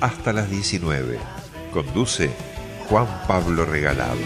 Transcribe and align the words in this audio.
Hasta 0.00 0.32
las 0.32 0.48
19. 0.48 1.18
Conduce 1.72 2.30
Juan 2.88 3.06
Pablo 3.26 3.64
Regalado. 3.64 4.18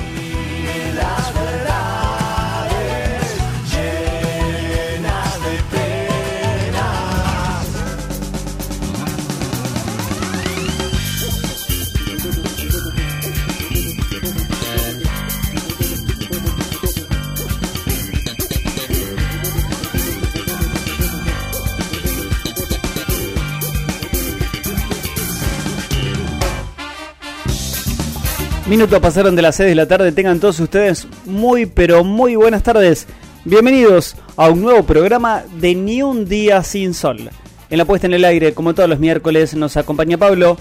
Minutos 28.73 29.01
pasaron 29.01 29.37
de 29.37 29.43
las 29.43 29.57
6 29.57 29.69
de 29.69 29.75
la 29.75 29.87
tarde. 29.87 30.13
Tengan 30.13 30.41
todos 30.41 30.59
ustedes 30.59 31.07
muy, 31.27 31.67
pero 31.67 32.05
muy 32.05 32.37
buenas 32.37 32.63
tardes. 32.63 33.07
Bienvenidos 33.45 34.17
a 34.35 34.49
un 34.49 34.63
nuevo 34.63 34.83
programa 34.85 35.43
de 35.61 35.75
Ni 35.75 36.01
un 36.01 36.27
día 36.27 36.63
sin 36.63 36.95
sol. 36.95 37.29
En 37.69 37.77
la 37.77 37.85
puesta 37.85 38.07
en 38.07 38.15
el 38.15 38.25
aire, 38.25 38.55
como 38.55 38.73
todos 38.73 38.89
los 38.89 38.99
miércoles, 38.99 39.55
nos 39.55 39.77
acompaña 39.77 40.17
Pablo. 40.17 40.57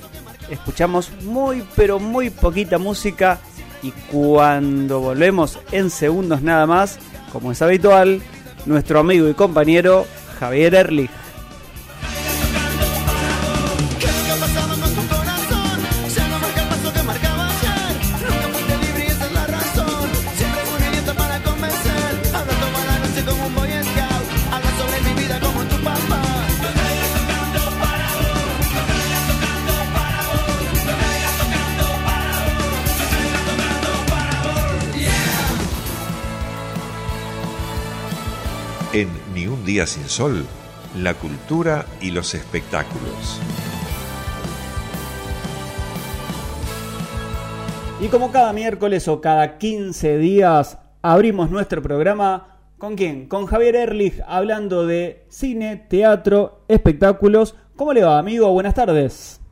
escuchamos 0.49 1.11
muy 1.23 1.63
pero 1.75 1.99
muy 1.99 2.29
poquita 2.29 2.77
música 2.77 3.39
y 3.83 3.91
cuando 4.11 5.01
volvemos 5.01 5.59
en 5.71 5.89
segundos 5.89 6.41
nada 6.41 6.65
más, 6.65 6.97
como 7.31 7.51
es 7.51 7.61
habitual, 7.61 8.21
nuestro 8.65 8.99
amigo 8.99 9.27
y 9.29 9.33
compañero 9.33 10.05
Javier 10.39 10.73
Erlich. 10.73 11.11
Sin 39.81 40.07
sol, 40.07 40.45
la 41.01 41.15
cultura 41.15 41.85
y 41.99 42.11
los 42.11 42.35
espectáculos. 42.35 43.39
Y 47.99 48.07
como 48.07 48.31
cada 48.31 48.53
miércoles 48.53 49.07
o 49.07 49.19
cada 49.21 49.57
15 49.57 50.17
días 50.17 50.77
abrimos 51.01 51.49
nuestro 51.49 51.81
programa, 51.81 52.59
¿con 52.77 52.95
quién? 52.95 53.27
Con 53.27 53.45
Javier 53.45 53.75
Erlich 53.75 54.21
hablando 54.27 54.85
de 54.85 55.25
cine, 55.29 55.77
teatro, 55.89 56.65
espectáculos. 56.67 57.55
¿Cómo 57.75 57.93
le 57.93 58.03
va, 58.03 58.19
amigo? 58.19 58.51
Buenas 58.51 58.75
tardes. 58.75 59.42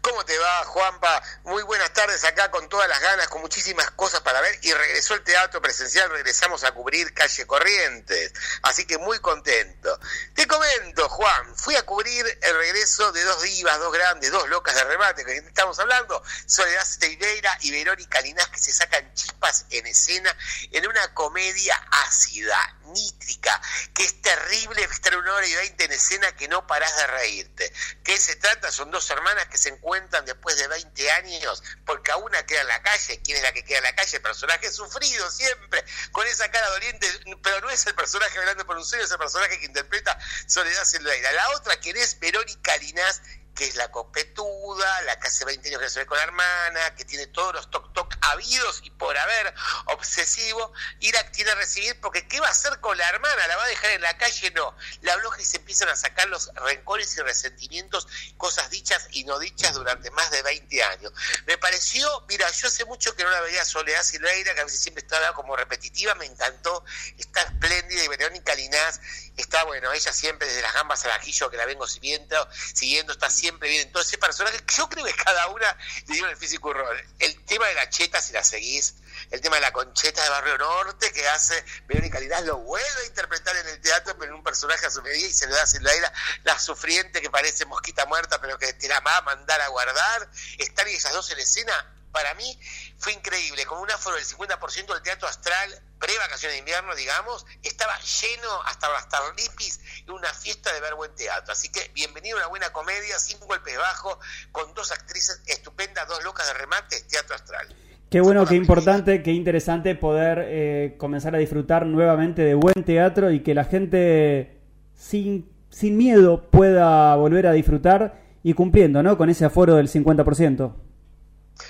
¿Cómo 0.00 0.24
te 0.24 0.38
va, 0.38 0.64
Juanpa? 0.64 1.22
Muy 1.44 1.62
buenas 1.62 1.92
tardes 1.92 2.24
acá 2.24 2.50
con 2.50 2.68
todas 2.68 2.88
las 2.88 3.00
ganas, 3.00 3.28
con 3.28 3.40
muchísimas 3.40 3.90
cosas 3.92 4.20
para 4.20 4.40
ver. 4.40 4.58
Y 4.62 4.72
regresó 4.72 5.14
el 5.14 5.22
teatro 5.22 5.60
presencial, 5.60 6.10
regresamos 6.10 6.64
a 6.64 6.72
cubrir 6.72 7.12
calle 7.14 7.46
Corrientes. 7.46 8.32
Así 8.62 8.86
que 8.86 8.98
muy 8.98 9.18
contento. 9.20 9.98
Te 10.34 10.46
comento, 10.46 11.08
Juan, 11.08 11.56
fui 11.56 11.76
a 11.76 11.84
cubrir 11.84 12.26
el 12.42 12.56
regreso 12.56 13.12
de 13.12 13.22
dos 13.24 13.42
divas, 13.42 13.78
dos 13.78 13.92
grandes, 13.92 14.30
dos 14.30 14.48
locas 14.48 14.74
de 14.74 14.84
remate, 14.84 15.24
que 15.24 15.36
estamos 15.36 15.78
hablando, 15.78 16.22
Soledad 16.46 16.84
Steineira 16.84 17.56
y 17.62 17.70
Verónica 17.70 18.20
Linás, 18.20 18.48
que 18.48 18.58
se 18.58 18.72
sacan 18.72 19.12
chispas 19.14 19.66
en 19.70 19.86
escena 19.86 20.36
en 20.72 20.86
una 20.86 21.14
comedia 21.14 21.74
ácida, 22.06 22.76
nítrica, 22.92 23.60
que 23.94 24.04
es 24.04 24.20
terrible 24.22 24.82
estar 24.84 25.16
una 25.16 25.34
hora 25.34 25.46
y 25.46 25.54
veinte 25.54 25.84
en 25.84 25.92
escena 25.92 26.34
que 26.36 26.48
no 26.48 26.66
parás 26.66 26.96
de 26.96 27.06
reírte. 27.06 27.72
¿Qué 28.04 28.18
se 28.18 28.36
trata? 28.36 28.70
Son 28.70 28.90
dos 28.90 29.08
hermanas 29.10 29.48
que 29.48 29.58
se 29.58 29.70
encuentran 29.70 30.24
después 30.24 30.56
de 30.56 30.68
20 30.68 31.10
años, 31.12 31.62
porque 31.84 32.10
a 32.12 32.16
una 32.16 32.44
queda 32.46 32.62
en 32.62 32.68
la 32.68 32.82
calle. 32.82 33.20
¿Quién 33.22 33.36
es 33.36 33.42
la 33.42 33.52
que 33.52 33.64
queda 33.64 33.78
en 33.78 33.84
la 33.84 33.94
calle? 33.94 34.16
El 34.16 34.22
personaje 34.22 34.70
sufrido 34.70 35.30
siempre, 35.30 35.84
con 36.12 36.26
esa 36.26 36.50
cara 36.50 36.68
doliente, 36.70 37.06
pero 37.42 37.60
no 37.60 37.70
es 37.70 37.86
el 37.86 37.94
personaje 37.94 38.38
hablando 38.38 38.66
por 38.66 38.76
un 38.76 38.84
sueño, 38.84 39.04
es 39.04 39.10
el 39.10 39.18
personaje 39.18 39.58
que 39.58 39.66
interpreta 39.66 40.18
Soledad 40.46 40.84
Silveira. 40.84 41.32
La 41.32 41.50
otra, 41.50 41.76
quien 41.76 41.96
es 41.96 42.18
Verónica 42.18 42.76
Linás, 42.78 43.22
que 43.58 43.64
es 43.64 43.74
la 43.74 43.90
copetuda, 43.90 45.02
la 45.02 45.18
que 45.18 45.26
hace 45.26 45.44
20 45.44 45.68
años 45.68 45.80
que 45.80 45.90
se 45.90 45.98
ve 45.98 46.06
con 46.06 46.16
la 46.16 46.22
hermana, 46.22 46.94
que 46.94 47.04
tiene 47.04 47.26
todos 47.26 47.52
los 47.52 47.68
toc 47.68 47.92
toc 47.92 48.14
habidos 48.20 48.80
y 48.84 48.90
por 48.90 49.18
haber, 49.18 49.52
obsesivo, 49.86 50.72
y 51.00 51.10
la 51.10 51.28
quiere 51.32 51.52
recibir 51.56 51.98
porque 52.00 52.28
¿qué 52.28 52.38
va 52.38 52.46
a 52.46 52.50
hacer 52.52 52.78
con 52.78 52.96
la 52.96 53.08
hermana? 53.08 53.48
¿La 53.48 53.56
va 53.56 53.64
a 53.64 53.66
dejar 53.66 53.90
en 53.90 54.02
la 54.02 54.16
calle? 54.16 54.52
No. 54.52 54.76
La 55.00 55.16
bloja 55.16 55.42
y 55.42 55.44
se 55.44 55.56
empiezan 55.56 55.88
a 55.88 55.96
sacar 55.96 56.28
los 56.28 56.54
rencores 56.54 57.16
y 57.16 57.20
resentimientos, 57.20 58.06
cosas 58.36 58.70
dichas 58.70 59.08
y 59.10 59.24
no 59.24 59.40
dichas 59.40 59.74
durante 59.74 60.12
más 60.12 60.30
de 60.30 60.40
20 60.42 60.84
años. 60.84 61.12
Me 61.46 61.58
pareció, 61.58 62.24
mira, 62.28 62.48
yo 62.52 62.68
hace 62.68 62.84
mucho 62.84 63.16
que 63.16 63.24
no 63.24 63.30
la 63.30 63.40
veía 63.40 63.64
Soledad 63.64 64.04
Silveira, 64.04 64.54
que 64.54 64.60
a 64.60 64.64
veces 64.64 64.78
siempre 64.78 65.02
estaba 65.02 65.34
como 65.34 65.56
repetitiva, 65.56 66.14
me 66.14 66.26
encantó, 66.26 66.84
está 67.18 67.40
espléndida 67.42 68.04
y 68.04 68.08
Verónica 68.08 68.54
Linás 68.54 69.00
está 69.36 69.64
bueno, 69.64 69.92
ella 69.92 70.12
siempre 70.12 70.48
desde 70.48 70.62
las 70.62 70.74
gambas 70.74 71.04
al 71.04 71.12
ajillo 71.12 71.48
que 71.50 71.56
la 71.56 71.64
vengo 71.64 71.86
siguiendo, 71.86 72.48
siguiendo, 72.74 73.12
está 73.12 73.30
siempre 73.30 73.47
bien. 73.52 73.86
Entonces, 73.86 74.12
ese 74.12 74.18
personaje, 74.18 74.58
yo 74.76 74.88
creo 74.88 75.04
que 75.04 75.14
cada 75.14 75.48
una 75.48 75.76
el 76.08 76.36
físico 76.36 76.72
rol. 76.72 77.00
El 77.18 77.44
tema 77.44 77.66
de 77.66 77.74
la 77.74 77.88
cheta, 77.88 78.20
si 78.20 78.32
la 78.32 78.44
seguís, 78.44 78.94
el 79.30 79.40
tema 79.40 79.56
de 79.56 79.62
la 79.62 79.72
concheta 79.72 80.22
de 80.22 80.28
Barrio 80.30 80.58
Norte, 80.58 81.12
que 81.12 81.26
hace 81.28 81.64
Verónica 81.86 82.20
Linás, 82.20 82.44
lo 82.44 82.58
vuelve 82.58 83.02
a 83.02 83.06
interpretar 83.06 83.56
en 83.56 83.68
el 83.68 83.80
teatro, 83.80 84.16
pero 84.18 84.32
en 84.32 84.38
un 84.38 84.44
personaje 84.44 84.86
a 84.86 84.90
su 84.90 85.02
medida 85.02 85.26
y 85.26 85.32
se 85.32 85.46
le 85.46 85.54
da 85.54 85.62
a 85.62 85.66
Silveira, 85.66 86.12
la 86.44 86.58
sufriente 86.58 87.20
que 87.20 87.30
parece 87.30 87.64
mosquita 87.66 88.06
muerta, 88.06 88.40
pero 88.40 88.58
que 88.58 88.72
te 88.74 88.88
la 88.88 89.00
va 89.00 89.16
a 89.18 89.22
mandar 89.22 89.60
a 89.60 89.68
guardar. 89.68 90.30
Están 90.58 90.88
esas 90.88 91.12
dos 91.12 91.30
en 91.30 91.38
escena, 91.38 91.72
para 92.12 92.34
mí 92.34 92.58
fue 92.98 93.12
increíble, 93.12 93.64
con 93.66 93.78
un 93.78 93.90
aforo 93.90 94.16
del 94.16 94.26
50% 94.26 94.86
del 94.86 95.02
teatro 95.02 95.28
astral, 95.28 95.82
pre-vacaciones 95.98 96.56
de 96.56 96.58
invierno, 96.60 96.94
digamos, 96.94 97.44
estaba 97.62 97.92
lleno 97.98 98.62
hasta 98.64 98.88
las 98.90 99.08
tarlipis 99.08 99.80
y 100.06 100.10
una 100.10 100.32
fiesta 100.32 100.72
de 100.72 100.80
ver 100.80 100.94
buen 100.94 101.14
teatro. 101.14 101.52
Así 101.52 101.68
que 101.68 101.90
bienvenido 101.94 102.36
a 102.36 102.40
una 102.40 102.48
buena 102.48 102.72
comedia, 102.72 103.18
sin 103.18 103.38
golpes 103.40 103.76
bajos, 103.76 104.18
con 104.52 104.72
dos 104.74 104.92
actrices 104.92 105.42
estupendas, 105.46 106.08
dos 106.08 106.22
locas 106.24 106.46
de 106.46 106.54
remate, 106.54 107.00
teatro 107.02 107.34
astral. 107.34 107.74
Qué 108.10 108.20
bueno, 108.22 108.46
qué 108.46 108.54
importante, 108.54 109.22
qué 109.22 109.32
interesante 109.32 109.94
poder 109.94 110.38
eh, 110.46 110.96
comenzar 110.98 111.34
a 111.34 111.38
disfrutar 111.38 111.84
nuevamente 111.84 112.40
de 112.40 112.54
buen 112.54 112.82
teatro 112.84 113.30
y 113.30 113.42
que 113.42 113.54
la 113.54 113.64
gente 113.64 114.62
sin, 114.96 115.52
sin 115.68 115.98
miedo 115.98 116.50
pueda 116.50 117.14
volver 117.16 117.46
a 117.46 117.52
disfrutar 117.52 118.22
y 118.42 118.54
cumpliendo, 118.54 119.02
¿no? 119.02 119.18
Con 119.18 119.28
ese 119.28 119.44
aforo 119.44 119.74
del 119.74 119.90
50%. 119.90 120.74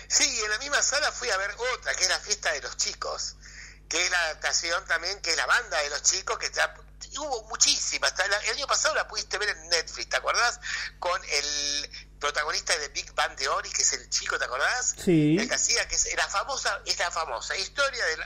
Sí, 0.07 0.29
en 0.45 0.51
la 0.51 0.59
misma 0.59 0.81
sala 0.81 1.11
fui 1.11 1.29
a 1.29 1.37
ver 1.39 1.51
otra, 1.75 1.93
que 1.95 2.05
es 2.05 2.09
la 2.09 2.19
fiesta 2.19 2.53
de 2.53 2.61
los 2.61 2.77
chicos, 2.77 3.37
que 3.88 4.05
es 4.05 4.11
la 4.11 4.20
adaptación 4.25 4.85
también, 4.87 5.20
que 5.20 5.31
es 5.31 5.37
la 5.37 5.46
banda 5.46 5.79
de 5.79 5.90
los 5.90 6.02
chicos, 6.02 6.38
que 6.38 6.46
está, 6.46 6.75
hubo 7.19 7.44
muchísimas. 7.44 8.12
El 8.19 8.56
año 8.56 8.67
pasado 8.67 8.94
la 8.94 9.08
pudiste 9.08 9.38
ver 9.38 9.49
en 9.49 9.69
Netflix, 9.69 10.08
¿te 10.08 10.17
acordás? 10.17 10.61
Con 10.99 11.20
el 11.25 12.08
protagonista 12.19 12.76
de 12.79 12.88
Big 12.88 13.12
Bang 13.15 13.37
Theory, 13.37 13.70
que 13.70 13.82
es 13.82 13.93
el 13.93 14.09
chico, 14.11 14.38
¿te 14.38 14.44
acordás? 14.44 14.94
Sí. 15.05 15.37
El 15.38 15.49
que 15.49 15.55
hacía, 15.55 15.87
que 15.87 15.94
es 15.94 16.09
la 16.17 16.26
famosa, 16.26 16.81
es 16.85 16.99
la 16.99 17.11
famosa 17.11 17.56
historia 17.56 18.05
de... 18.05 18.17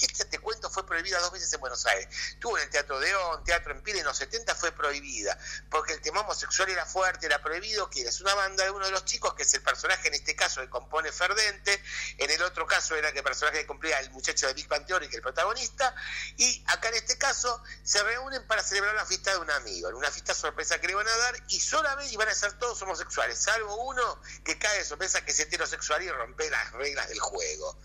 este, 0.00 0.24
te 0.24 0.38
cuento 0.38 0.68
fue 0.70 0.84
prohibida 0.84 1.20
dos 1.20 1.32
veces 1.32 1.52
en 1.52 1.60
Buenos 1.60 1.86
Aires. 1.86 2.08
Tuvo 2.38 2.58
en 2.58 2.64
el 2.64 2.70
Teatro 2.70 2.98
de 2.98 3.14
On, 3.14 3.44
Teatro 3.44 3.72
en 3.72 3.82
Pire, 3.82 4.00
en 4.00 4.04
los 4.04 4.16
70 4.16 4.54
fue 4.54 4.72
prohibida, 4.72 5.38
porque 5.70 5.92
el 5.92 6.00
tema 6.00 6.20
homosexual 6.20 6.68
era 6.70 6.84
fuerte, 6.86 7.26
era 7.26 7.40
prohibido, 7.40 7.88
que 7.88 8.02
es 8.02 8.20
una 8.20 8.34
banda 8.34 8.64
de 8.64 8.70
uno 8.70 8.84
de 8.84 8.90
los 8.90 9.04
chicos, 9.04 9.34
que 9.34 9.44
es 9.44 9.54
el 9.54 9.62
personaje 9.62 10.08
en 10.08 10.14
este 10.14 10.34
caso 10.34 10.60
que 10.60 10.68
compone 10.68 11.12
Ferdente, 11.12 11.82
en 12.18 12.30
el 12.30 12.42
otro 12.42 12.66
caso 12.66 12.96
era 12.96 13.12
que 13.12 13.18
el 13.18 13.24
personaje 13.24 13.60
que 13.60 13.66
cumplía 13.66 14.00
el 14.00 14.10
muchacho 14.10 14.46
de 14.48 14.54
Big 14.54 14.68
Bang 14.68 14.86
Theory, 14.86 15.06
que 15.06 15.12
es 15.12 15.16
el 15.18 15.22
protagonista, 15.22 15.94
y 16.36 16.64
acá 16.66 16.88
en 16.88 16.94
este 16.96 17.16
caso 17.16 17.62
se 17.84 18.02
reúnen 18.02 18.46
para 18.46 18.62
celebrar 18.62 18.94
la 18.94 19.06
fiesta 19.06 19.30
de 19.32 19.38
un 19.38 19.50
amigo, 19.50 19.88
en 19.88 19.94
una 19.94 20.10
fiesta 20.10 20.34
sorpresa 20.34 20.80
que 20.80 20.88
le 20.88 20.94
van 20.94 21.06
a 21.06 21.16
dar, 21.16 21.42
y 21.48 21.60
solamente 21.60 22.12
iban 22.12 22.28
a 22.28 22.34
ser 22.34 22.54
todos 22.54 22.80
homosexuales 22.82 23.19
salvo 23.34 23.74
uno 23.84 24.20
que 24.44 24.58
cae 24.58 24.78
de 24.78 24.84
sorpresa 24.84 25.24
que 25.24 25.32
es 25.32 25.40
heterosexual 25.40 26.02
y 26.02 26.10
rompe 26.10 26.48
las 26.50 26.72
reglas 26.72 27.08
del 27.08 27.20
juego. 27.20 27.78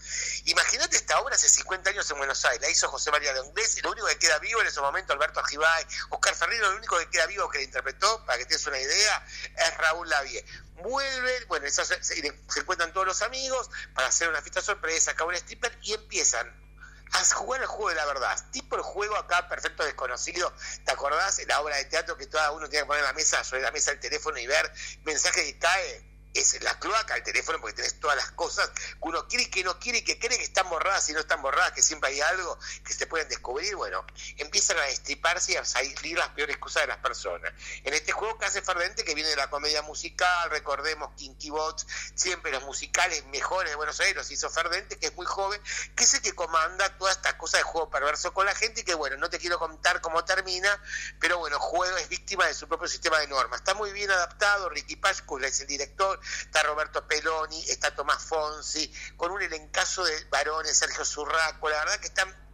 Imagínate 0.45 0.97
esta 0.97 1.19
obra 1.19 1.35
hace 1.35 1.49
50 1.49 1.89
años 1.89 2.09
en 2.09 2.17
Buenos 2.17 2.43
Aires, 2.45 2.61
la 2.61 2.69
hizo 2.69 2.87
José 2.89 3.11
María 3.11 3.33
de 3.33 3.41
Ondes, 3.41 3.77
y 3.77 3.81
lo 3.81 3.91
único 3.91 4.07
que 4.07 4.17
queda 4.17 4.39
vivo 4.39 4.61
en 4.61 4.67
ese 4.67 4.81
momento 4.81 5.13
Alberto 5.13 5.39
Ajibay, 5.39 5.85
Oscar 6.09 6.35
Ferrero, 6.35 6.71
lo 6.71 6.77
único 6.77 6.97
que 6.97 7.09
queda 7.09 7.25
vivo 7.25 7.49
que 7.49 7.59
la 7.59 7.63
interpretó, 7.65 8.25
para 8.25 8.37
que 8.37 8.45
tengas 8.45 8.65
una 8.67 8.79
idea, 8.79 9.27
es 9.57 9.77
Raúl 9.77 10.09
Lavie. 10.09 10.45
Vuelven, 10.75 11.47
bueno, 11.47 11.69
se, 11.69 11.85
se, 12.03 12.33
encuentran 12.55 12.91
todos 12.93 13.07
los 13.07 13.21
amigos 13.21 13.69
para 13.93 14.07
hacer 14.07 14.29
una 14.29 14.41
fiesta 14.41 14.61
sorpresa, 14.61 15.11
acá 15.11 15.23
un 15.23 15.35
stripper 15.35 15.77
y 15.81 15.93
empiezan 15.93 16.64
a 17.11 17.35
jugar 17.35 17.61
el 17.61 17.67
juego 17.67 17.89
de 17.89 17.95
la 17.95 18.05
verdad. 18.05 18.37
Tipo 18.51 18.75
el 18.75 18.81
juego 18.81 19.15
acá, 19.15 19.47
perfecto 19.47 19.83
desconocido. 19.83 20.53
¿Te 20.83 20.91
acordás? 20.91 21.39
En 21.39 21.47
la 21.47 21.61
obra 21.61 21.77
de 21.77 21.85
teatro 21.85 22.17
que 22.17 22.27
todo 22.27 22.41
uno 22.55 22.69
tiene 22.69 22.83
que 22.83 22.87
poner 22.87 23.03
la 23.03 23.13
mesa, 23.13 23.43
sobre 23.43 23.61
la 23.61 23.71
mesa 23.71 23.91
el 23.91 23.99
teléfono 23.99 24.37
y 24.37 24.47
ver 24.47 24.71
mensaje 25.03 25.43
que 25.43 25.57
cae 25.59 26.14
es 26.35 26.61
la 26.61 26.77
cloaca 26.79 27.15
el 27.15 27.23
teléfono 27.23 27.59
porque 27.59 27.75
tenés 27.75 27.99
todas 27.99 28.15
las 28.17 28.31
cosas 28.31 28.69
que 28.69 28.81
uno 29.01 29.27
quiere 29.27 29.45
y 29.45 29.49
que 29.49 29.63
no 29.63 29.79
quiere 29.79 29.99
y 29.99 30.03
que 30.03 30.19
cree 30.19 30.37
que 30.37 30.43
están 30.43 30.69
borradas 30.69 31.07
y 31.09 31.13
no 31.13 31.19
están 31.19 31.41
borradas, 31.41 31.71
que 31.71 31.81
siempre 31.81 32.11
hay 32.11 32.21
algo 32.21 32.59
que 32.83 32.93
se 32.93 33.07
pueden 33.07 33.27
descubrir. 33.29 33.75
Bueno, 33.75 34.05
empiezan 34.37 34.77
a 34.77 34.83
destriparse 34.83 35.53
y 35.53 35.55
a 35.55 35.65
salir 35.65 36.17
las 36.17 36.29
peores 36.29 36.57
cosas 36.57 36.83
de 36.83 36.87
las 36.87 36.97
personas. 36.97 37.51
En 37.83 37.93
este 37.93 38.11
juego 38.11 38.37
que 38.37 38.45
hace 38.45 38.61
Ferdente, 38.61 39.03
que 39.03 39.15
viene 39.15 39.29
de 39.29 39.35
la 39.35 39.49
comedia 39.49 39.81
musical, 39.81 40.49
recordemos 40.49 41.13
Kinky 41.15 41.49
Bots, 41.49 41.87
siempre 42.15 42.51
los 42.51 42.63
musicales 42.63 43.25
mejores 43.27 43.71
de 43.71 43.75
Buenos 43.75 43.99
Aires 43.99 44.29
hizo 44.31 44.49
Ferdente, 44.49 44.97
que 44.97 45.07
es 45.07 45.15
muy 45.15 45.25
joven, 45.25 45.61
que 45.95 46.03
es 46.03 46.13
el 46.13 46.21
que 46.21 46.33
comanda 46.33 46.97
toda 46.97 47.11
esta 47.11 47.37
cosa 47.37 47.57
de 47.57 47.63
juego 47.63 47.89
perverso 47.89 48.33
con 48.33 48.45
la 48.45 48.55
gente 48.55 48.81
y 48.81 48.83
que 48.83 48.93
bueno, 48.93 49.17
no 49.17 49.29
te 49.29 49.39
quiero 49.39 49.59
contar 49.59 50.01
cómo 50.01 50.23
termina, 50.25 50.81
pero 51.19 51.37
bueno, 51.37 51.59
juego 51.59 51.97
es 51.97 52.09
víctima 52.09 52.45
de 52.45 52.53
su 52.53 52.67
propio 52.67 52.87
sistema 52.87 53.19
de 53.19 53.27
normas. 53.27 53.59
Está 53.59 53.73
muy 53.73 53.91
bien 53.93 54.11
adaptado, 54.11 54.69
Ricky 54.69 54.95
Pascula 54.95 55.47
es 55.47 55.59
el 55.61 55.67
director, 55.67 56.19
está 56.41 56.63
Roberto 56.63 57.07
Peloni, 57.07 57.63
está 57.69 57.95
Tomás 57.95 58.23
Fonsi, 58.23 58.91
con 59.17 59.31
un 59.31 59.41
elencazo 59.41 60.03
de 60.03 60.25
varones, 60.25 60.77
Sergio 60.77 61.05
Zurraco, 61.05 61.69
la 61.69 61.79
verdad 61.79 61.99
que 61.99 62.07
están 62.07 62.44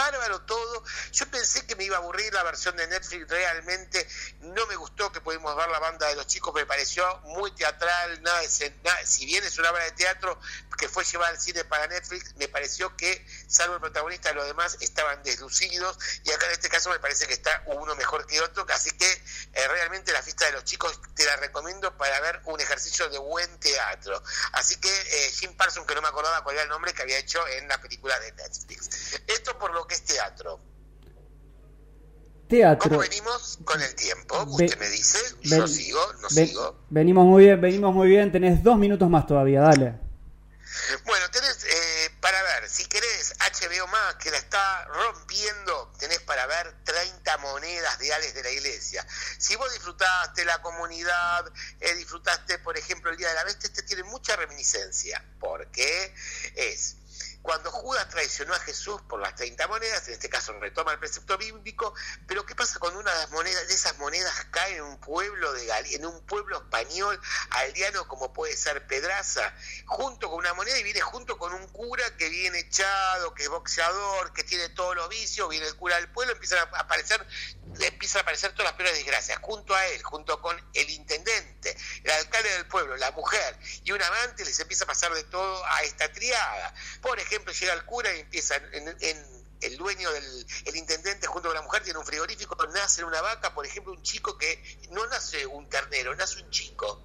bárbaro 0.00 0.40
todo. 0.42 0.82
Yo 1.12 1.26
pensé 1.30 1.66
que 1.66 1.76
me 1.76 1.84
iba 1.84 1.96
a 1.96 2.00
aburrir 2.00 2.32
la 2.32 2.42
versión 2.42 2.74
de 2.76 2.86
Netflix, 2.86 3.28
realmente 3.28 4.08
no 4.40 4.66
me 4.66 4.76
gustó 4.76 5.12
que 5.12 5.20
pudimos 5.20 5.54
ver 5.56 5.68
la 5.68 5.78
banda 5.78 6.08
de 6.08 6.16
los 6.16 6.26
chicos, 6.26 6.54
me 6.54 6.64
pareció 6.64 7.04
muy 7.24 7.50
teatral, 7.52 8.22
nada, 8.22 8.40
nada 8.82 9.06
si 9.06 9.26
bien 9.26 9.44
es 9.44 9.58
una 9.58 9.70
obra 9.70 9.84
de 9.84 9.92
teatro 9.92 10.40
que 10.78 10.88
fue 10.88 11.04
llevada 11.04 11.30
al 11.30 11.40
cine 11.40 11.64
para 11.64 11.86
Netflix, 11.88 12.34
me 12.36 12.48
pareció 12.48 12.96
que, 12.96 13.26
salvo 13.46 13.74
el 13.74 13.80
protagonista, 13.80 14.32
los 14.32 14.46
demás 14.46 14.78
estaban 14.80 15.22
deslucidos 15.22 15.98
y 16.24 16.30
acá 16.30 16.46
en 16.46 16.52
este 16.52 16.70
caso 16.70 16.88
me 16.88 16.98
parece 16.98 17.26
que 17.26 17.34
está 17.34 17.62
uno 17.66 17.94
mejor 17.96 18.26
que 18.26 18.40
otro, 18.40 18.64
así 18.70 18.90
que 18.92 19.10
eh, 19.10 19.68
realmente 19.68 20.12
la 20.12 20.22
fiesta 20.22 20.46
de 20.46 20.52
los 20.52 20.64
chicos 20.64 20.98
te 21.14 21.26
la 21.26 21.36
recomiendo 21.36 21.94
para 21.98 22.18
ver 22.20 22.40
un 22.46 22.58
ejercicio 22.60 23.10
de 23.10 23.18
buen 23.18 23.60
teatro. 23.60 24.22
Así 24.52 24.76
que 24.76 24.88
eh, 24.88 25.32
Jim 25.32 25.54
Parsons, 25.54 25.86
que 25.86 25.94
no 25.94 26.00
me 26.00 26.08
acordaba 26.08 26.42
cuál 26.42 26.56
era 26.56 26.62
el 26.62 26.70
nombre 26.70 26.94
que 26.94 27.02
había 27.02 27.18
hecho 27.18 27.46
en 27.48 27.68
la 27.68 27.78
película 27.78 28.18
de 28.20 28.32
Netflix. 28.32 29.20
Esto 29.26 29.58
por 29.58 29.72
lo 29.72 29.86
que 29.90 29.94
es 29.94 30.04
teatro. 30.04 30.60
Teatro. 32.48 32.88
¿Cómo 32.88 33.00
venimos 33.00 33.58
con 33.64 33.80
el 33.82 33.94
tiempo? 33.94 34.42
Usted 34.44 34.78
me 34.78 34.88
dice, 34.88 35.18
yo 35.42 35.66
sigo, 35.66 36.00
no 36.20 36.30
sigo. 36.30 36.84
Venimos 36.88 37.26
muy 37.26 37.44
bien, 37.44 37.60
venimos 37.60 37.94
muy 37.94 38.08
bien, 38.08 38.30
tenés 38.30 38.62
dos 38.62 38.78
minutos 38.78 39.10
más 39.10 39.26
todavía, 39.26 39.60
dale. 39.60 39.98
Bueno, 41.04 41.28
tenés 41.30 41.64
eh, 41.64 42.10
para 42.20 42.40
ver, 42.42 42.68
si 42.68 42.86
querés 42.86 43.34
HBO 43.38 43.86
más, 43.88 44.14
que 44.16 44.30
la 44.30 44.36
está 44.36 44.84
rompiendo, 44.84 45.92
tenés 45.98 46.20
para 46.20 46.46
ver 46.46 46.72
30 46.84 47.38
monedas 47.38 47.98
de 47.98 48.12
Ales 48.12 48.34
de 48.34 48.42
la 48.44 48.50
Iglesia. 48.50 49.04
Si 49.38 49.56
vos 49.56 49.72
disfrutaste 49.72 50.44
la 50.44 50.62
comunidad, 50.62 51.52
eh, 51.80 51.94
disfrutaste, 51.94 52.60
por 52.60 52.76
ejemplo, 52.78 53.10
el 53.10 53.16
Día 53.16 53.28
de 53.28 53.34
la 53.34 53.44
Bestia, 53.44 53.66
este 53.66 53.82
tiene 53.82 54.04
mucha 54.04 54.36
reminiscencia, 54.36 55.24
porque 55.40 56.14
es 56.54 56.96
cuando 57.42 57.70
Judas 57.70 58.08
traicionó 58.08 58.54
a 58.54 58.58
Jesús 58.60 59.00
por 59.08 59.20
las 59.20 59.34
30 59.34 59.66
monedas, 59.68 60.06
en 60.08 60.14
este 60.14 60.28
caso 60.28 60.52
retoma 60.60 60.92
el 60.92 60.98
precepto 60.98 61.38
bíblico, 61.38 61.94
pero 62.26 62.44
¿qué 62.44 62.54
pasa 62.54 62.78
cuando 62.78 63.00
una 63.00 63.12
de, 63.12 63.18
las 63.18 63.30
monedas, 63.30 63.66
de 63.66 63.74
esas 63.74 63.96
monedas 63.98 64.46
cae 64.50 64.76
en 64.76 64.82
un 64.82 65.00
pueblo 65.00 65.52
de 65.52 65.70
en 65.92 66.04
un 66.04 66.20
pueblo 66.26 66.58
español 66.58 67.18
aldeano 67.50 68.06
como 68.08 68.32
puede 68.32 68.56
ser 68.56 68.86
Pedraza, 68.86 69.54
junto 69.86 70.28
con 70.28 70.38
una 70.38 70.52
moneda 70.54 70.78
y 70.78 70.82
viene 70.82 71.00
junto 71.00 71.38
con 71.38 71.52
un 71.54 71.66
cura 71.68 72.04
que 72.16 72.28
viene 72.28 72.58
echado, 72.58 73.34
que 73.34 73.44
es 73.44 73.48
boxeador, 73.48 74.32
que 74.32 74.44
tiene 74.44 74.68
todos 74.70 74.94
los 74.96 75.08
vicios, 75.08 75.48
viene 75.48 75.66
el 75.66 75.76
cura 75.76 75.96
del 75.96 76.10
pueblo, 76.10 76.32
empiezan 76.32 76.58
a 76.58 76.78
aparecer 76.78 77.26
empiezan 77.78 78.18
a 78.18 78.22
aparecer 78.22 78.52
todas 78.52 78.72
las 78.72 78.74
peores 78.74 78.94
desgracias, 78.94 79.38
junto 79.40 79.74
a 79.74 79.86
él, 79.86 80.02
junto 80.02 80.40
con 80.42 80.56
el 80.74 80.90
intendente, 80.90 81.76
el 82.02 82.10
alcalde 82.10 82.50
del 82.52 82.66
pueblo, 82.66 82.96
la 82.96 83.12
mujer 83.12 83.56
y 83.84 83.92
un 83.92 84.02
amante, 84.02 84.44
les 84.44 84.58
empieza 84.58 84.84
a 84.84 84.86
pasar 84.88 85.14
de 85.14 85.24
todo 85.24 85.64
a 85.66 85.82
esta 85.82 86.12
triada. 86.12 86.74
Por 87.00 87.18
ejemplo, 87.18 87.29
llega 87.30 87.72
el 87.74 87.84
cura 87.84 88.14
y 88.14 88.20
empieza 88.20 88.56
en, 88.56 89.40
el 89.60 89.76
dueño 89.76 90.10
del 90.10 90.46
el 90.64 90.76
intendente 90.76 91.26
junto 91.26 91.48
con 91.48 91.54
la 91.54 91.62
mujer 91.62 91.82
tiene 91.82 91.98
un 91.98 92.06
frigorífico, 92.06 92.56
nace 92.68 93.04
una 93.04 93.20
vaca, 93.20 93.54
por 93.54 93.66
ejemplo, 93.66 93.92
un 93.92 94.02
chico 94.02 94.38
que 94.38 94.80
no 94.90 95.06
nace 95.08 95.44
un 95.44 95.68
ternero, 95.68 96.14
nace 96.14 96.42
un 96.42 96.50
chico 96.50 97.02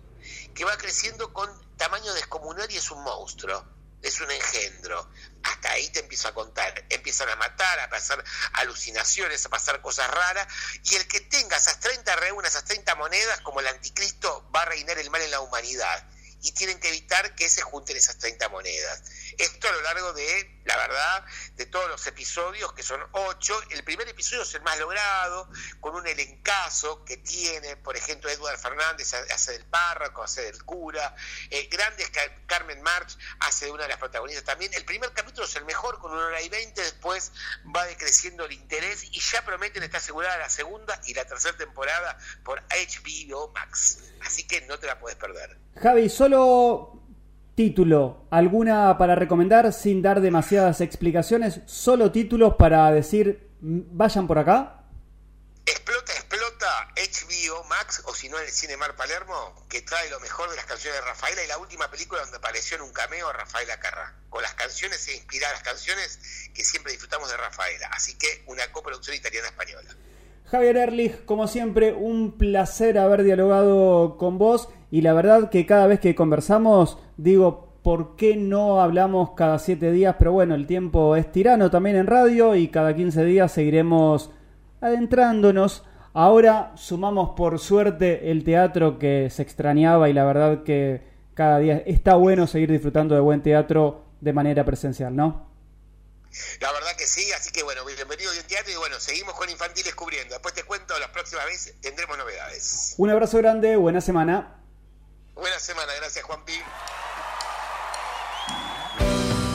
que 0.53 0.63
va 0.63 0.77
creciendo 0.77 1.33
con 1.33 1.49
tamaño 1.75 2.13
descomunal 2.13 2.71
y 2.71 2.77
es 2.77 2.89
un 2.91 3.03
monstruo 3.03 3.75
es 4.05 4.21
un 4.21 4.29
engendro. 4.29 5.09
Hasta 5.43 5.71
ahí 5.71 5.89
te 5.89 5.99
empiezo 5.99 6.27
a 6.27 6.33
contar. 6.33 6.85
Empiezan 6.89 7.29
a 7.29 7.35
matar, 7.35 7.79
a 7.79 7.89
pasar 7.89 8.23
alucinaciones, 8.53 9.45
a 9.45 9.49
pasar 9.49 9.81
cosas 9.81 10.09
raras. 10.09 10.47
Y 10.83 10.95
el 10.95 11.07
que 11.07 11.21
tenga 11.21 11.57
esas 11.57 11.79
30 11.79 12.15
reunas, 12.17 12.51
esas 12.51 12.65
30 12.65 12.95
monedas, 12.95 13.41
como 13.41 13.59
el 13.59 13.67
anticristo, 13.67 14.49
va 14.55 14.61
a 14.61 14.65
reinar 14.65 14.97
el 14.99 15.09
mal 15.09 15.21
en 15.21 15.31
la 15.31 15.39
humanidad. 15.39 16.07
Y 16.45 16.51
tienen 16.51 16.79
que 16.79 16.89
evitar 16.89 17.33
que 17.33 17.49
se 17.49 17.63
junten 17.63 17.97
esas 17.97 18.19
30 18.19 18.49
monedas. 18.49 19.03
Esto 19.37 19.67
a 19.67 19.71
lo 19.71 19.81
largo 19.81 20.13
de, 20.13 20.61
la 20.65 20.77
verdad, 20.77 21.25
de 21.55 21.65
todos 21.65 21.89
los 21.89 22.05
episodios, 22.05 22.71
que 22.73 22.83
son 22.83 23.01
ocho. 23.13 23.59
El 23.71 23.83
primer 23.83 24.07
episodio 24.07 24.43
es 24.43 24.53
el 24.53 24.61
más 24.61 24.77
logrado, 24.77 25.49
con 25.79 25.95
un 25.95 26.05
elencazo 26.05 27.03
que 27.03 27.17
tiene, 27.17 27.77
por 27.77 27.97
ejemplo, 27.97 28.29
Edward 28.29 28.59
Fernández 28.59 29.13
hace 29.13 29.53
del 29.53 29.65
párroco, 29.65 30.21
hace 30.21 30.43
del 30.43 30.63
cura. 30.63 31.15
Eh, 31.49 31.67
grandes, 31.71 32.11
Carmen 32.45 32.81
March 32.83 33.17
hace 33.39 33.65
de 33.65 33.71
una 33.71 33.83
de 33.83 33.89
las 33.89 33.97
protagonistas 33.97 34.45
también. 34.45 34.71
El 34.75 34.85
primer 34.85 35.11
capítulo 35.13 35.47
es 35.47 35.55
el 35.55 35.65
mejor, 35.65 35.99
con 35.99 36.11
una 36.11 36.27
hora 36.27 36.41
y 36.43 36.49
veinte. 36.49 36.81
Después 36.81 37.31
va 37.75 37.85
decreciendo 37.85 38.45
el 38.45 38.51
interés 38.51 39.03
y 39.03 39.19
ya 39.19 39.43
prometen 39.43 39.81
estar 39.81 39.99
asegurada 39.99 40.37
la 40.37 40.49
segunda 40.49 41.01
y 41.05 41.15
la 41.15 41.25
tercera 41.25 41.57
temporada 41.57 42.17
por 42.43 42.61
HBO 42.69 43.51
Max. 43.51 43.99
Así 44.21 44.45
que 44.45 44.61
no 44.61 44.77
te 44.77 44.87
la 44.87 44.99
puedes 44.99 45.17
perder. 45.17 45.64
Javi, 45.75 46.09
solo 46.09 46.95
Título, 47.55 48.27
¿alguna 48.31 48.97
para 48.97 49.15
recomendar 49.15 49.71
sin 49.71 50.01
dar 50.01 50.19
demasiadas 50.19 50.81
explicaciones? 50.81 51.61
Solo 51.65 52.11
títulos 52.11 52.55
para 52.55 52.91
decir, 52.91 53.49
vayan 53.61 54.27
por 54.27 54.39
acá. 54.39 54.83
Explota, 55.65 56.11
explota 56.11 56.67
HBO 56.97 57.63
Max 57.69 58.03
o 58.07 58.13
si 58.13 58.27
no 58.27 58.37
el 58.39 58.49
Cinemar 58.49 58.97
Palermo, 58.97 59.65
que 59.69 59.81
trae 59.83 60.09
lo 60.09 60.19
mejor 60.19 60.49
de 60.49 60.57
las 60.57 60.65
canciones 60.65 60.99
de 60.99 61.07
Rafaela 61.07 61.45
y 61.45 61.47
la 61.47 61.57
última 61.57 61.89
película 61.89 62.19
donde 62.23 62.35
apareció 62.35 62.75
en 62.75 62.83
un 62.83 62.91
cameo 62.91 63.31
Rafaela 63.31 63.79
Carrá. 63.79 64.13
Con 64.27 64.41
las 64.41 64.53
canciones 64.55 65.07
e 65.07 65.15
inspira 65.15 65.49
las 65.53 65.63
canciones 65.63 66.19
que 66.53 66.65
siempre 66.65 66.91
disfrutamos 66.91 67.29
de 67.29 67.37
Rafaela. 67.37 67.87
Así 67.93 68.17
que 68.17 68.43
una 68.47 68.69
coproducción 68.73 69.15
italiana-española. 69.15 69.95
Javier 70.45 70.77
Erlich, 70.77 71.25
como 71.25 71.47
siempre, 71.47 71.93
un 71.93 72.37
placer 72.37 72.97
haber 72.97 73.23
dialogado 73.23 74.17
con 74.17 74.37
vos 74.37 74.69
y 74.95 75.01
la 75.01 75.11
verdad 75.11 75.49
que 75.49 75.65
cada 75.65 75.87
vez 75.87 75.99
que 75.99 76.15
conversamos 76.15 76.97
digo, 77.17 77.73
¿por 77.83 78.15
qué 78.15 78.37
no 78.37 78.81
hablamos 78.81 79.31
cada 79.35 79.59
siete 79.59 79.91
días? 79.91 80.15
Pero 80.17 80.31
bueno, 80.31 80.55
el 80.55 80.67
tiempo 80.67 81.17
es 81.17 81.29
tirano 81.33 81.69
también 81.69 81.97
en 81.97 82.07
radio 82.07 82.55
y 82.55 82.69
cada 82.69 82.95
15 82.95 83.25
días 83.25 83.51
seguiremos 83.51 84.31
adentrándonos. 84.79 85.83
Ahora 86.13 86.71
sumamos 86.77 87.31
por 87.35 87.59
suerte 87.59 88.31
el 88.31 88.45
teatro 88.45 88.97
que 88.97 89.29
se 89.29 89.41
extrañaba 89.41 90.07
y 90.07 90.13
la 90.13 90.23
verdad 90.23 90.63
que 90.63 91.01
cada 91.33 91.59
día 91.59 91.83
está 91.85 92.15
bueno 92.15 92.47
seguir 92.47 92.71
disfrutando 92.71 93.15
de 93.15 93.19
buen 93.19 93.43
teatro 93.43 94.05
de 94.21 94.31
manera 94.31 94.63
presencial, 94.63 95.13
¿no? 95.13 95.51
La 96.61 96.71
verdad 96.71 96.95
que 96.97 97.05
sí, 97.05 97.33
así 97.33 97.51
que 97.51 97.63
bueno, 97.63 97.83
bienvenido 97.83 98.31
a 98.31 98.47
teatro 98.47 98.71
y 98.71 98.77
bueno, 98.77 98.97
seguimos 99.01 99.33
con 99.33 99.49
infantiles 99.49 99.93
cubriendo. 99.93 100.35
Después 100.35 100.53
te 100.53 100.63
cuento, 100.63 100.97
las 100.99 101.09
próximas 101.09 101.47
veces 101.47 101.75
tendremos 101.81 102.17
novedades. 102.17 102.95
Un 102.97 103.09
abrazo 103.09 103.39
grande, 103.39 103.75
buena 103.75 103.99
semana. 103.99 104.61
Buena 105.35 105.59
semana, 105.59 105.91
gracias 105.99 106.23
Juanpi. 106.23 106.53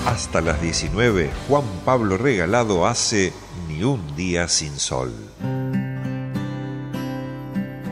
Hasta 0.07 0.43
las 0.43 0.61
19, 0.61 1.31
Juan 1.49 1.65
Pablo 1.87 2.19
Regalado 2.19 2.87
hace 2.87 3.33
Ni 3.67 3.83
un 3.83 4.15
día 4.15 4.47
sin 4.49 4.79
sol. 4.79 5.11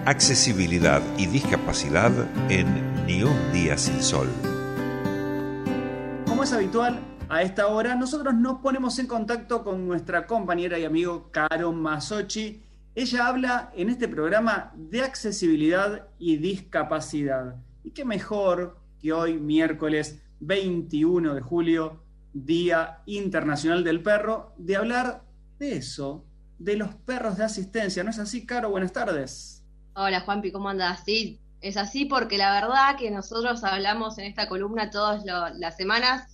Accesibilidad 0.05 1.03
y 1.17 1.29
discapacidad 1.29 2.13
en 2.51 3.07
Ni 3.07 3.23
un 3.23 3.53
día 3.53 3.79
sin 3.79 4.03
sol. 4.03 4.29
Como 6.27 6.45
es 6.45 6.53
habitual, 6.53 7.01
a 7.31 7.41
esta 7.41 7.69
hora 7.69 7.95
nosotros 7.95 8.35
nos 8.35 8.59
ponemos 8.59 8.99
en 8.99 9.07
contacto 9.07 9.65
con 9.65 9.89
nuestra 9.89 10.27
compañera 10.27 10.79
y 10.79 10.85
amigo 10.85 11.31
Caro 11.33 11.73
Masochi. 11.73 12.63
Ella 12.95 13.29
habla 13.29 13.73
en 13.75 13.89
este 13.89 14.09
programa 14.09 14.73
de 14.77 15.01
accesibilidad 15.01 16.07
y 16.19 16.37
discapacidad. 16.37 17.57
Y 17.83 17.93
qué 17.93 18.05
mejor 18.05 18.79
que 19.01 19.13
hoy, 19.13 19.39
miércoles 19.39 20.21
21 20.41 21.35
de 21.35 21.41
julio, 21.41 22.03
Día 22.33 23.03
Internacional 23.07 23.85
del 23.85 24.03
Perro, 24.03 24.53
de 24.57 24.77
hablar 24.77 25.25
de 25.59 25.77
eso, 25.77 26.25
de 26.59 26.77
los 26.77 26.95
perros 26.95 27.37
de 27.37 27.45
asistencia. 27.45 28.05
¿No 28.05 28.11
es 28.11 28.19
así, 28.19 28.47
Caro? 28.47 28.71
Buenas 28.71 28.93
tardes. 28.93 29.65
Hola, 29.95 30.21
Juanpi, 30.21 30.53
¿cómo 30.53 30.69
andas? 30.69 31.03
Sí, 31.05 31.41
es 31.61 31.77
así 31.77 32.05
porque 32.05 32.39
la 32.39 32.53
verdad 32.53 32.97
que 32.97 33.11
nosotros 33.11 33.65
hablamos 33.65 34.19
en 34.19 34.27
esta 34.27 34.49
columna 34.49 34.91
todas 34.91 35.25
las 35.57 35.77
semanas 35.77 36.29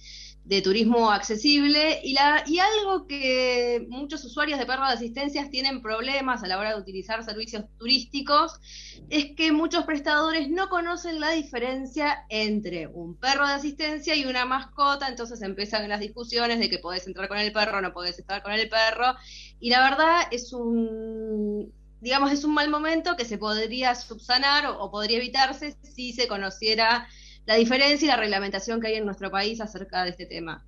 de 0.45 0.61
turismo 0.61 1.11
accesible 1.11 2.01
y, 2.05 2.13
la, 2.13 2.45
y 2.47 2.59
algo 2.59 3.07
que 3.07 3.87
muchos 3.89 4.23
usuarios 4.25 4.59
de 4.59 4.67
perros 4.67 4.89
de 4.89 4.95
asistencia 4.95 5.49
tienen 5.49 5.81
problemas 5.81 6.43
a 6.43 6.47
la 6.47 6.59
hora 6.59 6.75
de 6.75 6.81
utilizar 6.81 7.25
servicios 7.25 7.65
turísticos 7.79 8.61
es 9.09 9.35
que 9.37 9.53
muchos 9.53 9.85
prestadores 9.85 10.51
no 10.51 10.69
conocen 10.69 11.19
la 11.19 11.31
diferencia 11.31 12.27
entre 12.29 12.87
un 12.89 13.17
perro 13.17 13.47
de 13.47 13.55
asistencia 13.55 14.15
y 14.15 14.27
una 14.27 14.45
mascota, 14.45 15.09
entonces 15.09 15.41
empiezan 15.41 15.89
las 15.89 16.01
discusiones 16.01 16.59
de 16.59 16.69
que 16.69 16.79
podés 16.79 17.07
entrar 17.07 17.29
con 17.29 17.39
el 17.39 17.51
perro, 17.51 17.81
no 17.81 17.95
podés 17.95 18.19
estar 18.19 18.43
con 18.43 18.53
el 18.53 18.69
perro 18.69 19.15
y 19.61 19.71
la 19.71 19.83
verdad 19.89 20.29
es 20.31 20.53
un 20.53 21.73
digamos 22.03 22.31
es 22.33 22.45
un 22.45 22.53
mal 22.53 22.69
momento 22.69 23.17
que 23.17 23.25
se 23.25 23.39
podría 23.39 23.95
subsanar 23.95 24.67
o 24.67 24.91
podría 24.91 25.17
evitarse 25.17 25.75
si 25.83 26.13
se 26.13 26.29
conociera 26.29 27.09
la 27.47 27.57
diferencia 27.57 28.07
y 28.07 28.09
la 28.09 28.17
reglamentación 28.17 28.81
que 28.81 28.89
hay 28.89 28.95
en 28.95 29.05
nuestro 29.05 29.31
país 29.31 29.61
acerca 29.61 30.05
de 30.05 30.11
este 30.11 30.27
tema. 30.27 30.65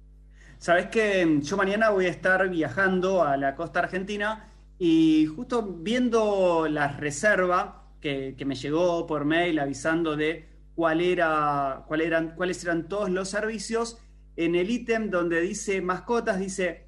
Sabes 0.59 0.87
que 0.87 1.41
yo 1.43 1.57
mañana 1.57 1.91
voy 1.91 2.07
a 2.07 2.11
estar 2.11 2.49
viajando 2.49 3.23
a 3.23 3.37
la 3.37 3.55
costa 3.55 3.81
argentina 3.81 4.49
y 4.79 5.27
justo 5.27 5.63
viendo 5.63 6.67
la 6.69 6.89
reserva 6.89 7.83
que, 8.01 8.37
me 8.47 8.55
llegó 8.55 9.07
por 9.07 9.25
mail 9.25 9.59
avisando 9.59 10.17
de 10.17 10.49
cuál 10.75 11.01
era, 11.01 11.85
cuál 11.89 12.01
eran, 12.01 12.35
cuáles 12.37 12.63
eran 12.63 12.89
todos 12.89 13.11
los 13.11 13.29
servicios, 13.29 13.99
en 14.37 14.55
el 14.55 14.71
ítem 14.71 15.11
donde 15.11 15.41
dice 15.41 15.81
mascotas, 15.81 16.39
dice 16.39 16.87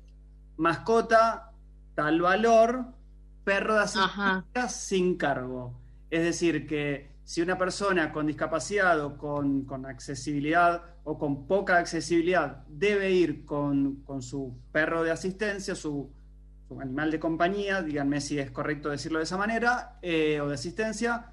mascota, 0.57 1.53
tal 1.95 2.21
valor, 2.21 2.87
perro 3.45 3.75
de 3.75 3.81
asistencia 3.81 4.69
sin 4.69 5.17
cargo. 5.17 5.75
Es 6.11 6.23
decir, 6.23 6.67
que 6.67 7.11
si 7.29 7.43
una 7.43 7.59
persona 7.59 8.11
con 8.11 8.27
discapacidad 8.27 8.99
o 9.05 9.19
con, 9.19 9.85
accesibilidad 9.85 10.83
o 11.05 11.19
con 11.19 11.47
poca 11.47 11.77
accesibilidad 11.77 12.65
debe 12.69 13.11
ir 13.11 13.45
con, 13.45 14.03
su 14.21 14.57
perro 14.73 15.03
de 15.03 15.11
asistencia, 15.11 15.75
su, 15.75 16.11
animal 16.81 17.11
de 17.11 17.21
compañía, 17.21 17.83
díganme 17.83 18.23
si 18.23 18.39
es 18.39 18.51
correcto 18.51 18.89
decirlo 18.89 19.19
de 19.19 19.25
esa 19.25 19.37
manera, 19.37 19.99
eh, 20.01 20.41
o 20.41 20.49
de 20.49 20.55
asistencia, 20.55 21.27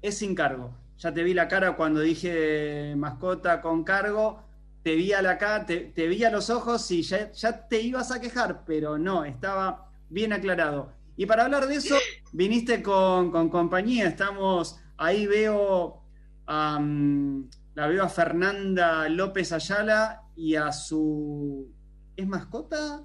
es 0.00 0.16
sin 0.16 0.36
cargo. 0.36 0.70
Ya 0.98 1.12
te 1.12 1.24
vi 1.24 1.34
la 1.34 1.48
cara 1.48 1.74
cuando 1.74 2.02
dije 2.02 2.94
mascota 2.96 3.60
con 3.60 3.82
cargo, 3.82 4.44
te 4.84 4.94
vi 4.94 5.12
a 5.12 5.22
la 5.22 5.38
cara, 5.38 5.66
te, 5.66 6.06
vi 6.06 6.22
a 6.22 6.30
los 6.30 6.50
ojos 6.50 6.88
y 6.92 7.02
ya, 7.02 7.32
te 7.68 7.80
ibas 7.80 8.12
a 8.12 8.20
quejar, 8.20 8.62
pero 8.64 8.96
no, 8.96 9.24
estaba 9.24 9.90
bien 10.08 10.32
aclarado. 10.32 10.92
Y 11.16 11.26
para 11.26 11.46
hablar 11.46 11.66
de 11.66 11.74
eso, 11.74 11.96
viniste 12.32 12.80
con 12.80 13.48
compañía, 13.50 14.06
estamos 14.06 14.78
Ahí 14.98 15.26
veo, 15.26 16.02
la 16.46 17.86
veo 17.86 18.04
a 18.04 18.08
Fernanda 18.08 19.08
López 19.08 19.52
Ayala 19.52 20.22
y 20.34 20.54
a 20.54 20.72
su... 20.72 21.72
¿Es 22.16 22.26
mascota? 22.26 23.02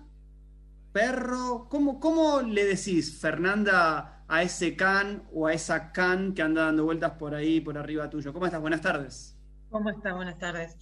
¿Perro? 0.93 1.67
¿Cómo, 1.69 2.00
cómo 2.00 2.41
le 2.41 2.65
decís, 2.65 3.19
Fernanda, 3.19 4.24
a 4.27 4.43
ese 4.43 4.75
can 4.75 5.24
o 5.33 5.48
a 5.48 5.53
esa 5.53 5.91
can 5.91 6.33
que 6.33 6.41
anda 6.41 6.65
dando 6.65 6.86
vueltas 6.86 7.12
por 7.12 7.36
ahí, 7.36 7.60
por 7.60 7.77
arriba 7.77 8.10
tuyo? 8.10 8.31
¿Cómo 8.31 8.45
estás? 8.45 8.62
Buenas 8.62 8.81
tardes. 8.81 9.38
¿Cómo 9.69 9.89
estás? 9.89 10.13
Buenas 10.13 10.38
tardes. 10.38 10.77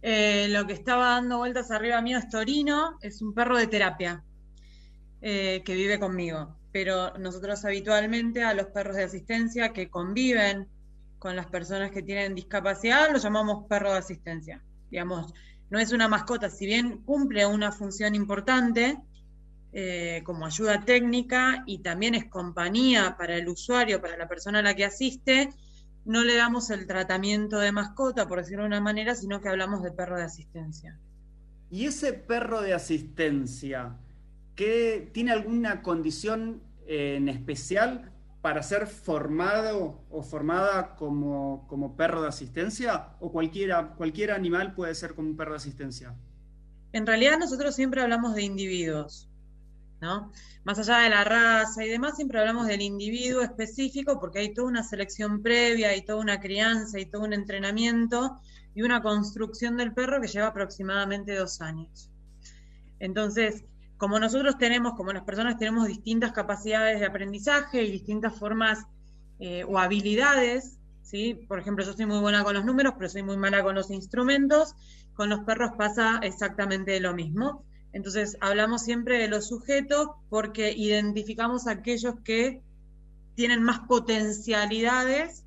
Eh, 0.00 0.48
lo 0.50 0.66
que 0.66 0.74
estaba 0.74 1.10
dando 1.10 1.38
vueltas 1.38 1.70
arriba 1.70 2.00
mío 2.02 2.18
es 2.18 2.28
Torino, 2.28 2.98
es 3.00 3.22
un 3.22 3.34
perro 3.34 3.56
de 3.56 3.66
terapia 3.66 4.22
eh, 5.22 5.62
que 5.64 5.74
vive 5.74 5.98
conmigo 5.98 6.56
pero 6.74 7.16
nosotros 7.18 7.64
habitualmente 7.64 8.42
a 8.42 8.52
los 8.52 8.66
perros 8.66 8.96
de 8.96 9.04
asistencia 9.04 9.72
que 9.72 9.88
conviven 9.88 10.66
con 11.20 11.36
las 11.36 11.46
personas 11.46 11.92
que 11.92 12.02
tienen 12.02 12.34
discapacidad 12.34 13.12
los 13.12 13.22
llamamos 13.22 13.68
perro 13.68 13.92
de 13.92 13.98
asistencia. 13.98 14.60
Digamos, 14.90 15.32
no 15.70 15.78
es 15.78 15.92
una 15.92 16.08
mascota, 16.08 16.50
si 16.50 16.66
bien 16.66 16.98
cumple 17.04 17.46
una 17.46 17.70
función 17.70 18.16
importante 18.16 18.98
eh, 19.72 20.22
como 20.24 20.46
ayuda 20.46 20.84
técnica 20.84 21.62
y 21.64 21.78
también 21.78 22.16
es 22.16 22.24
compañía 22.24 23.14
para 23.16 23.36
el 23.36 23.48
usuario, 23.48 24.00
para 24.00 24.16
la 24.16 24.26
persona 24.26 24.58
a 24.58 24.62
la 24.62 24.74
que 24.74 24.84
asiste, 24.84 25.50
no 26.04 26.24
le 26.24 26.34
damos 26.34 26.70
el 26.70 26.88
tratamiento 26.88 27.60
de 27.60 27.70
mascota, 27.70 28.26
por 28.26 28.38
decirlo 28.38 28.64
de 28.64 28.70
una 28.70 28.80
manera, 28.80 29.14
sino 29.14 29.40
que 29.40 29.48
hablamos 29.48 29.84
de 29.84 29.92
perro 29.92 30.16
de 30.16 30.24
asistencia. 30.24 30.98
¿Y 31.70 31.86
ese 31.86 32.14
perro 32.14 32.62
de 32.62 32.74
asistencia? 32.74 33.96
Que 34.54 35.10
tiene 35.12 35.32
alguna 35.32 35.82
condición 35.82 36.62
eh, 36.86 37.16
en 37.16 37.28
especial 37.28 38.12
para 38.42 38.62
ser 38.62 38.86
formado 38.86 40.04
o 40.10 40.22
formada 40.22 40.96
como, 40.96 41.66
como 41.66 41.96
perro 41.96 42.20
de 42.20 42.28
asistencia 42.28 43.08
o 43.20 43.32
cualquiera, 43.32 43.94
cualquier 43.96 44.32
animal 44.32 44.74
puede 44.74 44.94
ser 44.94 45.14
como 45.14 45.30
un 45.30 45.36
perro 45.36 45.52
de 45.52 45.56
asistencia? 45.56 46.14
En 46.92 47.06
realidad 47.06 47.38
nosotros 47.38 47.74
siempre 47.74 48.02
hablamos 48.02 48.34
de 48.34 48.42
individuos, 48.42 49.28
¿no? 50.00 50.30
Más 50.64 50.78
allá 50.78 50.98
de 50.98 51.08
la 51.10 51.24
raza 51.24 51.84
y 51.84 51.88
demás, 51.88 52.16
siempre 52.16 52.38
hablamos 52.38 52.66
del 52.66 52.82
individuo 52.82 53.42
específico 53.42 54.20
porque 54.20 54.40
hay 54.40 54.52
toda 54.54 54.68
una 54.68 54.82
selección 54.82 55.42
previa, 55.42 55.88
hay 55.88 56.02
toda 56.02 56.20
una 56.20 56.38
crianza, 56.38 57.00
y 57.00 57.06
todo 57.06 57.22
un 57.22 57.32
entrenamiento 57.32 58.38
y 58.74 58.82
una 58.82 59.00
construcción 59.02 59.76
del 59.76 59.94
perro 59.94 60.20
que 60.20 60.28
lleva 60.28 60.48
aproximadamente 60.48 61.34
dos 61.34 61.60
años. 61.60 62.10
Entonces, 62.98 63.64
como 63.96 64.18
nosotros 64.18 64.58
tenemos, 64.58 64.94
como 64.94 65.12
las 65.12 65.22
personas 65.22 65.56
tenemos 65.56 65.86
distintas 65.86 66.32
capacidades 66.32 67.00
de 67.00 67.06
aprendizaje 67.06 67.82
y 67.82 67.90
distintas 67.90 68.34
formas 68.34 68.86
eh, 69.38 69.64
o 69.64 69.78
habilidades, 69.78 70.78
¿sí? 71.02 71.34
Por 71.48 71.58
ejemplo, 71.58 71.84
yo 71.84 71.92
soy 71.92 72.06
muy 72.06 72.18
buena 72.18 72.42
con 72.44 72.54
los 72.54 72.64
números, 72.64 72.94
pero 72.96 73.08
soy 73.08 73.22
muy 73.22 73.36
mala 73.36 73.62
con 73.62 73.74
los 73.74 73.90
instrumentos, 73.90 74.74
con 75.14 75.28
los 75.28 75.40
perros 75.40 75.72
pasa 75.78 76.18
exactamente 76.22 76.98
lo 77.00 77.14
mismo. 77.14 77.64
Entonces, 77.92 78.36
hablamos 78.40 78.82
siempre 78.82 79.18
de 79.18 79.28
los 79.28 79.46
sujetos 79.46 80.08
porque 80.28 80.72
identificamos 80.72 81.68
aquellos 81.68 82.14
que 82.24 82.62
tienen 83.36 83.62
más 83.62 83.80
potencialidades 83.80 85.44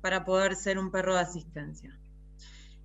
para 0.00 0.24
poder 0.24 0.54
ser 0.54 0.78
un 0.78 0.92
perro 0.92 1.14
de 1.14 1.20
asistencia. 1.20 1.98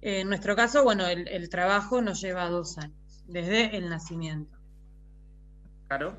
En 0.01 0.27
nuestro 0.27 0.55
caso, 0.55 0.83
bueno, 0.83 1.05
el 1.07 1.49
trabajo 1.49 2.01
nos 2.01 2.21
lleva 2.21 2.49
dos 2.49 2.77
años, 2.77 3.23
desde 3.27 3.75
el 3.77 3.89
nacimiento. 3.89 4.54
Claro. 5.87 6.17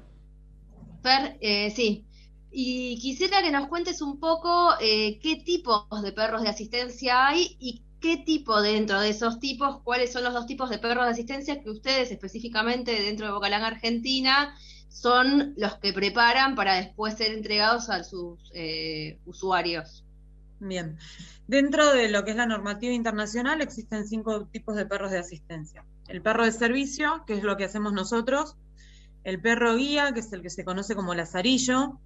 Per, 1.02 1.36
eh, 1.40 1.70
sí. 1.70 2.04
Y 2.50 2.98
quisiera 3.00 3.42
que 3.42 3.50
nos 3.50 3.68
cuentes 3.68 4.00
un 4.00 4.18
poco 4.18 4.74
eh, 4.80 5.18
qué 5.20 5.36
tipos 5.36 5.84
de 6.02 6.12
perros 6.12 6.42
de 6.42 6.48
asistencia 6.48 7.28
hay 7.28 7.56
y 7.58 7.82
qué 8.00 8.18
tipo 8.18 8.60
dentro 8.62 9.00
de 9.00 9.10
esos 9.10 9.40
tipos, 9.40 9.80
cuáles 9.82 10.12
son 10.12 10.24
los 10.24 10.32
dos 10.32 10.46
tipos 10.46 10.70
de 10.70 10.78
perros 10.78 11.04
de 11.04 11.12
asistencia 11.12 11.60
que 11.62 11.70
ustedes 11.70 12.10
específicamente 12.10 12.92
dentro 13.02 13.26
de 13.26 13.32
Bocalán 13.32 13.62
Argentina 13.62 14.54
son 14.88 15.54
los 15.56 15.76
que 15.76 15.92
preparan 15.92 16.54
para 16.54 16.76
después 16.76 17.14
ser 17.14 17.32
entregados 17.32 17.90
a 17.90 18.04
sus 18.04 18.38
eh, 18.54 19.18
usuarios. 19.26 20.04
Bien, 20.58 20.96
dentro 21.46 21.92
de 21.92 22.08
lo 22.08 22.24
que 22.24 22.30
es 22.30 22.36
la 22.36 22.46
normativa 22.46 22.94
internacional 22.94 23.60
existen 23.60 24.06
cinco 24.06 24.46
tipos 24.46 24.76
de 24.76 24.86
perros 24.86 25.10
de 25.10 25.18
asistencia. 25.18 25.84
El 26.08 26.22
perro 26.22 26.44
de 26.44 26.52
servicio, 26.52 27.24
que 27.26 27.34
es 27.34 27.42
lo 27.42 27.56
que 27.56 27.64
hacemos 27.64 27.92
nosotros, 27.92 28.56
el 29.26 29.40
perro 29.40 29.74
guía, 29.74 30.12
que 30.12 30.20
es 30.20 30.32
el 30.32 30.40
que 30.40 30.50
se 30.50 30.64
conoce 30.64 30.94
como 30.94 31.12
lazarillo, 31.12 31.98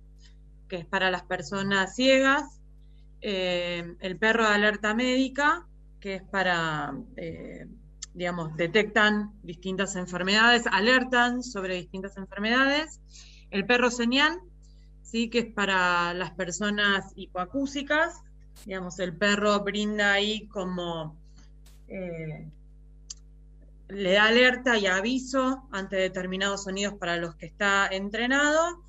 que 0.69 0.77
es 0.77 0.87
para 0.87 1.11
las 1.11 1.23
personas 1.23 1.95
ciegas, 1.95 2.63
eh, 3.21 3.95
el 4.01 4.17
perro 4.17 4.45
de 4.45 4.55
alerta 4.55 4.95
médica, 4.95 5.67
que 6.01 6.15
es 6.15 6.23
para 6.23 6.95
eh, 7.17 7.67
digamos, 8.15 8.57
detectan 8.57 9.35
distintas 9.43 9.97
enfermedades, 9.97 10.65
alertan 10.73 11.43
sobre 11.43 11.75
distintas 11.75 12.17
enfermedades. 12.17 13.03
El 13.51 13.67
perro 13.67 13.91
señal, 13.91 14.41
sí, 15.03 15.29
que 15.29 15.41
es 15.41 15.53
para 15.53 16.15
las 16.15 16.31
personas 16.31 17.13
hipoacúsicas, 17.17 18.23
digamos, 18.65 18.99
el 18.99 19.15
perro 19.15 19.61
brinda 19.61 20.15
ahí 20.15 20.49
como 20.49 21.19
eh, 21.87 22.49
le 23.93 24.13
da 24.13 24.25
alerta 24.25 24.79
y 24.79 24.87
aviso 24.87 25.69
ante 25.71 25.97
determinados 25.97 26.65
sonidos 26.65 26.95
para 26.95 27.17
los 27.17 27.35
que 27.37 27.47
está 27.47 27.87
entrenado. 27.87 28.83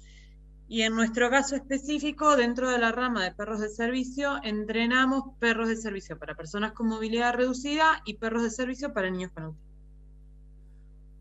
Y 0.67 0.83
en 0.83 0.95
nuestro 0.95 1.29
caso 1.29 1.55
específico, 1.55 2.37
dentro 2.37 2.69
de 2.69 2.77
la 2.77 2.93
rama 2.93 3.23
de 3.23 3.31
perros 3.33 3.59
de 3.59 3.67
servicio, 3.67 4.39
entrenamos 4.41 5.35
perros 5.37 5.67
de 5.67 5.75
servicio 5.75 6.17
para 6.17 6.35
personas 6.35 6.71
con 6.71 6.87
movilidad 6.87 7.33
reducida 7.33 8.01
y 8.05 8.13
perros 8.13 8.43
de 8.43 8.49
servicio 8.51 8.93
para 8.93 9.09
niños 9.09 9.31
con 9.31 9.43
autismo. 9.43 9.69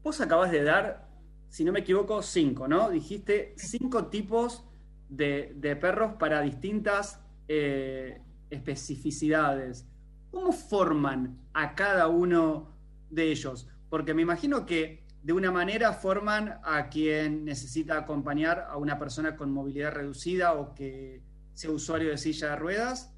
Vos 0.05 0.21
acabas 0.21 0.53
de 0.53 0.63
dar, 0.63 1.09
si 1.49 1.65
no 1.65 1.73
me 1.73 1.81
equivoco, 1.81 2.23
cinco, 2.23 2.69
¿no? 2.69 2.91
Dijiste 2.91 3.55
cinco 3.57 4.07
tipos 4.07 4.65
de, 5.09 5.77
perros 5.81 6.15
para 6.15 6.41
distintas 6.43 7.21
eh, 7.49 8.23
especificidades. 8.51 9.85
¿Cómo 10.31 10.53
forman 10.53 11.37
a 11.53 11.75
cada 11.75 12.07
uno 12.07 12.70
de 13.11 13.31
ellos? 13.31 13.69
Porque 13.89 14.15
me 14.15 14.23
imagino 14.23 14.65
que 14.65 15.05
de 15.23 15.33
una 15.33 15.51
manera 15.51 15.93
forman 15.93 16.61
a 16.65 16.89
quien 16.89 17.45
necesita 17.45 17.99
acompañar 17.99 18.67
a 18.71 18.77
una 18.77 18.99
persona 18.99 19.37
con 19.37 19.53
movilidad 19.53 19.93
reducida 19.93 20.55
o 20.55 20.75
que 20.75 21.23
sea 21.55 21.71
usuario 21.71 22.11
de 22.11 22.19
silla 22.19 22.51
de 22.51 22.57
ruedas 22.57 23.15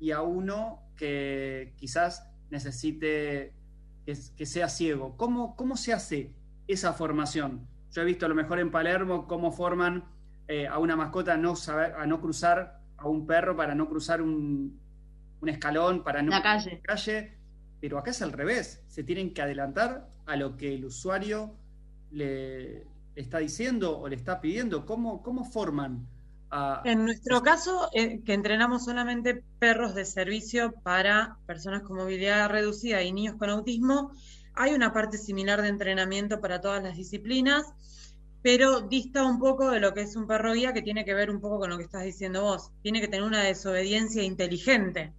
y 0.00 0.10
a 0.10 0.22
uno 0.22 0.82
que 0.96 1.74
quizás 1.76 2.28
necesite 2.50 3.52
que, 4.04 4.46
sea 4.46 4.68
ciego. 4.68 5.16
¿Cómo, 5.16 5.56
¿Cómo 5.56 5.76
se 5.76 5.92
hace 5.92 6.32
esa 6.66 6.92
formación? 6.92 7.66
Yo 7.92 8.02
he 8.02 8.04
visto 8.04 8.26
a 8.26 8.28
lo 8.28 8.34
mejor 8.34 8.58
en 8.58 8.70
Palermo 8.70 9.26
cómo 9.26 9.52
forman 9.52 10.04
eh, 10.48 10.66
a 10.66 10.78
una 10.78 10.96
mascota 10.96 11.34
a 11.34 11.36
no, 11.36 11.56
saber, 11.56 11.94
a 11.94 12.06
no 12.06 12.20
cruzar, 12.20 12.80
a 12.96 13.08
un 13.08 13.26
perro 13.26 13.56
para 13.56 13.74
no 13.74 13.88
cruzar 13.88 14.22
un, 14.22 14.78
un 15.40 15.48
escalón, 15.48 16.02
para 16.02 16.22
no 16.22 16.30
la 16.30 16.42
calle. 16.42 16.80
calle 16.82 17.36
pero 17.80 17.98
acá 17.98 18.10
es 18.10 18.22
al 18.22 18.32
revés, 18.32 18.82
se 18.88 19.04
tienen 19.04 19.32
que 19.32 19.42
adelantar 19.42 20.08
a 20.26 20.36
lo 20.36 20.56
que 20.56 20.74
el 20.74 20.84
usuario 20.84 21.54
le 22.10 22.86
está 23.14 23.38
diciendo 23.38 23.98
o 23.98 24.08
le 24.08 24.16
está 24.16 24.40
pidiendo. 24.40 24.86
¿Cómo, 24.86 25.22
cómo 25.22 25.44
forman? 25.44 26.06
En 26.84 27.04
nuestro 27.04 27.42
caso, 27.42 27.88
eh, 27.92 28.22
que 28.24 28.32
entrenamos 28.32 28.84
solamente 28.84 29.42
perros 29.58 29.94
de 29.94 30.04
servicio 30.04 30.72
para 30.82 31.36
personas 31.44 31.82
con 31.82 31.96
movilidad 31.96 32.48
reducida 32.48 33.02
y 33.02 33.12
niños 33.12 33.34
con 33.36 33.50
autismo, 33.50 34.12
hay 34.54 34.72
una 34.72 34.92
parte 34.92 35.18
similar 35.18 35.60
de 35.60 35.68
entrenamiento 35.68 36.40
para 36.40 36.60
todas 36.60 36.82
las 36.82 36.96
disciplinas, 36.96 37.66
pero 38.42 38.80
dista 38.80 39.24
un 39.24 39.38
poco 39.38 39.70
de 39.70 39.80
lo 39.80 39.92
que 39.92 40.02
es 40.02 40.16
un 40.16 40.26
perro 40.26 40.54
guía 40.54 40.72
que 40.72 40.82
tiene 40.82 41.04
que 41.04 41.14
ver 41.14 41.30
un 41.30 41.40
poco 41.40 41.58
con 41.58 41.68
lo 41.68 41.76
que 41.76 41.84
estás 41.84 42.04
diciendo 42.04 42.42
vos. 42.42 42.70
Tiene 42.80 43.00
que 43.00 43.08
tener 43.08 43.26
una 43.26 43.42
desobediencia 43.42 44.22
inteligente. 44.22 45.12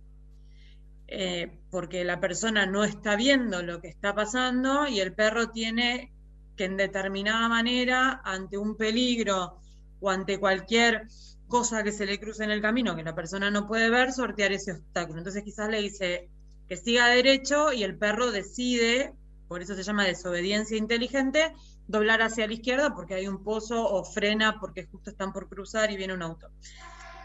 Eh, 1.10 1.62
porque 1.72 2.04
la 2.04 2.20
persona 2.20 2.66
no 2.66 2.84
está 2.84 3.16
viendo 3.16 3.62
lo 3.64 3.80
que 3.80 3.88
está 3.88 4.14
pasando 4.14 4.88
y 4.88 5.00
el 5.00 5.14
perro 5.14 5.52
tiene 5.52 6.12
que 6.58 6.66
en 6.66 6.76
determinada 6.76 7.48
manera, 7.48 8.22
ante 8.26 8.58
un 8.58 8.76
peligro 8.76 9.60
o 10.02 10.10
ante 10.10 10.40
cualquier 10.40 11.08
cosa 11.48 11.84
que 11.84 11.94
se 11.94 12.06
le 12.06 12.20
cruce 12.20 12.44
en 12.44 12.52
el 12.52 12.62
camino 12.62 12.96
que 12.96 13.04
la 13.04 13.16
persona 13.16 13.50
no 13.50 13.68
puede 13.68 13.90
ver, 13.90 14.12
sortear 14.12 14.52
ese 14.52 14.74
obstáculo. 14.74 15.20
Entonces 15.20 15.44
quizás 15.44 15.70
le 15.70 15.82
dice 15.82 16.30
que 16.68 16.76
siga 16.76 17.08
derecho 17.08 17.72
y 17.72 17.84
el 17.84 17.98
perro 17.98 18.32
decide, 18.32 19.14
por 19.48 19.62
eso 19.62 19.76
se 19.76 19.84
llama 19.84 20.04
desobediencia 20.04 20.76
inteligente, 20.76 21.54
doblar 21.88 22.22
hacia 22.22 22.48
la 22.48 22.54
izquierda 22.54 22.94
porque 22.94 23.14
hay 23.14 23.28
un 23.28 23.44
pozo 23.44 23.88
o 23.88 24.04
frena 24.04 24.60
porque 24.60 24.88
justo 24.88 25.10
están 25.10 25.32
por 25.32 25.48
cruzar 25.48 25.90
y 25.92 25.96
viene 25.96 26.14
un 26.14 26.24
auto. 26.24 26.50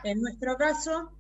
En 0.04 0.20
nuestro 0.20 0.57
caso, 0.57 1.11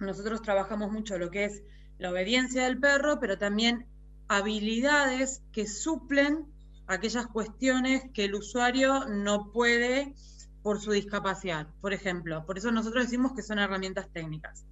nosotros 0.00 0.42
trabajamos 0.42 0.90
mucho 0.90 1.18
lo 1.18 1.30
que 1.30 1.44
es 1.44 1.62
la 1.98 2.10
obediencia 2.10 2.64
del 2.64 2.78
perro, 2.78 3.18
pero 3.20 3.38
también 3.38 3.86
habilidades 4.28 5.42
que 5.52 5.66
suplen 5.66 6.46
aquellas 6.86 7.26
cuestiones 7.26 8.04
que 8.12 8.24
el 8.24 8.34
usuario 8.34 9.06
no 9.08 9.52
puede 9.52 10.14
por 10.62 10.80
su 10.80 10.92
discapacidad. 10.92 11.66
Por 11.80 11.92
ejemplo, 11.92 12.44
por 12.46 12.58
eso 12.58 12.72
nosotros 12.72 13.04
decimos 13.04 13.32
que 13.34 13.42
son 13.42 13.58
herramientas 13.58 14.08
técnicas. 14.12 14.64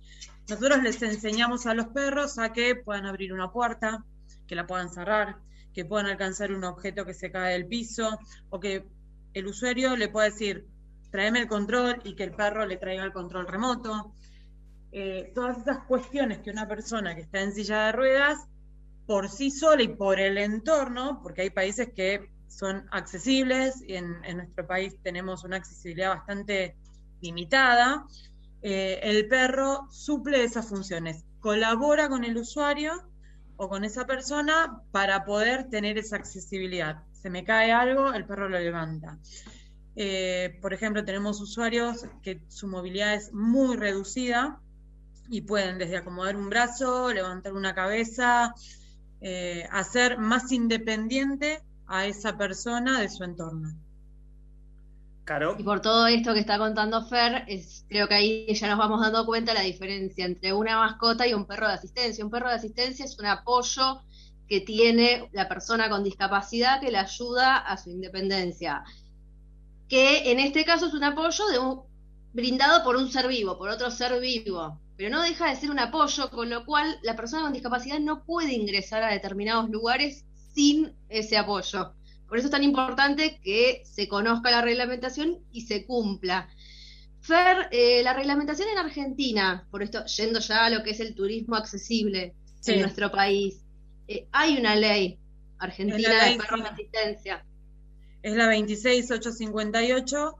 Nosotros 0.49 0.83
les 0.83 1.01
enseñamos 1.03 1.67
a 1.67 1.75
los 1.75 1.89
perros 1.89 2.39
a 2.39 2.53
que 2.53 2.75
puedan 2.77 3.07
abrir 3.07 3.33
una 3.33 3.53
puerta, 3.53 4.05
que 4.47 4.55
la 4.55 4.67
puedan 4.67 4.91
cerrar, 4.91 5.37
que 5.73 5.85
puedan 5.85 6.07
alcanzar 6.07 6.53
un 6.53 6.65
objeto 6.65 7.05
que 7.05 7.15
se 7.15 7.31
cae 7.31 7.53
del 7.53 7.67
piso, 7.67 8.19
o 8.51 8.59
que 8.59 8.87
el 9.35 9.47
usuario 9.47 9.97
le 9.97 10.09
pueda 10.09 10.29
decir, 10.29 10.67
tráeme 11.11 11.41
el 11.41 11.49
control 11.49 12.01
y 12.05 12.15
que 12.15 12.25
el 12.25 12.33
perro 12.33 12.67
le 12.67 12.77
traiga 12.77 13.05
el 13.05 13.13
control 13.13 13.47
remoto. 13.47 14.15
Eh, 14.93 15.33
todas 15.35 15.59
esas 15.59 15.85
cuestiones 15.85 16.41
que 16.41 16.51
una 16.51 16.69
persona 16.69 17.15
que 17.15 17.23
está 17.23 17.41
en 17.41 17.53
silla 17.53 17.87
de 17.87 17.93
ruedas, 17.93 18.39
por 19.07 19.31
sí 19.31 19.51
sola 19.51 19.83
y 19.83 19.89
por 19.89 20.21
el 20.21 20.37
entorno, 20.39 21.21
porque 21.23 21.43
hay 21.43 21.51
países 21.51 21.89
que 21.95 22.31
son 22.49 22.87
accesibles 22.91 23.83
y 23.87 23.95
en, 23.95 24.21
nuestro 24.37 24.67
país 24.67 24.95
tenemos 25.03 25.45
una 25.45 25.57
accesibilidad 25.57 26.11
bastante 26.11 26.77
limitada, 27.23 28.07
eh, 28.61 29.01
el 29.03 29.27
perro 29.29 29.89
suple 29.91 30.45
esas 30.45 30.69
funciones, 30.69 31.25
colabora 31.41 32.09
con 32.09 32.25
el 32.25 32.37
usuario 32.37 32.93
o 33.57 33.69
con 33.69 33.85
esa 33.85 34.07
persona 34.07 34.83
para 34.93 35.25
poder 35.25 35.71
tener 35.71 35.99
esa 35.99 36.17
accesibilidad. 36.17 37.03
Se 37.13 37.31
me 37.31 37.45
cae 37.45 37.73
algo, 37.73 38.13
el 38.13 38.27
perro 38.27 38.49
lo 38.49 38.59
levanta. 38.59 39.19
Eh, 39.95 40.59
por 40.61 40.73
ejemplo, 40.73 41.05
tenemos 41.05 41.41
usuarios 41.41 42.07
que 42.23 42.43
su 42.49 42.67
movilidad 42.67 43.15
es 43.15 43.33
muy 43.33 43.77
reducida, 43.77 44.61
y 45.33 45.41
pueden 45.41 45.79
desde 45.79 45.97
acomodar 45.97 46.37
un 46.37 46.51
brazo, 46.51 47.11
levantar 47.11 47.55
una 47.55 47.75
cabeza, 47.75 48.55
eh, 49.23 49.67
hacer 49.73 50.19
más 50.19 50.53
independiente 50.53 51.63
a 51.87 52.05
esa 52.05 52.37
persona 52.37 53.01
de 53.01 53.09
su 53.09 53.25
entorno. 53.25 53.71
Caro. 55.25 55.57
Y 55.59 55.63
por 55.63 55.81
todo 55.81 56.07
esto 56.07 56.35
que 56.35 56.41
está 56.41 56.59
contando 56.59 57.07
Fer, 57.07 57.47
es, 57.49 57.87
creo 57.89 58.09
que 58.09 58.15
ahí 58.15 58.55
ya 58.55 58.69
nos 58.69 58.79
vamos 58.79 59.01
dando 59.01 59.25
cuenta 59.25 59.55
la 59.55 59.63
diferencia 59.63 60.27
entre 60.27 60.53
una 60.53 60.77
mascota 60.77 61.27
y 61.27 61.33
un 61.33 61.47
perro 61.47 61.67
de 61.67 61.75
asistencia. 61.75 62.23
Un 62.23 62.31
perro 62.31 62.51
de 62.51 62.57
asistencia 62.57 63.07
es 63.07 63.19
un 63.19 63.25
apoyo 63.25 64.03
que 64.47 64.61
tiene 64.61 65.31
la 65.33 65.49
persona 65.49 65.89
con 65.89 66.05
discapacidad 66.05 66.79
que 66.79 66.91
le 66.91 66.99
ayuda 66.99 67.57
a 67.57 67.79
su 67.79 67.89
independencia. 67.89 68.85
Que 69.89 70.31
en 70.31 70.41
este 70.41 70.67
caso 70.67 70.89
es 70.89 70.93
un 70.93 71.05
apoyo 71.05 71.47
de 71.47 71.59
un, 71.59 71.81
brindado 72.35 72.85
por 72.85 72.97
un 72.97 73.11
ser 73.11 73.29
vivo, 73.29 73.57
por 73.57 73.71
otro 73.71 73.91
ser 73.91 74.21
vivo 74.21 74.79
pero 75.03 75.17
no 75.17 75.23
deja 75.25 75.51
de 75.51 75.57
ser 75.57 75.73
un 75.73 75.81
apoyo, 75.81 76.31
con 76.31 76.49
lo 76.49 76.65
cual 76.65 76.97
la 77.03 77.17
persona 77.17 77.43
con 77.43 77.53
discapacidad 77.53 77.99
no 77.99 78.23
puede 78.23 78.53
ingresar 78.53 79.03
a 79.03 79.11
determinados 79.11 79.69
lugares 79.69 80.25
sin 80.55 80.93
ese 81.09 81.37
apoyo. 81.37 81.93
Por 82.29 82.39
eso 82.39 82.47
es 82.47 82.53
tan 82.53 82.63
importante 82.63 83.41
que 83.43 83.83
se 83.85 84.07
conozca 84.07 84.53
la 84.53 84.63
reglamentación 84.63 85.41
y 85.51 85.63
se 85.63 85.87
cumpla. 85.87 86.49
Fer, 87.21 87.67
eh, 87.73 88.01
la 88.05 88.13
reglamentación 88.13 88.69
en 88.69 88.79
Argentina, 88.79 89.67
por 89.73 89.83
esto, 89.83 90.05
yendo 90.05 90.39
ya 90.39 90.67
a 90.67 90.71
lo 90.71 90.85
que 90.85 90.91
es 90.91 91.01
el 91.01 91.17
turismo 91.17 91.57
accesible 91.57 92.33
en 92.65 92.81
nuestro 92.83 93.11
país, 93.11 93.57
eh, 94.07 94.29
hay 94.31 94.57
una 94.57 94.77
ley 94.77 95.19
argentina 95.59 96.27
de 96.27 96.37
perros 96.37 96.63
de 96.63 96.69
asistencia. 96.69 97.45
Es 98.23 98.37
la 98.37 98.47
26858, 98.47 100.39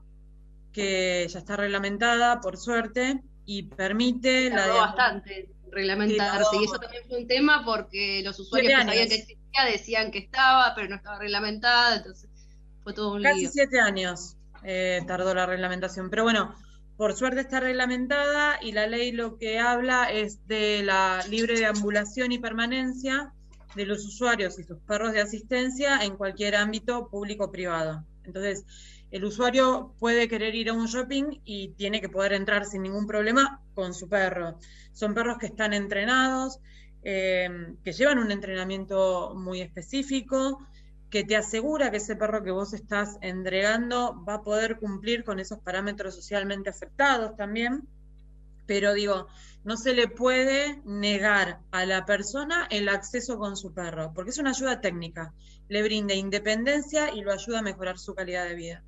que 0.71 1.27
ya 1.29 1.39
está 1.39 1.57
reglamentada, 1.57 2.39
por 2.39 2.55
suerte, 2.55 3.21
y 3.45 3.63
permite 3.63 4.49
la 4.49 4.67
de... 4.67 4.71
bastante 4.73 5.49
reglamentarse 5.71 6.57
y 6.59 6.65
eso 6.65 6.77
también 6.79 7.03
fue 7.07 7.17
un 7.19 7.27
tema 7.27 7.63
porque 7.65 8.21
los 8.23 8.39
usuarios 8.39 8.71
que 8.71 8.85
sabían 8.85 9.09
que 9.09 9.15
existía 9.15 9.65
decían 9.71 10.11
que 10.11 10.19
estaba 10.19 10.73
pero 10.75 10.87
no 10.87 10.95
estaba 10.95 11.19
reglamentada 11.19 11.97
entonces 11.97 12.29
fue 12.83 12.93
todo 12.93 13.13
un 13.13 13.23
casi 13.23 13.47
siete 13.47 13.79
años 13.79 14.37
eh, 14.63 15.01
tardó 15.07 15.33
la 15.33 15.45
reglamentación 15.45 16.09
pero 16.09 16.23
bueno 16.23 16.55
por 16.95 17.15
suerte 17.15 17.41
está 17.41 17.59
reglamentada 17.59 18.59
y 18.61 18.71
la 18.71 18.87
ley 18.87 19.11
lo 19.11 19.37
que 19.37 19.59
habla 19.59 20.11
es 20.11 20.47
de 20.47 20.83
la 20.83 21.25
libre 21.27 21.59
deambulación 21.59 22.31
y 22.31 22.37
permanencia 22.37 23.33
de 23.75 23.85
los 23.85 24.05
usuarios 24.05 24.59
y 24.59 24.63
sus 24.63 24.79
perros 24.79 25.13
de 25.13 25.21
asistencia 25.21 26.03
en 26.03 26.15
cualquier 26.15 26.55
ámbito 26.55 27.09
público 27.09 27.45
o 27.45 27.51
privado. 27.51 28.05
Entonces 28.23 28.65
el 29.13 29.25
usuario 29.25 29.93
puede 29.99 30.27
querer 30.27 30.55
ir 30.55 30.71
a 30.71 30.73
un 30.73 30.87
shopping 30.87 31.39
y 31.45 31.69
tiene 31.75 32.01
que 32.01 32.09
poder 32.09 32.33
entrar 32.33 32.65
sin 32.65 32.81
ningún 32.81 33.05
problema 33.05 33.61
con 33.75 33.93
su 33.93 34.09
perro. 34.09 34.57
Son 34.91 35.13
perros 35.13 35.37
que 35.37 35.45
están 35.45 35.71
entrenados, 35.71 36.59
eh, 37.03 37.47
que 37.83 37.93
llevan 37.93 38.17
un 38.17 38.31
entrenamiento 38.31 39.35
muy 39.35 39.61
específico, 39.61 40.65
que 41.11 41.23
te 41.23 41.35
asegura 41.35 41.91
que 41.91 41.97
ese 41.97 42.15
perro 42.15 42.43
que 42.43 42.49
vos 42.49 42.73
estás 42.73 43.19
entregando 43.21 44.19
va 44.27 44.35
a 44.35 44.41
poder 44.41 44.79
cumplir 44.79 45.23
con 45.23 45.39
esos 45.39 45.59
parámetros 45.59 46.15
socialmente 46.15 46.71
afectados 46.71 47.37
también. 47.37 47.87
pero 48.65 48.93
digo, 48.93 49.27
no 49.63 49.77
se 49.77 49.93
le 49.93 50.07
puede 50.07 50.81
negar 50.85 51.59
a 51.69 51.85
la 51.85 52.05
persona 52.05 52.65
el 52.71 52.89
acceso 52.89 53.37
con 53.37 53.57
su 53.57 53.73
perro, 53.73 54.11
porque 54.15 54.31
es 54.31 54.39
una 54.39 54.51
ayuda 54.51 54.81
técnica, 54.81 55.33
le 55.67 55.83
brinda 55.83 56.15
independencia 56.15 57.13
y 57.13 57.21
lo 57.21 57.31
ayuda 57.31 57.59
a 57.59 57.61
mejorar 57.61 57.99
su 57.99 58.15
calidad 58.15 58.45
de 58.45 58.55
vida. 58.55 58.83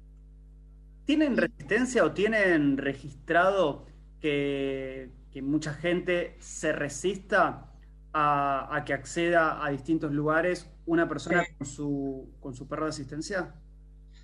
¿Tienen 1.05 1.37
resistencia 1.37 2.03
o 2.03 2.11
tienen 2.11 2.77
registrado 2.77 3.85
que, 4.19 5.11
mucha 5.41 5.73
gente 5.73 6.37
se 6.39 6.71
resista 6.71 7.69
a, 8.13 8.83
que 8.85 8.93
acceda 8.93 9.63
a 9.63 9.69
distintos 9.69 10.13
lugares 10.13 10.71
una 10.85 11.09
persona 11.09 11.43
con, 11.57 11.67
su, 11.67 12.29
con 12.39 12.55
su 12.55 12.67
perro 12.67 12.85
de 12.85 12.91
asistencia? 12.91 13.53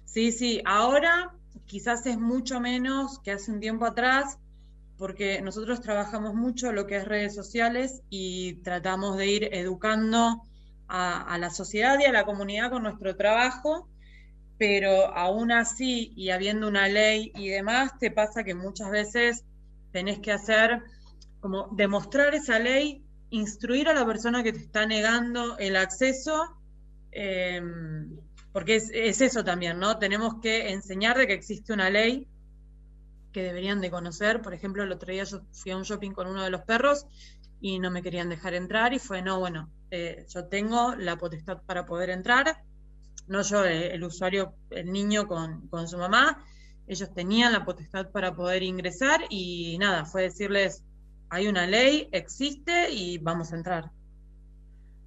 Sí, 0.06 0.32
sí, 0.32 0.62
ahora 0.66 1.34
quizás 1.66 2.06
es 2.06 2.18
mucho 2.18 2.60
menos 2.60 3.20
que 3.20 3.32
hace 3.32 3.52
un 3.52 3.60
tiempo 3.60 3.86
atrás, 3.86 4.38
porque 4.98 5.42
nosotros 5.42 5.82
trabajamos 5.82 6.34
mucho 6.34 6.72
lo 6.72 6.88
que 6.88 6.98
es 6.98 7.06
redes 7.06 7.36
sociales 7.36 8.02
y 8.10 8.56
tratamos 8.64 9.18
de 9.18 9.28
ir 9.28 9.50
educando 9.52 10.42
a, 10.88 11.38
la 11.38 11.50
sociedad 11.50 11.98
y 12.00 12.04
a 12.04 12.12
la 12.12 12.26
comunidad 12.26 12.70
con 12.70 12.84
nuestro 12.84 13.16
trabajo, 13.16 13.88
pero 14.62 15.08
aún 15.18 15.52
así, 15.52 16.14
y 16.16 16.30
habiendo 16.30 16.68
una 16.68 16.88
ley 16.88 17.32
y 17.34 17.50
demás, 17.50 17.98
te 17.98 18.12
pasa 18.12 18.44
que 18.44 18.54
muchas 18.54 18.92
veces 18.92 19.44
tenés 19.92 20.20
que 20.20 20.32
hacer 20.32 20.84
como 21.40 21.70
demostrar 21.72 22.36
esa 22.36 22.60
ley, 22.60 23.04
instruir 23.32 23.90
a 23.90 23.96
la 23.96 24.06
persona 24.06 24.44
que 24.44 24.54
te 24.54 24.60
está 24.60 24.86
negando 24.86 25.58
el 25.58 25.76
acceso, 25.76 26.60
em, 27.12 28.20
porque 28.54 28.76
es, 28.76 28.92
es, 28.94 29.22
eso 29.22 29.44
también, 29.44 29.80
¿no? 29.80 29.98
Tenemos 29.98 30.36
que 30.44 30.70
enseñar 30.70 31.18
de 31.18 31.26
que 31.26 31.34
existe 31.34 31.74
una 31.74 31.90
ley 31.90 32.28
que 33.32 33.42
deberían 33.42 33.82
de 33.82 33.90
conocer. 33.90 34.44
Por 34.44 34.54
ejemplo, 34.54 34.84
el 34.84 34.92
otro 34.92 35.12
día 35.12 35.24
yo 35.24 35.42
fui 35.54 35.72
a 35.72 35.78
un 35.78 35.84
shopping 35.86 36.12
con 36.12 36.28
uno 36.28 36.44
de 36.44 36.52
los 36.52 36.62
perros 36.62 37.08
y 37.60 37.80
no 37.80 37.90
me 37.90 38.04
querían 38.04 38.30
dejar 38.30 38.54
entrar 38.54 38.94
y 38.94 39.00
fue, 39.00 39.24
no, 39.24 39.40
bueno, 39.40 39.72
eh, 39.90 40.28
yo 40.30 40.46
tengo 40.46 40.94
la 40.94 41.18
potestad 41.18 41.64
para 41.66 41.88
poder 41.88 42.12
entrar, 42.12 42.64
no 43.28 43.42
yo, 43.42 43.64
el 43.66 44.04
usuario, 44.04 44.54
el 44.70 44.92
niño 44.92 45.28
con, 45.28 45.68
con 45.68 45.88
su 45.88 45.98
mamá, 45.98 46.46
ellos 46.88 47.14
tenían 47.14 47.54
la 47.54 47.64
potestad 47.64 48.12
para 48.12 48.36
poder 48.36 48.64
ingresar 48.64 49.22
y 49.30 49.78
nada, 49.80 50.06
fue 50.06 50.24
decirles, 50.24 50.84
hay 51.30 51.48
una 51.48 51.66
ley, 51.66 52.10
existe 52.12 52.92
y 52.92 53.18
vamos 53.18 53.54
a 53.54 53.56
entrar. 53.56 53.92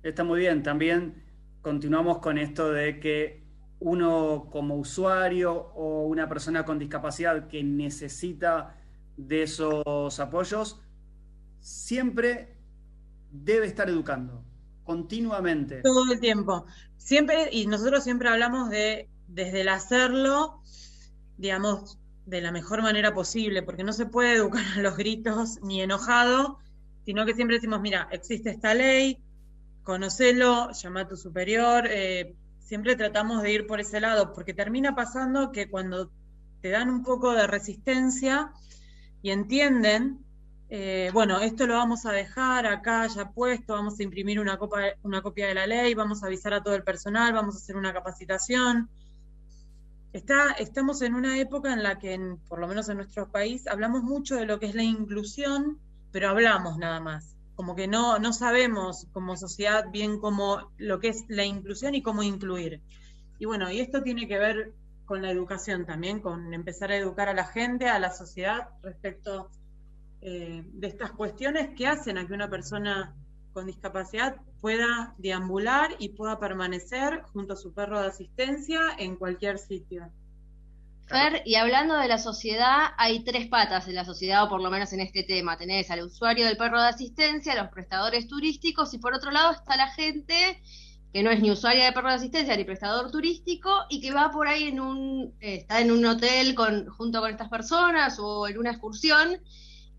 Está 0.03 0.25
muy 0.25 0.41
bien, 0.41 0.63
también 0.63 1.23
continuamos 1.61 2.19
con 2.19 2.39
esto 2.39 2.71
de 2.73 3.01
que 3.01 3.45
uno 3.81 4.49
como 4.51 4.77
usuario 4.77 5.53
o 5.53 6.07
una 6.07 6.29
persona 6.29 6.65
con 6.65 6.79
discapacidad 6.79 7.49
que 7.49 7.63
necesita 7.63 8.77
de 9.17 9.43
esos 9.43 10.21
apoyos, 10.21 10.81
siempre 11.61 12.57
debe 13.31 13.67
estar 13.67 13.89
educando, 13.89 14.43
continuamente. 14.85 15.81
Todo 15.83 16.13
el 16.13 16.21
tiempo. 16.21 16.67
Siempre, 16.97 17.49
y 17.51 17.67
nosotros 17.67 18.05
siempre 18.05 18.29
hablamos 18.29 18.71
de, 18.71 19.09
desde 19.29 19.63
el 19.63 19.69
hacerlo, 19.69 20.61
digamos, 21.37 21.99
de 22.27 22.41
la 22.41 22.53
mejor 22.53 22.83
manera 22.83 23.13
posible, 23.15 23.63
porque 23.63 23.85
no 23.85 23.93
se 23.93 24.07
puede 24.07 24.35
educar 24.35 24.65
a 24.77 24.81
los 24.81 24.97
gritos 24.97 25.59
ni 25.63 25.83
enojado, 25.83 26.59
sino 27.05 27.27
que 27.27 27.35
siempre 27.35 27.57
decimos, 27.57 27.81
mira, 27.81 28.09
existe 28.11 28.51
esta 28.51 28.75
ley, 28.75 29.19
conocelo, 29.83 30.71
llama 30.73 31.01
a 31.01 31.09
tu 31.09 31.17
superior, 31.17 31.87
eh, 31.91 32.35
siempre 32.59 32.97
tratamos 32.97 33.43
de 33.43 33.53
ir 33.53 33.67
por 33.67 33.81
ese 33.81 34.01
lado, 34.01 34.33
porque 34.33 34.55
termina 34.55 34.95
pasando 34.95 35.53
que 35.53 35.69
cuando 35.69 36.11
te 36.63 36.71
dan 36.71 36.89
un 36.89 37.03
poco 37.03 37.33
de 37.33 37.47
resistencia 37.47 38.53
y 39.21 39.31
entienden, 39.31 40.24
eh, 40.77 41.11
bueno, 41.13 41.39
esto 41.39 41.69
lo 41.69 41.75
vamos 41.75 42.05
a 42.05 42.11
dejar 42.11 42.67
acá 42.67 43.07
ya 43.07 43.31
puesto, 43.31 43.75
vamos 43.75 44.01
a 44.01 44.03
imprimir 44.03 44.41
una, 44.41 44.59
copia 44.59 45.47
de 45.47 45.55
la 45.55 45.69
ley, 45.69 45.95
vamos 45.95 46.25
a 46.25 46.27
avisar 46.27 46.53
a 46.53 46.65
todo 46.65 46.75
el 46.75 46.83
personal, 46.83 47.33
vamos 47.33 47.55
a 47.55 47.59
hacer 47.59 47.77
una 47.77 47.93
capacitación. 47.93 48.91
Estamos 50.13 51.01
en 51.03 51.15
una 51.15 51.39
época 51.39 51.73
en 51.73 51.85
la 51.85 52.01
que, 52.01 52.19
por 52.49 52.59
lo 52.59 52.67
menos 52.67 52.89
en 52.89 52.97
nuestro 52.97 53.31
país, 53.31 53.69
hablamos 53.69 54.03
mucho 54.03 54.35
de 54.35 54.47
lo 54.47 54.59
que 54.59 54.67
es 54.67 54.75
la 54.75 54.83
inclusión, 54.83 55.79
pero 56.11 56.31
hablamos 56.31 56.77
nada 56.77 56.99
más 56.99 57.37
como 57.55 57.77
que 57.77 57.87
no, 57.87 58.19
no 58.19 58.33
sabemos 58.33 59.07
como 59.13 59.37
sociedad 59.37 59.93
bien 59.93 60.19
cómo 60.19 60.73
lo 60.77 60.99
que 60.99 61.11
es 61.11 61.25
la 61.29 61.45
inclusión 61.45 61.95
y 61.95 62.03
cómo 62.03 62.25
incluir. 62.25 62.83
Y 63.39 63.45
bueno, 63.45 63.71
y 63.71 63.79
esto 63.79 64.03
tiene 64.03 64.27
que 64.27 64.41
ver 64.41 64.73
con 65.05 65.23
la 65.23 65.31
educación 65.31 65.87
también, 65.87 66.19
con 66.19 66.53
empezar 66.53 66.91
a 66.91 66.97
educar 66.97 67.29
a 67.29 67.35
la 67.35 67.45
gente, 67.45 67.89
a 67.89 68.01
la 68.01 68.11
sociedad 68.11 68.71
respecto 68.83 69.53
eh, 70.27 70.65
de 70.65 70.87
estas 70.87 71.11
cuestiones 71.11 71.77
que 71.77 71.87
hacen 71.87 72.17
a 72.17 72.27
que 72.27 72.33
una 72.33 72.49
persona 72.49 73.15
con 73.53 73.67
discapacidad 73.67 74.37
pueda 74.59 75.15
deambular 75.19 75.95
y 75.99 76.09
pueda 76.09 76.39
permanecer 76.39 77.21
junto 77.35 77.53
a 77.53 77.57
su 77.57 77.75
perro 77.75 78.01
de 78.01 78.09
asistencia 78.09 78.81
en 78.99 79.17
cualquier 79.17 79.59
sitio. 79.59 80.11
Fer, 81.05 81.43
y 81.45 81.57
hablando 81.57 81.99
de 81.99 82.09
la 82.09 82.17
sociedad, 82.17 82.95
hay 82.97 83.23
tres 83.23 83.49
patas 83.49 83.87
en 83.87 83.97
la 83.97 84.07
sociedad, 84.07 84.45
o 84.45 84.49
por 84.49 84.63
lo 84.63 84.71
menos 84.71 84.95
en 84.95 85.01
este 85.01 85.25
tema. 85.25 85.59
Tenés 85.59 85.91
al 85.91 86.03
usuario 86.03 86.47
del 86.47 86.57
perro 86.57 86.81
de 86.81 86.89
asistencia, 86.89 87.55
los 87.55 87.71
prestadores 87.71 88.27
turísticos, 88.27 88.95
y 88.95 88.99
por 88.99 89.13
otro 89.13 89.31
lado 89.31 89.53
está 89.53 89.77
la 89.77 89.89
gente 89.89 90.59
que 91.13 91.23
no 91.23 91.31
es 91.31 91.43
ni 91.43 91.51
usuaria 91.51 91.85
de 91.85 91.93
perro 91.93 92.09
de 92.09 92.15
asistencia 92.15 92.57
ni 92.57 92.65
prestador 92.65 93.11
turístico 93.11 93.71
y 93.91 94.01
que 94.01 94.11
va 94.11 94.31
por 94.31 94.49
ahí 94.49 94.65
en 94.65 94.81
un, 94.81 95.35
eh, 95.41 95.57
está 95.57 95.83
en 95.83 95.93
un 95.93 96.05
hotel 96.07 96.55
con, 96.55 96.89
junto 96.89 97.21
con 97.21 97.31
estas 97.31 97.51
personas 97.51 98.19
o 98.19 98.49
en 98.49 98.59
una 98.59 98.71
excursión 98.71 99.39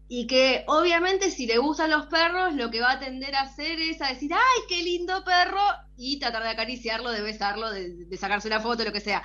y 0.07 0.27
que 0.27 0.63
obviamente 0.67 1.31
si 1.31 1.47
le 1.47 1.57
gustan 1.57 1.89
los 1.89 2.05
perros 2.07 2.53
lo 2.53 2.69
que 2.69 2.81
va 2.81 2.93
a 2.93 2.99
tender 2.99 3.35
a 3.35 3.41
hacer 3.41 3.79
es 3.79 4.01
a 4.01 4.09
decir, 4.09 4.31
ay, 4.33 4.61
qué 4.69 4.83
lindo 4.83 5.23
perro 5.23 5.61
y 5.97 6.19
tratar 6.19 6.43
de 6.43 6.49
acariciarlo, 6.49 7.11
de 7.11 7.21
besarlo, 7.21 7.71
de, 7.71 8.05
sacarse 8.17 8.47
una 8.47 8.59
foto, 8.59 8.83
lo 8.83 8.91
que 8.91 9.01
sea. 9.01 9.23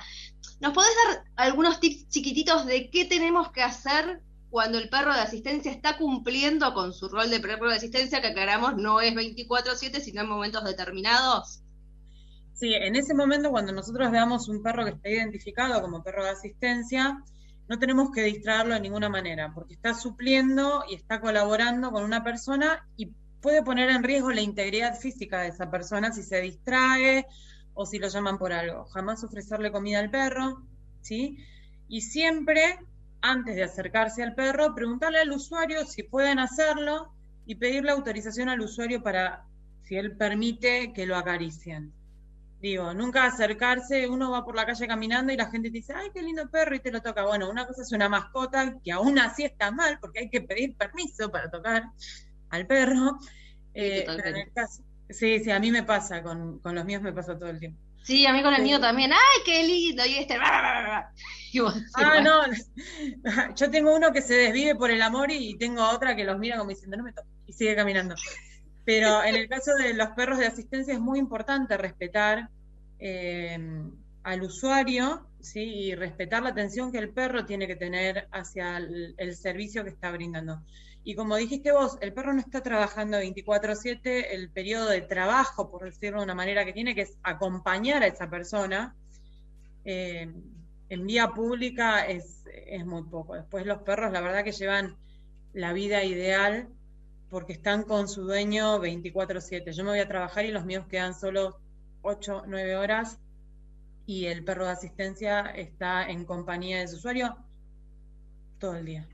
¿Nos 0.59 0.73
podés 0.73 0.91
dar 1.05 1.23
algunos 1.35 1.79
tips 1.79 2.09
chiquititos 2.09 2.65
de 2.65 2.89
qué 2.89 3.05
tenemos 3.05 3.51
que 3.51 3.61
hacer 3.61 4.21
cuando 4.49 4.79
el 4.79 4.89
perro 4.89 5.13
de 5.13 5.21
asistencia 5.21 5.71
está 5.71 5.97
cumpliendo 5.97 6.73
con 6.73 6.93
su 6.93 7.07
rol 7.09 7.29
de 7.29 7.39
perro 7.39 7.69
de 7.69 7.77
asistencia, 7.77 8.21
que 8.21 8.27
aclaramos 8.27 8.75
no 8.75 9.01
es 9.01 9.13
24/7, 9.13 10.01
sino 10.01 10.21
en 10.21 10.29
momentos 10.29 10.63
determinados? 10.63 11.61
Sí, 12.53 12.73
en 12.73 12.95
ese 12.95 13.13
momento 13.13 13.49
cuando 13.49 13.71
nosotros 13.71 14.11
veamos 14.11 14.49
un 14.49 14.61
perro 14.61 14.85
que 14.85 14.91
está 14.91 15.09
identificado 15.09 15.81
como 15.81 16.03
perro 16.03 16.23
de 16.23 16.31
asistencia, 16.31 17.23
no 17.71 17.79
tenemos 17.79 18.11
que 18.11 18.23
distraerlo 18.23 18.73
de 18.73 18.81
ninguna 18.81 19.07
manera, 19.07 19.53
porque 19.53 19.75
está 19.75 19.93
supliendo 19.93 20.83
y 20.89 20.95
está 20.95 21.21
colaborando 21.21 21.89
con 21.89 22.03
una 22.03 22.21
persona 22.21 22.85
y 22.97 23.13
puede 23.39 23.63
poner 23.63 23.89
en 23.89 24.03
riesgo 24.03 24.29
la 24.29 24.41
integridad 24.41 24.99
física 24.99 25.39
de 25.39 25.47
esa 25.47 25.71
persona 25.71 26.11
si 26.11 26.21
se 26.21 26.41
distrae 26.41 27.25
o 27.73 27.85
si 27.85 27.97
lo 27.97 28.09
llaman 28.09 28.37
por 28.37 28.51
algo. 28.51 28.83
Jamás 28.87 29.23
ofrecerle 29.23 29.71
comida 29.71 29.99
al 29.99 30.11
perro, 30.11 30.63
¿sí? 30.99 31.37
Y 31.87 32.01
siempre, 32.01 32.77
antes 33.21 33.55
de 33.55 33.63
acercarse 33.63 34.21
al 34.21 34.35
perro, 34.35 34.75
preguntarle 34.75 35.19
al 35.19 35.31
usuario 35.31 35.85
si 35.85 36.03
pueden 36.03 36.39
hacerlo 36.39 37.13
y 37.45 37.55
pedirle 37.55 37.91
autorización 37.91 38.49
al 38.49 38.59
usuario 38.59 39.01
para, 39.01 39.45
si 39.83 39.95
él 39.95 40.17
permite, 40.17 40.91
que 40.91 41.05
lo 41.05 41.15
acaricien. 41.15 41.93
Digo, 42.61 42.93
nunca 42.93 43.25
acercarse, 43.25 44.07
uno 44.07 44.31
va 44.31 44.45
por 44.45 44.55
la 44.55 44.65
calle 44.65 44.87
caminando 44.87 45.33
y 45.33 45.37
la 45.37 45.49
gente 45.49 45.69
te 45.69 45.77
dice, 45.77 45.93
ay, 45.95 46.09
qué 46.13 46.21
lindo 46.21 46.49
perro, 46.49 46.75
y 46.75 46.79
te 46.79 46.91
lo 46.91 47.01
toca. 47.01 47.25
Bueno, 47.25 47.49
una 47.49 47.65
cosa 47.65 47.81
es 47.81 47.91
una 47.91 48.07
mascota, 48.07 48.75
que 48.83 48.91
aún 48.91 49.17
así 49.17 49.43
está 49.43 49.71
mal, 49.71 49.97
porque 49.99 50.19
hay 50.19 50.29
que 50.29 50.41
pedir 50.41 50.75
permiso 50.77 51.31
para 51.31 51.49
tocar 51.49 51.85
al 52.49 52.67
perro. 52.67 53.17
Eh, 53.73 54.03
pero 54.05 54.29
en 54.29 54.35
el 54.35 54.53
caso, 54.53 54.83
Sí, 55.11 55.39
sí, 55.43 55.51
a 55.51 55.59
mí 55.59 55.71
me 55.71 55.83
pasa, 55.83 56.23
con, 56.23 56.59
con 56.59 56.75
los 56.75 56.85
míos 56.85 57.01
me 57.01 57.11
pasa 57.11 57.37
todo 57.37 57.49
el 57.49 57.59
tiempo. 57.59 57.79
Sí, 58.03 58.25
a 58.25 58.33
mí 58.33 58.41
con 58.41 58.53
el 58.53 58.63
mío 58.63 58.79
también. 58.79 59.11
¡Ay, 59.13 59.41
qué 59.45 59.63
lindo! 59.63 60.05
Y 60.05 60.15
este. 60.15 60.35
ah, 61.95 62.21
no. 62.23 62.41
Yo 63.55 63.69
tengo 63.69 63.95
uno 63.95 64.11
que 64.11 64.21
se 64.21 64.33
desvive 64.33 64.75
por 64.75 64.89
el 64.89 65.01
amor 65.01 65.29
y 65.31 65.55
tengo 65.57 65.87
otra 65.87 66.15
que 66.15 66.23
los 66.23 66.39
mira 66.39 66.57
como 66.57 66.69
diciendo, 66.69 66.97
no 66.97 67.03
me 67.03 67.13
toques. 67.13 67.31
Y 67.45 67.53
sigue 67.53 67.75
caminando. 67.75 68.15
Pero 68.83 69.23
en 69.23 69.35
el 69.35 69.47
caso 69.47 69.75
de 69.75 69.93
los 69.93 70.09
perros 70.09 70.39
de 70.39 70.47
asistencia 70.47 70.93
es 70.93 70.99
muy 70.99 71.19
importante 71.19 71.77
respetar 71.77 72.49
eh, 72.99 73.57
al 74.23 74.41
usuario 74.41 75.27
y 75.55 75.95
respetar 75.95 76.43
la 76.43 76.49
atención 76.49 76.91
que 76.91 76.99
el 76.99 77.09
perro 77.09 77.45
tiene 77.45 77.67
que 77.67 77.75
tener 77.75 78.27
hacia 78.31 78.77
el 78.77 79.35
servicio 79.35 79.83
que 79.83 79.89
está 79.89 80.11
brindando. 80.11 80.61
Y 81.03 81.15
como 81.15 81.35
dijiste 81.35 81.71
vos, 81.71 81.97
el 82.01 82.13
perro 82.13 82.33
no 82.33 82.39
está 82.39 82.61
trabajando 82.61 83.17
24/7, 83.17 84.35
el 84.35 84.51
periodo 84.51 84.89
de 84.89 85.01
trabajo, 85.01 85.69
por 85.71 85.83
decirlo 85.83 86.19
de 86.19 86.25
una 86.25 86.35
manera 86.35 86.63
que 86.63 86.73
tiene, 86.73 86.93
que 86.93 87.01
es 87.01 87.17
acompañar 87.23 88.03
a 88.03 88.07
esa 88.07 88.29
persona, 88.29 88.95
eh, 89.83 90.31
en 90.89 91.07
vía 91.07 91.29
pública 91.29 92.05
es, 92.05 92.43
es 92.45 92.85
muy 92.85 93.03
poco. 93.03 93.33
Después 93.33 93.65
los 93.65 93.81
perros, 93.81 94.11
la 94.11 94.21
verdad 94.21 94.43
que 94.43 94.51
llevan 94.51 94.95
la 95.53 95.73
vida 95.73 96.03
ideal 96.03 96.67
porque 97.31 97.53
están 97.53 97.83
con 97.83 98.09
su 98.09 98.23
dueño 98.23 98.77
24/7. 98.79 99.71
Yo 99.71 99.83
me 99.85 99.91
voy 99.91 99.99
a 99.99 100.07
trabajar 100.07 100.45
y 100.45 100.51
los 100.51 100.65
míos 100.65 100.85
quedan 100.89 101.15
solo 101.15 101.57
8, 102.01 102.43
9 102.45 102.75
horas 102.75 103.19
y 104.05 104.25
el 104.25 104.43
perro 104.43 104.65
de 104.65 104.71
asistencia 104.71 105.39
está 105.41 106.09
en 106.09 106.25
compañía 106.25 106.79
de 106.79 106.89
su 106.89 106.97
usuario 106.97 107.37
todo 108.59 108.75
el 108.75 108.85
día. 108.85 109.07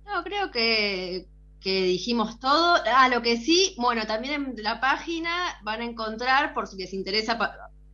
No, 0.06 0.24
creo 0.24 0.50
que 0.50 1.28
que 1.60 1.82
dijimos 1.82 2.38
todo. 2.38 2.76
Ah, 2.86 3.08
lo 3.08 3.22
que 3.22 3.36
sí, 3.36 3.74
bueno, 3.78 4.06
también 4.06 4.34
en 4.56 4.62
la 4.62 4.80
página 4.80 5.30
van 5.62 5.80
a 5.80 5.84
encontrar, 5.84 6.54
por 6.54 6.66
si 6.66 6.76
les 6.76 6.92
interesa, 6.92 7.38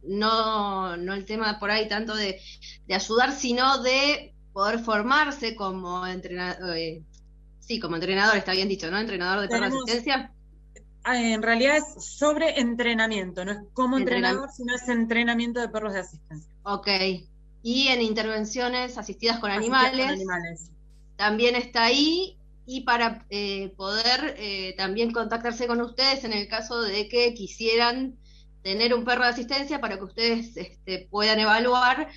no, 0.02 0.96
no 0.96 1.14
el 1.14 1.24
tema 1.24 1.58
por 1.58 1.70
ahí 1.70 1.88
tanto 1.88 2.14
de, 2.14 2.40
ayudar, 2.90 3.32
sino 3.32 3.82
de 3.82 4.34
poder 4.52 4.78
formarse 4.78 5.56
como 5.56 6.06
entrenador, 6.06 6.76
eh, 6.76 7.02
sí, 7.66 7.80
como 7.80 7.96
entrenador, 7.96 8.36
está 8.36 8.52
bien 8.52 8.68
dicho, 8.68 8.90
¿no? 8.90 8.98
Entrenador 8.98 9.42
de 9.42 9.48
perro 9.48 9.70
de 9.70 9.76
asistencia. 9.76 10.32
Ah, 11.04 11.20
en 11.20 11.42
realidad 11.42 11.76
es 11.76 12.04
sobre 12.04 12.58
entrenamiento, 12.58 13.44
no 13.44 13.52
es 13.52 13.58
como 13.74 13.98
entrenador, 13.98 14.48
sino 14.50 14.74
es 14.74 14.88
entrenamiento 14.88 15.60
de 15.60 15.68
perros 15.68 15.92
de 15.92 16.00
asistencia. 16.00 16.50
Ok. 16.62 16.88
Y 17.62 17.88
en 17.88 18.00
intervenciones 18.00 18.96
asistidas 18.96 19.38
con 19.38 19.50
animales. 19.50 20.06
Con 20.06 20.14
animales. 20.14 20.70
También 21.16 21.56
está 21.56 21.84
ahí 21.84 22.38
y 22.66 22.82
para 22.82 23.26
eh, 23.28 23.72
poder 23.76 24.34
eh, 24.38 24.74
también 24.76 25.12
contactarse 25.12 25.66
con 25.66 25.80
ustedes 25.82 26.24
en 26.24 26.32
el 26.32 26.48
caso 26.48 26.80
de 26.80 27.08
que 27.08 27.34
quisieran 27.34 28.16
tener 28.62 28.94
un 28.94 29.04
perro 29.04 29.24
de 29.24 29.28
asistencia 29.28 29.80
para 29.80 29.98
que 29.98 30.04
ustedes 30.04 30.56
este, 30.56 31.06
puedan 31.10 31.38
evaluar 31.38 32.08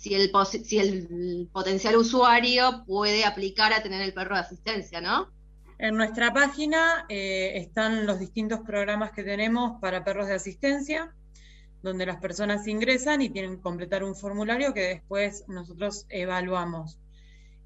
si 0.00 0.14
el, 0.14 1.48
potencial 1.52 1.96
usuario 1.96 2.84
puede 2.86 3.26
aplicar 3.26 3.74
a 3.74 3.82
tener 3.82 4.00
el 4.00 4.14
perro 4.14 4.34
de 4.34 4.40
asistencia, 4.40 5.02
¿no? 5.02 5.28
En 5.78 5.94
nuestra 5.94 6.32
página 6.32 7.04
eh, 7.10 7.52
están 7.56 8.06
los 8.06 8.18
distintos 8.18 8.60
programas 8.60 9.12
que 9.12 9.22
tenemos 9.22 9.78
para 9.78 10.02
perros 10.02 10.28
de 10.28 10.34
asistencia, 10.34 11.14
donde 11.82 12.06
las 12.06 12.16
personas 12.16 12.66
ingresan 12.66 13.20
y 13.20 13.28
tienen 13.28 13.56
que 13.56 13.62
completar 13.62 14.02
un 14.02 14.14
formulario 14.14 14.72
que 14.72 14.88
después 14.88 15.44
nosotros 15.48 16.06
evaluamos. 16.08 16.98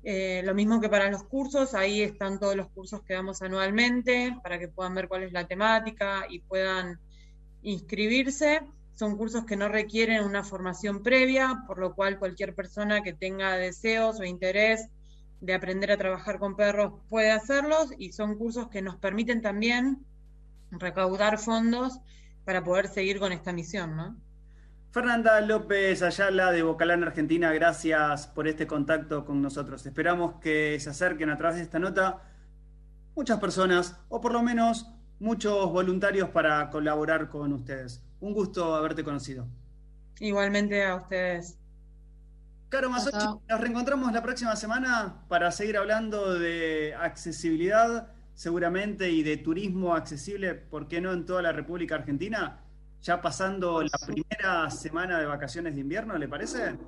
Eh, 0.03 0.43
lo 0.45 0.55
mismo 0.55 0.81
que 0.81 0.89
para 0.89 1.11
los 1.13 1.23
cursos, 1.23 1.73
ahí 1.73 2.03
están 2.03 2.41
todos 2.41 2.57
los 2.57 2.69
cursos 2.71 3.03
que 3.03 3.15
damos 3.15 3.43
anualmente 3.43 4.37
para 4.43 4.59
que 4.59 4.67
puedan 4.67 4.97
ver 4.97 5.07
cuál 5.07 5.23
es 5.23 5.33
la 5.33 5.47
temática 5.47 6.27
y 6.29 6.41
puedan 6.41 6.99
inscribirse. 7.63 8.63
Son 8.95 9.17
cursos 9.17 9.45
que 9.45 9.57
no 9.57 9.69
requieren 9.69 10.25
una 10.25 10.45
formación 10.45 11.03
previa, 11.03 11.65
por 11.67 11.79
lo 11.79 11.95
cual 11.95 12.19
cualquier 12.19 12.55
persona 12.55 13.03
que 13.03 13.13
tenga 13.13 13.57
deseos 13.57 14.21
o 14.21 14.25
interés 14.25 14.89
de 15.41 15.55
aprender 15.55 15.91
a 15.91 15.97
trabajar 15.97 16.39
con 16.39 16.57
perros 16.57 16.93
puede 17.09 17.31
hacerlos 17.31 17.91
y 17.99 18.13
son 18.13 18.37
cursos 18.37 18.69
que 18.69 18.83
nos 18.83 18.97
permiten 18.97 19.43
también 19.43 19.99
recaudar 20.71 21.39
fondos 21.39 21.99
para 22.45 22.63
poder 22.63 22.89
seguir 22.89 23.19
con 23.19 23.33
esta 23.33 23.53
misión, 23.53 23.97
¿no? 23.97 24.17
Fernanda 24.93 25.41
López 25.41 26.03
Ayala 26.03 26.53
de 26.53 26.63
Bocalán, 26.63 27.03
Argentina, 27.03 27.53
gracias 27.53 28.29
por 28.29 28.47
este 28.47 28.67
contacto 28.69 29.25
con 29.25 29.43
nosotros. 29.43 29.85
Esperamos 29.85 30.35
que 30.41 30.79
se 30.79 30.91
acerquen 30.91 31.31
a 31.31 31.37
través 31.37 31.57
de 31.57 31.63
esta 31.65 31.81
nota 31.81 32.23
muchas 33.17 33.41
personas, 33.41 33.97
o 34.09 34.21
por 34.21 34.33
lo 34.33 34.43
menos 34.43 34.89
muchos 35.19 35.71
voluntarios 35.73 36.29
para 36.31 36.71
colaborar 36.71 37.29
con 37.29 37.53
ustedes. 37.53 38.03
Un 38.25 38.33
gusto 38.33 38.75
haberte 38.75 39.05
conocido. 39.05 39.47
Igualmente 40.19 40.83
a 40.83 40.97
ustedes. 40.97 41.59
Caro 42.71 42.89
Masochi, 42.89 43.27
nos 43.47 43.61
reencontramos 43.61 44.11
la 44.15 44.23
próxima 44.23 44.57
semana 44.57 45.27
para 45.29 45.51
seguir 45.51 45.77
hablando 45.77 46.33
de 46.33 46.95
accesibilidad, 46.99 48.09
seguramente, 48.33 49.11
y 49.11 49.23
de 49.23 49.37
turismo 49.37 49.95
accesible, 49.95 50.55
¿por 50.55 50.89
qué 50.89 51.03
no 51.03 51.13
en 51.13 51.27
toda 51.27 51.43
la 51.43 51.53
República 51.53 51.97
Argentina? 51.97 52.61
ya 53.03 53.21
pasando 53.21 53.83
la 53.83 53.99
primera 54.07 54.71
semana 54.71 55.21
de 55.21 55.27
vacaciones 55.27 55.75
de 55.75 55.83
invierno, 55.83 56.17
¿le 56.17 56.27
parece? 56.27 56.79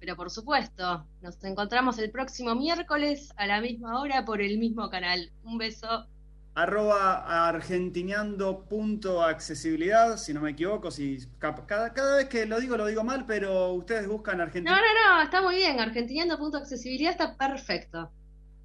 Pero 0.00 0.16
por 0.16 0.30
supuesto, 0.30 1.06
nos 1.22 1.42
encontramos 1.44 1.96
el 2.00 2.10
próximo 2.10 2.56
miércoles 2.56 3.32
a 3.36 3.46
la 3.46 3.60
misma 3.60 4.00
hora 4.00 4.24
por 4.24 4.40
el 4.40 4.58
mismo 4.58 4.90
canal. 4.90 5.30
Un 5.44 5.58
beso. 5.58 6.08
Arroba 6.56 7.48
argentiniando.accesibilidad, 7.48 10.16
si 10.16 10.32
no 10.32 10.40
me 10.40 10.52
equivoco, 10.52 10.90
si 10.90 11.18
cada, 11.38 11.92
cada 11.92 12.16
vez 12.16 12.30
que 12.30 12.46
lo 12.46 12.58
digo 12.58 12.78
lo 12.78 12.86
digo 12.86 13.04
mal, 13.04 13.26
pero 13.26 13.74
ustedes 13.74 14.08
buscan 14.08 14.40
Argentina. 14.40 14.74
No, 14.74 14.80
no, 14.80 14.86
no, 15.16 15.22
está 15.22 15.42
muy 15.42 15.56
bien, 15.56 15.78
argentiniando.accesibilidad 15.78 17.12
está 17.12 17.36
perfecto. 17.36 18.10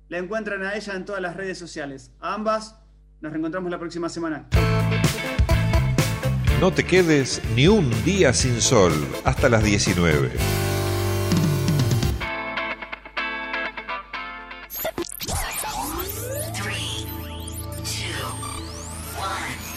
La 0.07 0.19
encuentran 0.19 0.63
a 0.63 0.73
ella 0.73 0.93
en 0.93 1.03
todas 1.03 1.21
las 1.21 1.35
redes 1.35 1.57
sociales. 1.57 2.13
A 2.21 2.33
ambas 2.33 2.79
nos 3.19 3.33
reencontramos 3.33 3.69
la 3.69 3.77
próxima 3.77 4.07
semana. 4.07 4.47
No 6.61 6.71
te 6.71 6.85
quedes 6.85 7.41
ni 7.55 7.67
un 7.67 7.91
día 8.05 8.31
sin 8.31 8.61
sol 8.61 8.93
hasta 9.25 9.49
las 9.49 9.65
19. 9.65 10.31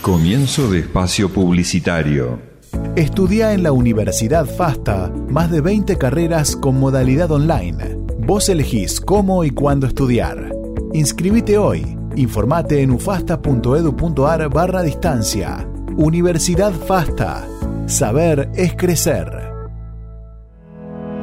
Comienzo 0.04 0.70
de 0.70 0.80
espacio 0.80 1.30
publicitario. 1.30 2.38
Estudia 2.94 3.54
en 3.54 3.62
la 3.62 3.72
Universidad 3.72 4.44
FASTA 4.44 5.10
más 5.30 5.50
de 5.50 5.62
20 5.62 5.96
carreras 5.96 6.56
con 6.56 6.78
modalidad 6.78 7.32
online. 7.32 7.96
Vos 8.18 8.50
elegís 8.50 9.00
cómo 9.00 9.44
y 9.44 9.50
cuándo 9.50 9.86
estudiar. 9.86 10.52
Inscribite 10.92 11.56
hoy. 11.56 11.96
Informate 12.16 12.82
en 12.82 12.90
ufasta.edu.ar 12.90 14.50
barra 14.50 14.82
distancia. 14.82 15.66
Universidad 15.96 16.74
FASTA. 16.74 17.48
Saber 17.86 18.50
es 18.56 18.74
crecer. 18.76 19.43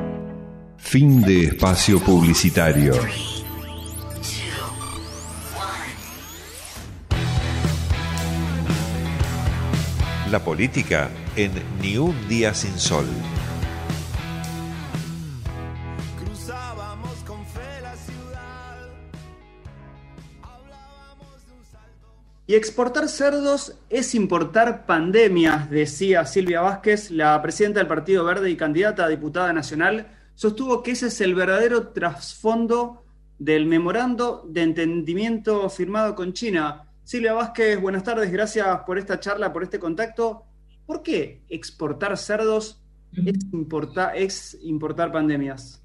Fin 0.81 1.21
de 1.21 1.45
espacio 1.45 1.99
publicitario. 2.01 2.93
La 10.29 10.43
política 10.43 11.09
en 11.37 11.51
Ni 11.81 11.97
un 11.97 12.27
día 12.27 12.53
sin 12.53 12.77
sol. 12.77 13.05
Y 22.47 22.55
exportar 22.55 23.07
cerdos 23.07 23.77
es 23.89 24.13
importar 24.13 24.85
pandemias, 24.85 25.69
decía 25.69 26.25
Silvia 26.25 26.59
Vázquez, 26.59 27.09
la 27.09 27.41
presidenta 27.41 27.79
del 27.79 27.87
Partido 27.87 28.25
Verde 28.25 28.49
y 28.49 28.57
candidata 28.57 29.05
a 29.05 29.07
diputada 29.07 29.53
nacional 29.53 30.07
sostuvo 30.41 30.81
que 30.81 30.89
ese 30.89 31.05
es 31.05 31.21
el 31.21 31.35
verdadero 31.35 31.89
trasfondo 31.89 33.05
del 33.37 33.67
memorando 33.67 34.43
de 34.49 34.63
entendimiento 34.63 35.69
firmado 35.69 36.15
con 36.15 36.33
China. 36.33 36.91
Silvia 37.03 37.33
Vázquez, 37.33 37.79
buenas 37.79 38.03
tardes, 38.03 38.31
gracias 38.31 38.65
por 38.87 38.97
esta 38.97 39.19
charla, 39.19 39.53
por 39.53 39.61
este 39.61 39.77
contacto. 39.77 40.45
¿Por 40.87 41.03
qué 41.03 41.43
exportar 41.47 42.17
cerdos 42.17 42.81
es 43.23 43.35
importar, 43.53 44.17
es 44.17 44.57
importar 44.63 45.11
pandemias? 45.11 45.83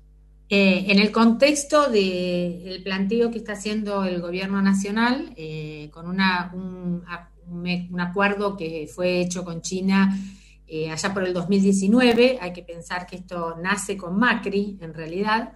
Eh, 0.49 0.87
en 0.89 1.01
el 1.01 1.13
contexto 1.13 1.91
del 1.91 2.83
planteo 2.83 3.31
que 3.31 3.37
está 3.37 3.53
haciendo 3.53 4.05
el 4.05 4.23
gobierno 4.23 4.63
nacional, 4.63 5.35
eh, 5.37 5.91
con 5.93 6.09
una, 6.09 6.51
un, 6.55 8.01
acuerdo 8.01 8.57
que 8.57 8.89
fue 8.91 9.21
hecho 9.21 9.45
con 9.45 9.61
China 9.61 10.19
eh, 10.67 10.91
allá 10.91 11.15
por 11.15 11.25
el 11.25 11.33
2019, 11.33 12.39
hay 12.41 12.53
que 12.53 12.63
pensar 12.63 13.07
que 13.07 13.17
esto 13.17 13.57
nace 13.63 13.97
con 13.97 14.19
Macri, 14.19 14.79
en 14.81 14.95
realidad, 14.95 15.53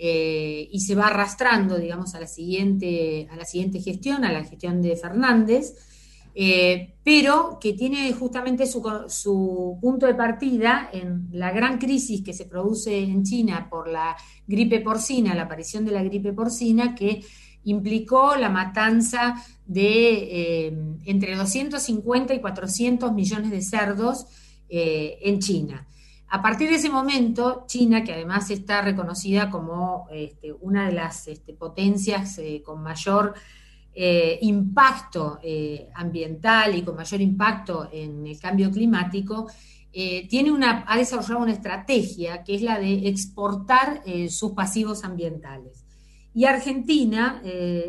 y 0.00 0.78
se 0.78 0.94
va 0.94 1.08
arrastrando, 1.08 1.76
digamos, 1.76 2.14
a 2.14 2.20
la 2.20 2.28
siguiente, 2.28 3.26
a 3.32 3.36
la 3.36 3.44
siguiente 3.44 3.80
gestión, 3.80 4.24
a 4.24 4.30
la 4.30 4.44
gestión 4.44 4.80
de 4.80 4.94
Fernández. 4.94 5.74
Eh, 6.40 6.94
pero 7.02 7.58
que 7.60 7.72
tiene 7.72 8.12
justamente 8.12 8.64
su, 8.64 9.76
punto 9.80 10.06
de 10.06 10.14
partida 10.14 10.88
en 10.92 11.26
la 11.32 11.50
gran 11.50 11.78
crisis 11.78 12.22
que 12.22 12.32
se 12.32 12.44
produce 12.44 12.96
en 12.96 13.24
China 13.24 13.66
por 13.68 13.88
la 13.88 14.16
gripe 14.46 14.78
porcina, 14.78 15.34
la 15.34 15.42
aparición 15.42 15.84
de 15.84 15.90
la 15.90 16.04
gripe 16.04 16.32
porcina, 16.32 16.94
que 16.94 17.24
implicó 17.64 18.36
la 18.36 18.50
matanza 18.50 19.34
de 19.66 20.66
eh, 20.68 20.78
entre 21.06 21.34
250 21.34 22.34
y 22.34 22.40
400 22.40 23.12
millones 23.12 23.50
de 23.50 23.60
cerdos 23.60 24.26
eh, 24.68 25.18
en 25.22 25.38
China. 25.38 25.86
A 26.30 26.42
partir 26.42 26.68
de 26.68 26.76
ese 26.76 26.90
momento, 26.90 27.64
China, 27.66 28.04
que 28.04 28.12
además 28.12 28.50
está 28.50 28.82
reconocida 28.82 29.48
como 29.48 30.06
este, 30.10 30.52
una 30.52 30.86
de 30.86 30.92
las 30.92 31.26
este, 31.26 31.54
potencias 31.54 32.38
con 32.64 32.82
mayor 32.82 33.34
eh, 34.00 34.38
impacto 34.42 35.40
eh, 35.42 35.88
ambiental 35.96 36.76
y 36.76 36.82
con 36.82 36.94
mayor 36.94 37.20
impacto 37.20 37.88
en 37.90 38.28
el 38.28 38.38
cambio 38.38 38.70
climático, 38.70 39.50
eh, 39.92 40.28
tiene 40.28 40.52
una, 40.52 40.84
ha 40.86 40.96
desarrollado 40.96 41.40
una 41.40 41.52
estrategia 41.52 42.44
que 42.44 42.54
es 42.54 42.62
la 42.62 42.78
de 42.78 43.08
exportar 43.08 44.04
sus 44.28 44.52
pasivos 44.52 45.02
ambientales. 45.02 45.84
Y 46.32 46.44
Argentina 46.44 47.42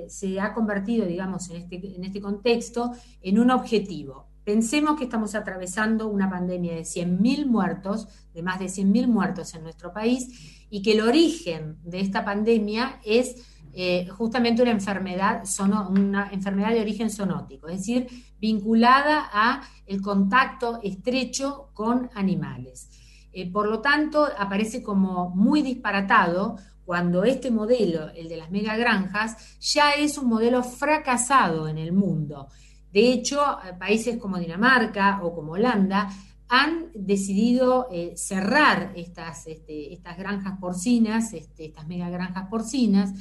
se 0.08 0.40
ha 0.40 0.52
convertido, 0.56 1.06
digamos, 1.06 1.48
en 1.52 1.58
este, 1.58 1.76
en 1.76 2.04
este 2.04 2.20
contexto, 2.20 2.92
en 3.22 3.38
un 3.38 3.52
objetivo. 3.52 4.29
Pensemos 4.50 4.98
que 4.98 5.04
estamos 5.04 5.36
atravesando 5.36 6.08
una 6.08 6.28
pandemia 6.28 6.74
de 6.74 6.82
100.000 6.82 7.46
muertos, 7.46 8.08
de 8.34 8.42
más 8.42 8.58
de 8.58 8.66
100.000 8.66 9.06
muertos 9.06 9.54
en 9.54 9.62
nuestro 9.62 9.94
país, 9.94 10.66
y 10.72 10.82
que 10.82 10.94
el 10.94 11.02
origen 11.02 11.78
de 11.84 12.00
esta 12.00 12.26
pandemia 12.26 13.00
es 13.06 13.46
eh, 13.74 14.08
justamente 14.08 14.64
una 14.64 14.72
enfermedad, 14.72 15.44
una 15.92 16.32
enfermedad 16.32 16.72
de 16.72 16.82
origen 16.82 17.12
zoonótico, 17.12 17.68
es 17.68 17.78
decir, 17.78 18.08
vinculada 18.42 19.30
a 19.32 19.62
el 19.86 20.02
contacto 20.02 20.80
estrecho 20.82 21.70
con 21.76 22.10
animales. 22.16 22.90
Eh, 23.32 23.52
por 23.52 23.68
lo 23.68 23.82
tanto, 23.82 24.30
aparece 24.36 24.82
como 24.82 25.30
muy 25.30 25.62
disparatado 25.62 26.56
cuando 26.86 27.24
este 27.24 27.52
modelo, 27.52 28.10
el 28.16 28.28
de 28.28 28.38
las 28.38 28.50
megagranjas, 28.50 29.60
ya 29.60 29.92
es 29.92 30.18
un 30.18 30.28
modelo 30.28 30.64
fracasado 30.64 31.68
en 31.68 31.78
el 31.78 31.92
mundo. 31.92 32.48
De 32.92 33.12
hecho, 33.12 33.42
eh, 33.64 33.74
países 33.78 34.18
como 34.18 34.38
Dinamarca 34.38 35.22
o 35.24 35.34
como 35.34 35.54
Holanda 35.54 36.10
han 36.48 36.88
decidido 36.96 37.88
cerrar 38.16 38.94
estas, 38.96 39.46
este, 39.46 39.94
estas 39.94 40.18
granjas 40.18 40.58
porcinas, 40.60 41.32
este, 41.34 41.66
estas 41.66 41.88
megagranjas 41.88 42.48
porcinas, 42.50 43.14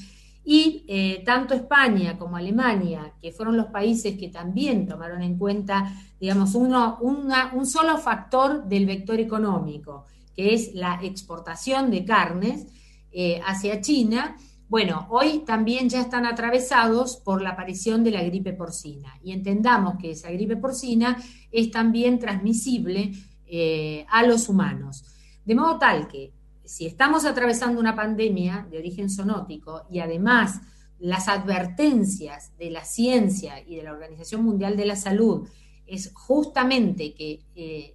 y 0.50 0.86
eh, 0.88 1.22
tanto 1.26 1.52
España 1.52 2.16
como 2.16 2.38
Alemania, 2.38 3.12
que 3.20 3.32
fueron 3.32 3.58
los 3.58 3.66
países 3.66 4.18
que 4.18 4.28
también 4.28 4.86
tomaron 4.86 5.20
en 5.20 5.36
cuenta, 5.36 5.92
digamos, 6.18 6.54
uno, 6.54 6.98
un 7.02 7.66
solo 7.66 7.98
factor 7.98 8.64
del 8.64 8.86
vector 8.86 9.20
económico, 9.20 10.06
que 10.34 10.54
es 10.54 10.74
la 10.74 11.00
exportación 11.02 11.90
de 11.90 12.06
carnes 12.06 12.66
eh, 13.12 13.42
hacia 13.44 13.82
China, 13.82 14.38
bueno, 14.68 15.06
hoy 15.10 15.44
también 15.46 15.88
ya 15.88 16.00
están 16.00 16.26
atravesados 16.26 17.16
por 17.16 17.40
la 17.40 17.50
aparición 17.50 18.04
de 18.04 18.10
la 18.10 18.22
gripe 18.22 18.52
porcina. 18.52 19.18
Y 19.22 19.32
entendamos 19.32 19.96
que 19.98 20.10
esa 20.10 20.30
gripe 20.30 20.56
porcina 20.56 21.16
es 21.50 21.70
también 21.70 22.18
transmisible 22.18 23.12
eh, 23.46 24.04
a 24.10 24.24
los 24.24 24.48
humanos. 24.50 25.04
De 25.44 25.54
modo 25.54 25.78
tal 25.78 26.06
que 26.06 26.34
si 26.64 26.84
estamos 26.84 27.24
atravesando 27.24 27.80
una 27.80 27.96
pandemia 27.96 28.66
de 28.70 28.78
origen 28.78 29.08
zoonótico 29.08 29.86
y 29.90 30.00
además 30.00 30.60
las 30.98 31.28
advertencias 31.28 32.54
de 32.58 32.70
la 32.70 32.84
ciencia 32.84 33.62
y 33.66 33.76
de 33.76 33.84
la 33.84 33.92
Organización 33.92 34.44
Mundial 34.44 34.76
de 34.76 34.84
la 34.84 34.96
Salud 34.96 35.48
es 35.86 36.12
justamente 36.12 37.14
que 37.14 37.40
eh, 37.54 37.94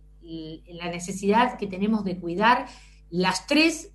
la 0.73 0.89
necesidad 0.89 1.57
que 1.59 1.67
tenemos 1.67 2.03
de 2.03 2.17
cuidar 2.17 2.65
las 3.13 3.45
tres 3.45 3.91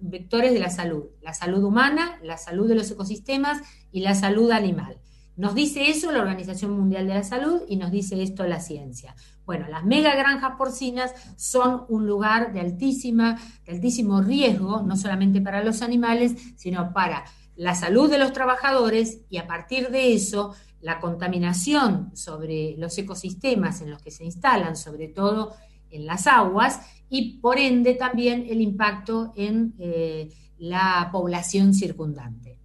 vectores 0.00 0.54
de 0.54 0.58
la 0.58 0.70
salud, 0.70 1.04
la 1.20 1.34
salud 1.34 1.62
humana, 1.62 2.18
la 2.22 2.38
salud 2.38 2.66
de 2.66 2.74
los 2.74 2.90
ecosistemas 2.90 3.60
y 3.90 4.00
la 4.00 4.14
salud 4.14 4.50
animal. 4.50 4.98
Nos 5.36 5.54
dice 5.54 5.90
eso 5.90 6.10
la 6.10 6.20
Organización 6.20 6.70
Mundial 6.70 7.06
de 7.06 7.12
la 7.12 7.22
Salud 7.22 7.64
y 7.68 7.76
nos 7.76 7.90
dice 7.90 8.22
esto 8.22 8.46
la 8.46 8.60
ciencia. 8.60 9.14
Bueno, 9.44 9.68
las 9.68 9.84
megagranjas 9.84 10.56
porcinas 10.56 11.12
son 11.36 11.84
un 11.90 12.06
lugar 12.06 12.54
de, 12.54 12.60
altísima, 12.60 13.38
de 13.66 13.72
altísimo 13.72 14.22
riesgo, 14.22 14.80
no 14.80 14.96
solamente 14.96 15.42
para 15.42 15.62
los 15.62 15.82
animales, 15.82 16.34
sino 16.56 16.94
para 16.94 17.24
la 17.56 17.74
salud 17.74 18.10
de 18.10 18.16
los 18.16 18.32
trabajadores 18.32 19.20
y 19.28 19.36
a 19.36 19.46
partir 19.46 19.90
de 19.90 20.14
eso 20.14 20.54
la 20.80 20.98
contaminación 20.98 22.16
sobre 22.16 22.74
los 22.78 22.96
ecosistemas 22.96 23.82
en 23.82 23.90
los 23.90 24.00
que 24.00 24.10
se 24.10 24.24
instalan, 24.24 24.76
sobre 24.76 25.08
todo 25.08 25.54
en 25.90 26.06
las 26.06 26.26
aguas, 26.26 26.80
y 27.14 27.40
por 27.40 27.58
ende 27.58 27.92
también 27.92 28.46
el 28.48 28.62
impacto 28.62 29.34
en 29.36 29.74
eh, 29.78 30.30
la 30.56 31.10
población 31.12 31.74
circundante. 31.74 32.56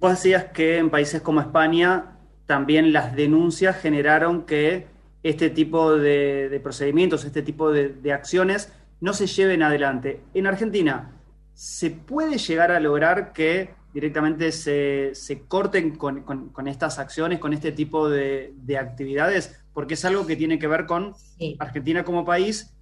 Vos 0.00 0.12
decías 0.12 0.44
que 0.44 0.78
en 0.78 0.88
países 0.88 1.20
como 1.20 1.42
España 1.42 2.16
también 2.46 2.94
las 2.94 3.14
denuncias 3.14 3.76
generaron 3.76 4.46
que 4.46 4.86
este 5.22 5.50
tipo 5.50 5.94
de, 5.94 6.58
procedimientos, 6.62 7.26
este 7.26 7.42
tipo 7.42 7.70
de, 7.70 8.12
acciones 8.14 8.72
no 9.02 9.12
se 9.12 9.26
lleven 9.26 9.62
adelante. 9.62 10.22
En 10.32 10.46
Argentina, 10.46 11.12
¿se 11.52 11.90
puede 11.90 12.38
llegar 12.38 12.72
a 12.72 12.80
lograr 12.80 13.34
que 13.34 13.74
directamente 13.92 14.52
se, 14.52 15.12
corten 15.48 15.96
con, 15.96 16.50
estas 16.66 16.98
acciones, 16.98 17.40
con 17.40 17.52
este 17.52 17.72
tipo 17.72 18.08
de, 18.08 18.54
actividades? 18.80 19.60
Porque 19.74 19.94
es 19.94 20.04
algo 20.06 20.26
que 20.26 20.34
tiene 20.34 20.58
que 20.58 20.66
ver 20.66 20.86
con 20.86 21.12
Argentina 21.58 22.04
como 22.04 22.24
país, 22.24 22.73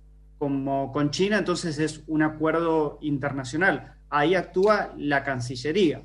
como 0.43 0.91
con 0.91 1.13
China, 1.13 1.39
entonces 1.39 1.79
es 1.79 2.03
un 2.09 2.21
acuerdo 2.21 2.99
internacional. 3.01 3.95
Ahí 4.11 4.35
actúa 4.35 4.93
la 4.97 5.23
Cancillería. 5.23 6.03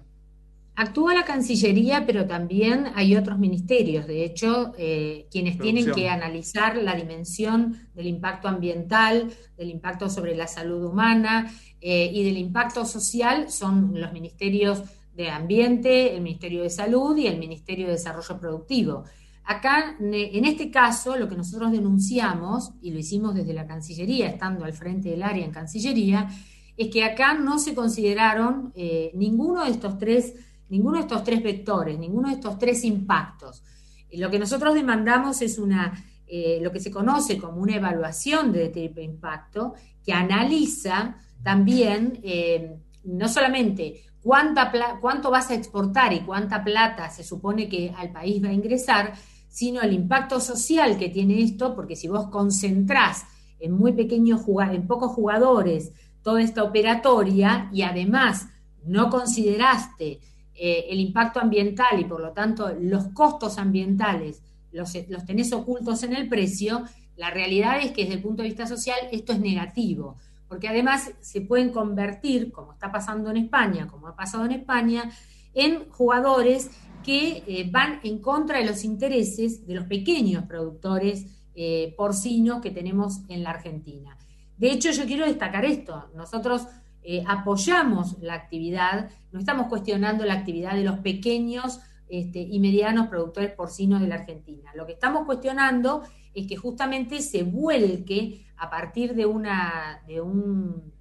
Actúa 0.76 1.16
la 1.16 1.26
Cancillería, 1.26 2.06
pero 2.06 2.28
también 2.28 2.92
hay 2.94 3.16
otros 3.16 3.40
ministerios. 3.40 4.06
De 4.06 4.24
hecho, 4.24 4.76
eh, 4.78 5.26
quienes 5.32 5.58
tienen 5.58 5.92
que 5.92 6.08
analizar 6.08 6.78
la 6.78 6.94
dimensión 6.94 7.88
del 7.96 8.06
impacto 8.06 8.48
ambiental, 8.48 9.32
del 9.58 9.72
impacto 9.72 10.08
sobre 10.08 10.36
la 10.36 10.46
salud 10.46 10.86
humana 10.86 11.52
eh, 11.82 12.12
y 12.14 12.24
del 12.24 12.38
impacto 12.38 12.86
social 12.86 13.50
son 13.50 14.00
los 14.00 14.14
ministerios 14.14 14.84
de 15.16 15.32
Ambiente, 15.32 16.16
el 16.16 16.22
Ministerio 16.22 16.62
de 16.62 16.70
Salud 16.70 17.18
y 17.18 17.26
el 17.26 17.40
Ministerio 17.40 17.88
de 17.88 17.94
Desarrollo 17.94 18.40
Productivo. 18.40 19.04
Acá, 19.48 19.96
en 20.00 20.46
este 20.46 20.70
caso, 20.70 21.16
lo 21.16 21.30
que 21.30 21.36
nosotros 21.36 21.72
denunciamos, 21.72 22.74
y 22.82 22.92
lo 22.92 23.00
hicimos 23.00 23.34
desde 23.34 23.54
la 23.54 23.66
Cancillería, 23.66 24.28
estando 24.28 24.66
al 24.66 24.74
frente 24.74 25.10
del 25.10 25.24
área 25.24 25.46
en 25.46 25.52
Cancillería, 25.52 26.28
es 26.76 26.90
que 26.90 27.04
acá 27.04 27.34
no 27.34 27.58
se 27.58 27.74
consideraron 27.74 28.72
eh, 28.76 29.12
ninguno 29.16 29.64
de 29.64 29.72
estos 29.72 29.98
tres 29.98 30.34
ninguno 30.70 30.98
de 30.98 31.04
estos 31.04 31.24
tres 31.24 31.42
vectores, 31.44 31.98
ninguno 31.98 32.30
de 32.30 32.36
estos 32.36 32.58
tres 32.58 32.84
impactos. 32.84 33.64
Lo 34.12 34.30
que 34.30 34.40
nosotros 34.40 34.74
demandamos 34.74 35.42
es 35.42 35.60
una, 35.60 35.94
eh, 36.28 36.60
lo 36.62 36.72
que 36.72 36.80
se 36.80 36.92
conoce 36.92 37.38
como 37.38 37.62
una 37.62 37.76
evaluación 37.76 38.52
de 38.52 38.70
triple 38.70 39.04
impacto, 39.04 39.74
que 40.04 40.14
analiza 40.14 41.18
también 41.44 42.20
eh, 42.24 42.78
no 43.04 43.28
solamente 43.30 44.04
cuánta 44.22 44.72
cuánto 45.00 45.32
vas 45.32 45.50
a 45.52 45.56
exportar 45.56 46.12
y 46.14 46.22
cuánta 46.22 46.64
plata 46.64 47.10
se 47.10 47.24
supone 47.24 47.70
que 47.70 47.94
al 47.96 48.12
país 48.12 48.44
va 48.44 48.50
a 48.50 48.54
ingresar, 48.54 49.14
sino 49.48 49.82
el 49.82 49.94
impacto 49.94 50.40
social 50.40 50.98
que 50.98 51.10
tiene 51.10 51.42
esto, 51.42 51.76
porque 51.76 51.96
si 51.96 52.08
vos 52.08 52.28
concentrás 52.28 53.26
en 53.60 53.72
muy 53.72 53.94
pequeños 53.94 54.42
en 54.72 54.88
pocos 54.88 55.12
jugadores 55.12 55.92
toda 56.22 56.42
esta 56.42 56.64
operatoria 56.64 57.70
y 57.72 57.82
además 57.82 58.48
no 58.84 59.10
consideraste 59.10 60.20
eh, 60.54 60.86
el 60.90 61.00
impacto 61.00 61.40
ambiental 61.40 62.00
y 62.00 62.06
por 62.06 62.22
lo 62.22 62.32
tanto 62.32 62.74
los 62.80 63.08
costos 63.10 63.58
ambientales 63.58 64.42
los, 64.72 64.94
los 65.10 65.26
tenés 65.26 65.52
ocultos 65.54 66.04
en 66.04 66.16
el 66.16 66.28
precio, 66.28 66.84
la 67.16 67.32
realidad 67.32 67.80
es 67.82 67.92
que 67.92 68.04
desde 68.04 68.16
el 68.16 68.22
punto 68.22 68.44
de 68.44 68.50
vista 68.50 68.68
social 68.68 68.98
esto 69.12 69.34
es 69.34 69.40
negativo, 69.40 70.18
porque 70.48 70.68
además 70.68 71.12
se 71.20 71.42
pueden 71.42 71.72
convertir, 71.72 72.52
como 72.52 72.74
está 72.74 72.92
pasando 72.92 73.30
en 73.32 73.38
España, 73.38 73.88
como 73.88 74.08
ha 74.08 74.16
pasado 74.16 74.46
en 74.46 74.52
España, 74.52 75.12
en 75.54 75.90
jugadores 75.90 76.70
que 77.08 77.42
eh, 77.48 77.70
van 77.72 78.02
en 78.04 78.20
contra 78.20 78.60
de 78.60 78.66
los 78.66 78.84
intereses 78.84 79.66
de 79.66 79.76
los 79.76 79.86
pequeños 79.86 80.44
productores 80.44 81.26
eh, 81.56 81.94
porcinos 81.96 82.62
que 82.62 82.70
tenemos 82.70 83.22
en 83.30 83.44
la 83.44 83.52
Argentina. 83.52 84.18
De 84.58 84.72
hecho, 84.72 84.92
yo 84.92 85.06
quiero 85.06 85.26
destacar 85.26 85.64
esto. 85.64 86.10
Nosotros 86.14 86.68
eh, 87.04 87.24
apoyamos 87.26 88.18
la 88.20 88.34
actividad, 88.34 89.10
no 89.32 89.40
estamos 89.40 89.68
cuestionando 89.68 90.26
la 90.26 90.34
actividad 90.34 90.76
de 90.76 90.84
los 90.84 91.00
pequeños 91.00 91.80
este, 92.10 92.42
y 92.42 92.60
medianos 92.60 93.08
productores 93.08 93.52
porcinos 93.52 94.02
de 94.02 94.08
la 94.08 94.16
Argentina. 94.16 94.72
Lo 94.76 94.86
que 94.86 94.92
estamos 94.92 95.26
cuestionando 95.26 96.04
es 96.34 96.46
que 96.46 96.58
justamente 96.58 97.22
se 97.22 97.44
vuelque 97.44 98.46
a 98.58 98.70
partir 98.70 99.16
de 99.16 99.26
una, 99.26 100.04
de 100.08 100.20
un, 100.20 100.92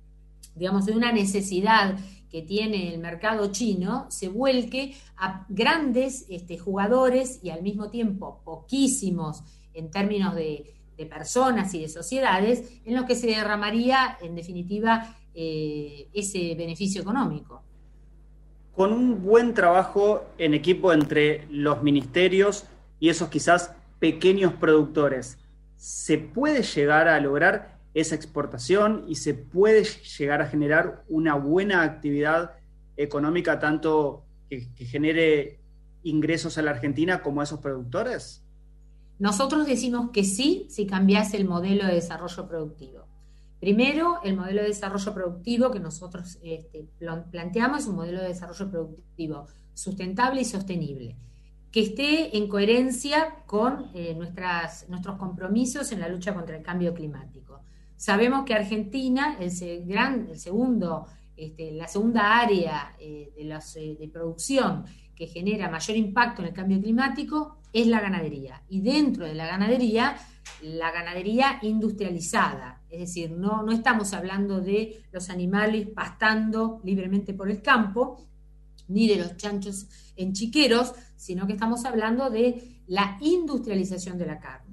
digamos, 0.54 0.86
de 0.86 0.92
una 0.92 1.10
necesidad 1.10 1.98
que 2.36 2.42
tiene 2.42 2.92
el 2.92 3.00
mercado 3.00 3.50
chino, 3.50 4.04
se 4.10 4.28
vuelque 4.28 4.94
a 5.16 5.46
grandes 5.48 6.26
este, 6.28 6.58
jugadores 6.58 7.40
y 7.42 7.48
al 7.48 7.62
mismo 7.62 7.88
tiempo 7.88 8.42
poquísimos 8.44 9.42
en 9.72 9.90
términos 9.90 10.34
de, 10.34 10.74
personas 11.08 11.72
y 11.72 11.80
de 11.80 11.88
sociedades, 11.88 12.82
en 12.84 12.94
lo 12.94 13.06
que 13.06 13.14
se 13.14 13.28
derramaría, 13.28 14.18
en 14.20 14.34
definitiva, 14.34 15.16
eh, 15.34 16.08
ese 16.12 16.54
beneficio 16.54 17.00
económico. 17.00 17.62
Con 18.74 18.92
un 18.92 19.22
buen 19.22 19.54
trabajo 19.54 20.26
en 20.36 20.52
equipo 20.52 20.92
entre 20.92 21.46
los 21.48 21.82
ministerios 21.82 22.66
y 23.00 23.08
esos 23.08 23.30
quizás 23.30 23.72
pequeños 23.98 24.52
productores, 24.52 25.38
¿se 25.78 26.18
puede 26.18 26.62
llegar 26.62 27.08
a 27.08 27.18
lograr 27.18 27.75
esa 27.96 28.14
exportación 28.14 29.06
y 29.08 29.14
se 29.14 29.32
puede 29.32 29.84
llegar 30.18 30.42
a 30.42 30.46
generar 30.46 31.02
una 31.08 31.34
buena 31.34 31.82
actividad 31.82 32.52
económica, 32.94 33.58
tanto 33.58 34.22
que, 34.50 34.68
genere 34.84 35.60
ingresos 36.02 36.58
a 36.58 36.62
la 36.62 36.72
Argentina 36.72 37.22
como 37.22 37.40
a 37.40 37.44
esos 37.44 37.58
productores? 37.58 38.44
Nosotros 39.18 39.66
decimos 39.66 40.10
que 40.10 40.24
sí 40.24 40.66
si 40.68 40.86
cambiase 40.86 41.38
el 41.38 41.46
modelo 41.46 41.86
de 41.86 41.94
desarrollo 41.94 42.46
productivo. 42.46 43.06
Primero, 43.60 44.20
el 44.22 44.36
modelo 44.36 44.60
de 44.60 44.68
desarrollo 44.68 45.14
productivo 45.14 45.70
que 45.70 45.80
nosotros 45.80 46.38
este, 46.42 46.84
planteamos 47.30 47.80
es 47.80 47.86
un 47.86 47.96
modelo 47.96 48.20
de 48.20 48.28
desarrollo 48.28 48.70
productivo 48.70 49.46
sustentable 49.72 50.42
y 50.42 50.44
sostenible, 50.44 51.16
que 51.72 51.80
esté 51.80 52.36
en 52.36 52.46
coherencia 52.46 53.36
con 53.46 53.86
eh, 53.94 54.14
nuestras, 54.14 54.86
nuestros 54.90 55.16
compromisos 55.16 55.90
en 55.92 56.00
la 56.00 56.08
lucha 56.08 56.34
contra 56.34 56.58
el 56.58 56.62
cambio 56.62 56.92
climático. 56.92 57.62
Sabemos 57.96 58.44
que 58.44 58.54
Argentina, 58.54 59.36
el, 59.40 59.86
gran, 59.86 60.28
el 60.30 60.38
segundo, 60.38 61.06
este, 61.36 61.72
la 61.72 61.88
segunda 61.88 62.38
área 62.38 62.94
eh, 62.98 63.32
de, 63.36 63.42
eh, 63.44 63.96
de 63.98 64.08
producción 64.08 64.84
que 65.14 65.26
genera 65.26 65.70
mayor 65.70 65.96
impacto 65.96 66.42
en 66.42 66.48
el 66.48 66.54
cambio 66.54 66.80
climático 66.80 67.58
es 67.72 67.86
la 67.86 68.00
ganadería. 68.00 68.62
Y 68.68 68.80
dentro 68.80 69.26
de 69.26 69.34
la 69.34 69.46
ganadería, 69.46 70.16
la 70.62 70.90
ganadería 70.92 71.58
industrializada. 71.62 72.82
Es 72.88 73.00
decir, 73.00 73.30
no, 73.30 73.62
no 73.62 73.72
estamos 73.72 74.12
hablando 74.12 74.60
de 74.60 75.02
los 75.12 75.30
animales 75.30 75.88
pastando 75.88 76.80
libremente 76.84 77.34
por 77.34 77.50
el 77.50 77.62
campo, 77.62 78.26
ni 78.88 79.08
de 79.08 79.16
los 79.16 79.36
chanchos 79.36 79.86
en 80.16 80.32
chiqueros, 80.32 80.94
sino 81.16 81.46
que 81.46 81.54
estamos 81.54 81.84
hablando 81.84 82.30
de 82.30 82.82
la 82.86 83.18
industrialización 83.20 84.16
de 84.18 84.26
la 84.26 84.38
carne. 84.38 84.65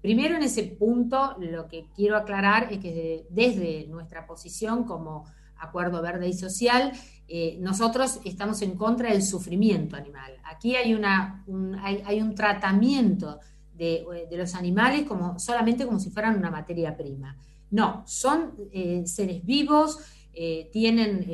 Primero, 0.00 0.36
en 0.36 0.42
ese 0.42 0.62
punto, 0.64 1.36
lo 1.38 1.66
que 1.68 1.86
quiero 1.94 2.16
aclarar 2.16 2.72
es 2.72 2.78
que 2.78 3.26
desde 3.30 3.86
nuestra 3.88 4.26
posición 4.26 4.84
como 4.84 5.24
Acuerdo 5.58 6.02
Verde 6.02 6.28
y 6.28 6.34
Social, 6.34 6.92
eh, 7.28 7.56
nosotros 7.60 8.20
estamos 8.24 8.62
en 8.62 8.76
contra 8.76 9.10
del 9.10 9.22
sufrimiento 9.22 9.96
animal. 9.96 10.32
Aquí 10.44 10.76
hay, 10.76 10.94
una, 10.94 11.42
un, 11.46 11.74
hay, 11.74 12.20
un 12.20 12.34
tratamiento 12.34 13.40
de, 13.74 14.04
los 14.30 14.54
animales 14.54 15.04
como, 15.04 15.38
solamente 15.38 15.86
como 15.86 15.98
si 15.98 16.10
fueran 16.10 16.36
una 16.36 16.50
materia 16.50 16.96
prima. 16.96 17.36
No, 17.70 18.04
son 18.06 18.54
eh, 18.72 19.02
seres 19.06 19.44
vivos, 19.44 19.98
eh, 20.32 20.68
tienen, 20.72 21.26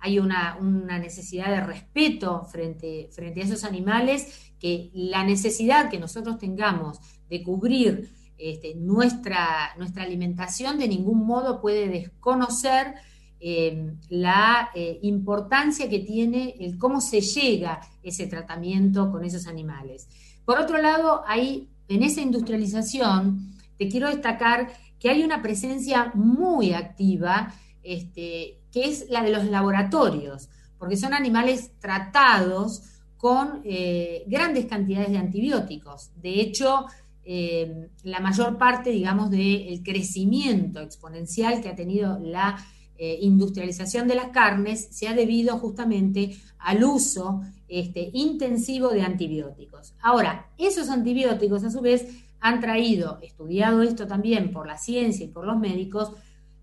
hay 0.00 0.18
una, 0.18 0.58
necesidad 0.98 1.48
de 1.48 1.60
respeto 1.60 2.44
frente, 2.44 3.08
frente 3.12 3.40
a 3.40 3.44
esos 3.44 3.64
animales, 3.64 4.52
que 4.58 4.90
la 4.92 5.24
necesidad 5.24 5.88
que 5.88 5.98
nosotros 5.98 6.38
tengamos 6.38 7.00
de 7.32 7.42
cubrir 7.42 8.12
este, 8.36 8.74
nuestra, 8.74 9.74
nuestra 9.78 10.02
alimentación 10.02 10.78
de 10.78 10.86
ningún 10.86 11.26
modo 11.26 11.62
puede 11.62 11.88
desconocer 11.88 12.94
eh, 13.40 13.94
la 14.10 14.68
eh, 14.74 14.98
importancia 15.00 15.88
que 15.88 16.00
tiene 16.00 16.56
el 16.60 16.76
cómo 16.76 17.00
se 17.00 17.22
llega 17.22 17.80
ese 18.02 18.26
tratamiento 18.26 19.10
con 19.10 19.24
esos 19.24 19.46
animales. 19.46 20.08
Por 20.44 20.58
otro 20.58 20.76
lado, 20.76 21.22
ahí, 21.26 21.70
en 21.88 22.02
esa 22.02 22.20
industrialización, 22.20 23.56
te 23.78 23.88
quiero 23.88 24.08
destacar 24.08 24.70
que 25.00 25.08
hay 25.08 25.24
una 25.24 25.40
presencia 25.40 26.12
muy 26.14 26.74
activa, 26.74 27.54
este, 27.82 28.60
que 28.70 28.84
es 28.84 29.06
la 29.08 29.22
de 29.22 29.30
los 29.30 29.46
laboratorios, 29.46 30.50
porque 30.78 30.98
son 30.98 31.14
animales 31.14 31.72
tratados 31.80 32.82
con 33.16 33.62
eh, 33.64 34.24
grandes 34.26 34.66
cantidades 34.66 35.12
de 35.12 35.18
antibióticos. 35.18 36.10
De 36.20 36.40
hecho, 36.40 36.86
la 37.24 38.20
mayor 38.20 38.58
parte, 38.58 38.90
digamos, 38.90 39.30
del 39.30 39.82
crecimiento 39.84 40.80
exponencial 40.80 41.60
que 41.60 41.68
ha 41.68 41.74
tenido 41.74 42.18
la 42.18 42.56
eh, 43.04 43.18
industrialización 43.22 44.06
de 44.06 44.14
las 44.14 44.28
carnes 44.28 44.86
se 44.92 45.08
ha 45.08 45.12
debido 45.12 45.58
justamente 45.58 46.36
al 46.58 46.84
uso 46.84 47.40
este, 47.66 48.10
intensivo 48.12 48.90
de 48.90 49.02
antibióticos. 49.02 49.94
Ahora, 50.00 50.50
esos 50.56 50.88
antibióticos 50.88 51.64
a 51.64 51.70
su 51.70 51.80
vez 51.80 52.06
han 52.38 52.60
traído, 52.60 53.18
estudiado 53.20 53.82
esto 53.82 54.06
también 54.06 54.52
por 54.52 54.68
la 54.68 54.78
ciencia 54.78 55.24
y 55.24 55.30
por 55.30 55.44
los 55.44 55.58
médicos, 55.58 56.12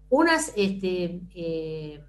unas 0.10 0.54
este, 0.56 1.22
eh, 1.36 2.00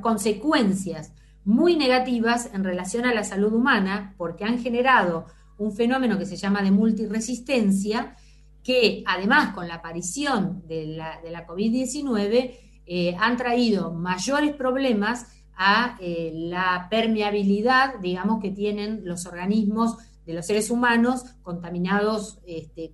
consecuencias 0.00 1.12
muy 1.44 1.76
negativas 1.76 2.50
en 2.52 2.62
relación 2.62 3.04
a 3.04 3.14
la 3.14 3.24
salud 3.24 3.52
humana 3.52 4.14
porque 4.16 4.44
han 4.44 4.60
generado 4.60 5.26
un 5.58 5.72
fenómeno 5.72 6.18
que 6.18 6.26
se 6.26 6.36
llama 6.36 6.62
de 6.62 6.70
multiresistencia, 6.70 8.16
que 8.62 9.02
además 9.06 9.54
con 9.54 9.68
la 9.68 9.76
aparición 9.76 10.62
de 10.66 10.86
la, 10.86 11.20
de 11.22 11.30
la 11.30 11.46
COVID-19 11.46 12.56
eh, 12.86 13.16
han 13.18 13.36
traído 13.36 13.92
mayores 13.92 14.54
problemas 14.54 15.26
a 15.56 15.96
eh, 16.00 16.30
la 16.34 16.86
permeabilidad, 16.90 17.98
digamos, 18.00 18.40
que 18.40 18.50
tienen 18.50 19.02
los 19.04 19.26
organismos 19.26 19.96
de 20.24 20.34
los 20.34 20.46
seres 20.46 20.70
humanos 20.70 21.24
contaminados, 21.42 22.38
este, 22.46 22.92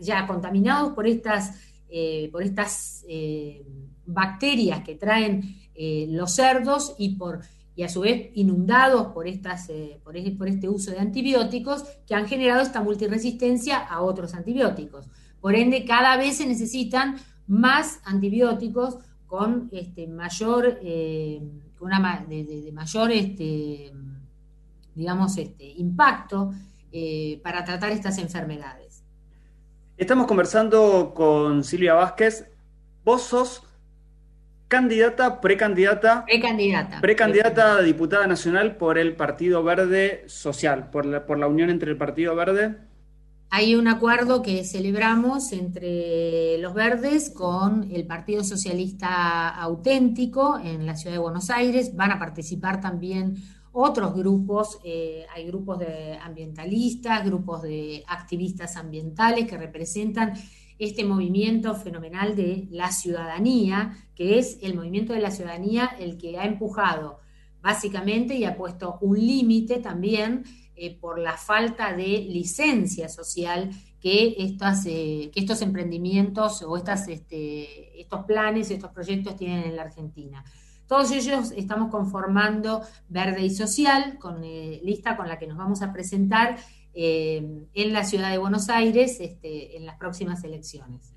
ya 0.00 0.26
contaminados 0.26 0.92
por 0.92 1.06
estas, 1.06 1.58
eh, 1.88 2.28
por 2.30 2.42
estas 2.42 3.04
bacterias 4.04 4.82
que 4.82 4.94
traen 4.94 5.56
los 6.08 6.32
cerdos 6.32 6.94
y 6.98 7.16
por 7.16 7.40
y 7.76 7.82
a 7.82 7.88
su 7.90 8.00
vez 8.00 8.30
inundados 8.34 9.08
por, 9.08 9.28
estas, 9.28 9.68
por, 10.02 10.14
por, 10.38 10.48
este 10.48 10.68
uso 10.68 10.90
de 10.90 10.98
antibióticos 10.98 11.84
que 12.06 12.14
han 12.14 12.26
generado 12.26 12.62
esta 12.62 12.82
multiresistencia 12.82 13.78
a 13.78 14.00
otros 14.00 14.34
antibióticos. 14.34 15.06
Por 15.40 15.54
ende, 15.54 15.84
cada 15.84 16.16
vez 16.16 16.38
se 16.38 16.46
necesitan 16.46 17.16
más 17.46 18.00
antibióticos 18.04 18.96
con 19.26 19.68
este 19.72 20.06
mayor, 20.06 20.78
eh, 20.82 21.42
una, 21.80 22.24
de, 22.26 22.70
mayor 22.72 23.12
este, 23.12 23.92
digamos, 24.94 25.36
este, 25.36 25.68
impacto 25.72 26.52
eh, 26.90 27.40
para 27.42 27.62
tratar 27.64 27.92
estas 27.92 28.16
enfermedades. 28.18 29.04
Estamos 29.98 30.26
conversando 30.26 31.12
con 31.14 31.62
Silvia 31.62 31.94
Vázquez. 31.94 32.50
Vos 33.04 33.22
sos 33.22 33.62
candidata, 34.68 35.40
precandidata. 35.40 36.24
Precandidata. 36.24 37.00
Precandidata 37.00 37.76
a 37.76 37.82
diputada 37.82 38.26
nacional 38.26 38.76
por 38.76 38.98
el 38.98 39.14
Partido 39.16 39.62
Verde 39.62 40.24
Social, 40.26 40.90
por 40.90 41.06
la, 41.06 41.26
por 41.26 41.38
la 41.38 41.46
unión 41.46 41.70
entre 41.70 41.90
el 41.90 41.96
Partido 41.96 42.34
Verde 42.34 42.76
hay 43.48 43.76
un 43.76 43.86
acuerdo 43.88 44.42
que 44.42 44.64
celebramos 44.64 45.52
entre 45.52 46.58
los 46.58 46.74
verdes 46.74 47.30
con 47.30 47.90
el 47.92 48.06
Partido 48.06 48.42
Socialista 48.42 49.48
Auténtico 49.48 50.58
en 50.58 50.84
la 50.84 50.96
ciudad 50.96 51.14
de 51.14 51.20
Buenos 51.20 51.48
Aires. 51.50 51.94
Van 51.94 52.10
a 52.10 52.18
participar 52.18 52.80
también 52.80 53.36
otros 53.72 54.14
grupos, 54.14 54.78
eh, 54.84 55.26
hay 55.34 55.46
grupos 55.46 55.78
de 55.78 56.18
ambientalistas, 56.18 57.24
grupos 57.24 57.62
de 57.62 58.02
activistas 58.08 58.76
ambientales 58.76 59.46
que 59.46 59.56
representan 59.56 60.32
este 60.78 61.04
movimiento 61.04 61.74
fenomenal 61.74 62.36
de 62.36 62.66
la 62.70 62.92
ciudadanía, 62.92 63.96
que 64.14 64.38
es 64.38 64.58
el 64.62 64.74
movimiento 64.74 65.12
de 65.12 65.20
la 65.20 65.30
ciudadanía 65.30 65.96
el 65.98 66.18
que 66.18 66.38
ha 66.38 66.44
empujado 66.44 67.20
básicamente 67.62 68.34
y 68.36 68.44
ha 68.44 68.56
puesto 68.56 68.98
un 69.00 69.18
límite 69.18 69.78
también 69.78 70.44
eh, 70.76 70.96
por 71.00 71.18
la 71.18 71.36
falta 71.36 71.92
de 71.92 72.26
licencia 72.28 73.08
social 73.08 73.70
que, 74.00 74.36
estas, 74.38 74.84
que 74.84 75.32
estos 75.34 75.62
emprendimientos 75.62 76.62
o 76.62 76.76
estas, 76.76 77.08
este, 77.08 78.00
estos 78.00 78.24
planes, 78.24 78.70
estos 78.70 78.92
proyectos 78.92 79.36
tienen 79.36 79.64
en 79.64 79.76
la 79.76 79.82
Argentina. 79.82 80.44
Todos 80.86 81.10
ellos 81.10 81.52
estamos 81.56 81.90
conformando 81.90 82.82
Verde 83.08 83.42
y 83.42 83.50
Social, 83.50 84.18
con 84.20 84.40
lista 84.40 85.16
con 85.16 85.26
la 85.26 85.36
que 85.36 85.48
nos 85.48 85.58
vamos 85.58 85.82
a 85.82 85.92
presentar 85.92 86.58
en 86.98 87.92
la 87.92 88.04
ciudad 88.04 88.30
de 88.30 88.38
Buenos 88.38 88.70
Aires 88.70 89.18
este, 89.20 89.76
en 89.76 89.84
las 89.84 89.98
próximas 89.98 90.42
elecciones. 90.44 91.12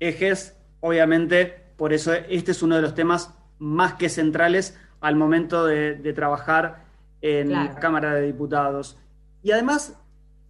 Ejes, 0.00 0.56
obviamente, 0.80 1.64
por 1.76 1.92
eso 1.92 2.12
este 2.14 2.52
es 2.52 2.62
uno 2.62 2.76
de 2.76 2.82
los 2.82 2.94
temas 2.94 3.34
más 3.58 3.94
que 3.94 4.08
centrales 4.08 4.78
al 5.00 5.16
momento 5.16 5.66
de, 5.66 6.12
trabajar 6.14 6.86
en 7.20 7.52
la 7.52 7.74
Cámara 7.74 8.14
de 8.14 8.22
Diputados. 8.22 8.98
Y 9.42 9.50
además 9.50 9.98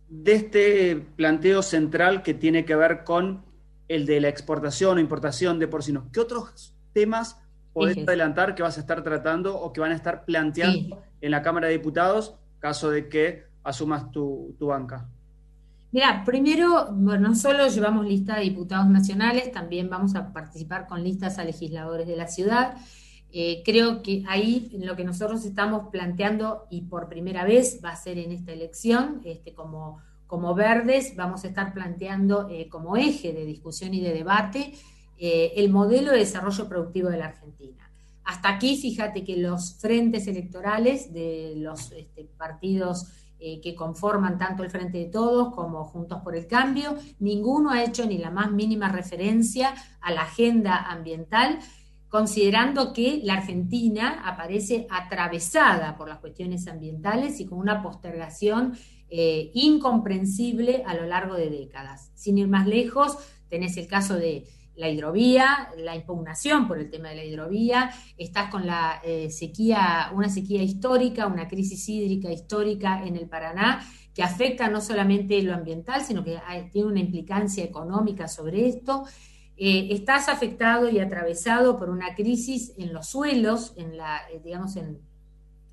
de 0.08 0.34
este 0.34 0.96
planteo 1.16 1.62
central 1.62 2.22
que 2.22 2.34
tiene 2.34 2.64
que 2.64 2.76
ver 2.76 3.02
con 3.02 3.44
el 3.88 4.06
de 4.06 4.20
la 4.20 4.28
exportación 4.28 4.98
o 4.98 5.00
importación 5.00 5.58
de 5.58 5.66
porcinos, 5.66 6.04
¿qué 6.12 6.20
otros 6.20 6.74
temas 6.92 7.40
podés 7.72 7.98
adelantar 7.98 8.54
que 8.54 8.62
vas 8.62 8.78
a 8.78 8.80
estar 8.80 9.02
tratando 9.02 9.58
o 9.58 9.72
que 9.72 9.80
van 9.80 9.90
a 9.90 9.96
estar 9.96 10.24
planteando 10.24 11.02
en 11.20 11.30
la 11.32 11.42
Cámara 11.42 11.66
de 11.66 11.72
Diputados 11.72 12.36
caso 12.60 12.90
de 12.90 13.08
que 13.08 13.53
asumas 13.64 14.10
tu, 14.12 14.54
tu 14.58 14.66
banca? 14.66 15.08
Mira, 15.94 16.24
primero, 16.24 16.90
no 16.90 17.34
solo 17.36 17.68
llevamos 17.68 18.04
lista 18.04 18.34
de 18.34 18.42
diputados 18.42 18.88
nacionales, 18.88 19.52
también 19.52 19.88
vamos 19.88 20.16
a 20.16 20.32
participar 20.32 20.88
con 20.88 21.04
listas 21.04 21.38
a 21.38 21.44
legisladores 21.44 22.08
de 22.08 22.16
la 22.16 22.26
ciudad. 22.26 22.76
Eh, 23.30 23.62
creo 23.64 24.02
que 24.02 24.24
ahí 24.28 24.70
lo 24.80 24.96
que 24.96 25.04
nosotros 25.04 25.44
estamos 25.44 25.90
planteando, 25.92 26.66
y 26.68 26.82
por 26.82 27.08
primera 27.08 27.44
vez 27.44 27.80
va 27.84 27.90
a 27.90 27.96
ser 27.96 28.18
en 28.18 28.32
esta 28.32 28.52
elección, 28.52 29.20
este, 29.24 29.54
como, 29.54 29.98
como 30.26 30.54
verdes, 30.56 31.14
vamos 31.14 31.44
a 31.44 31.48
estar 31.48 31.72
planteando 31.72 32.48
eh, 32.48 32.68
como 32.68 32.96
eje 32.96 33.32
de 33.32 33.44
discusión 33.44 33.94
y 33.94 34.00
de 34.00 34.12
debate 34.12 34.74
eh, 35.16 35.52
el 35.54 35.70
modelo 35.70 36.10
de 36.10 36.18
desarrollo 36.18 36.68
productivo 36.68 37.08
de 37.08 37.18
la 37.18 37.26
Argentina. 37.26 37.88
Hasta 38.24 38.48
aquí, 38.48 38.76
fíjate 38.76 39.22
que 39.22 39.36
los 39.36 39.74
frentes 39.74 40.26
electorales 40.26 41.12
de 41.12 41.54
los 41.56 41.92
este, 41.92 42.24
partidos 42.36 43.06
eh, 43.46 43.60
que 43.60 43.74
conforman 43.74 44.38
tanto 44.38 44.62
el 44.62 44.70
Frente 44.70 44.96
de 44.96 45.04
Todos 45.04 45.54
como 45.54 45.84
Juntos 45.84 46.22
por 46.24 46.34
el 46.34 46.46
Cambio. 46.46 46.96
Ninguno 47.18 47.72
ha 47.72 47.84
hecho 47.84 48.06
ni 48.06 48.16
la 48.16 48.30
más 48.30 48.50
mínima 48.50 48.88
referencia 48.88 49.74
a 50.00 50.12
la 50.12 50.22
agenda 50.22 50.76
ambiental, 50.90 51.58
considerando 52.08 52.94
que 52.94 53.20
la 53.22 53.34
Argentina 53.34 54.22
aparece 54.24 54.86
atravesada 54.88 55.94
por 55.94 56.08
las 56.08 56.20
cuestiones 56.20 56.66
ambientales 56.68 57.38
y 57.38 57.44
con 57.44 57.58
una 57.58 57.82
postergación 57.82 58.78
eh, 59.10 59.50
incomprensible 59.52 60.82
a 60.86 60.94
lo 60.94 61.04
largo 61.04 61.34
de 61.34 61.50
décadas. 61.50 62.12
Sin 62.14 62.38
ir 62.38 62.48
más 62.48 62.66
lejos, 62.66 63.18
tenés 63.50 63.76
el 63.76 63.88
caso 63.88 64.14
de 64.14 64.46
la 64.76 64.88
hidrovía, 64.88 65.70
la 65.76 65.94
impugnación 65.94 66.66
por 66.66 66.78
el 66.78 66.90
tema 66.90 67.10
de 67.10 67.16
la 67.16 67.24
hidrovía, 67.24 67.90
estás 68.16 68.50
con 68.50 68.66
la 68.66 69.00
eh, 69.04 69.30
sequía, 69.30 70.10
una 70.14 70.28
sequía 70.28 70.62
histórica, 70.62 71.26
una 71.26 71.48
crisis 71.48 71.88
hídrica 71.88 72.32
histórica 72.32 73.04
en 73.04 73.16
el 73.16 73.28
Paraná, 73.28 73.84
que 74.14 74.22
afecta 74.22 74.68
no 74.68 74.80
solamente 74.80 75.42
lo 75.42 75.54
ambiental, 75.54 76.02
sino 76.02 76.24
que 76.24 76.38
tiene 76.72 76.88
una 76.88 77.00
implicancia 77.00 77.64
económica 77.64 78.28
sobre 78.28 78.68
esto. 78.68 79.04
Eh, 79.56 79.88
estás 79.90 80.28
afectado 80.28 80.88
y 80.88 80.98
atravesado 80.98 81.78
por 81.78 81.90
una 81.90 82.14
crisis 82.14 82.72
en 82.76 82.92
los 82.92 83.08
suelos, 83.08 83.74
en 83.76 83.96
la, 83.96 84.20
eh, 84.32 84.40
digamos, 84.42 84.76
en 84.76 85.00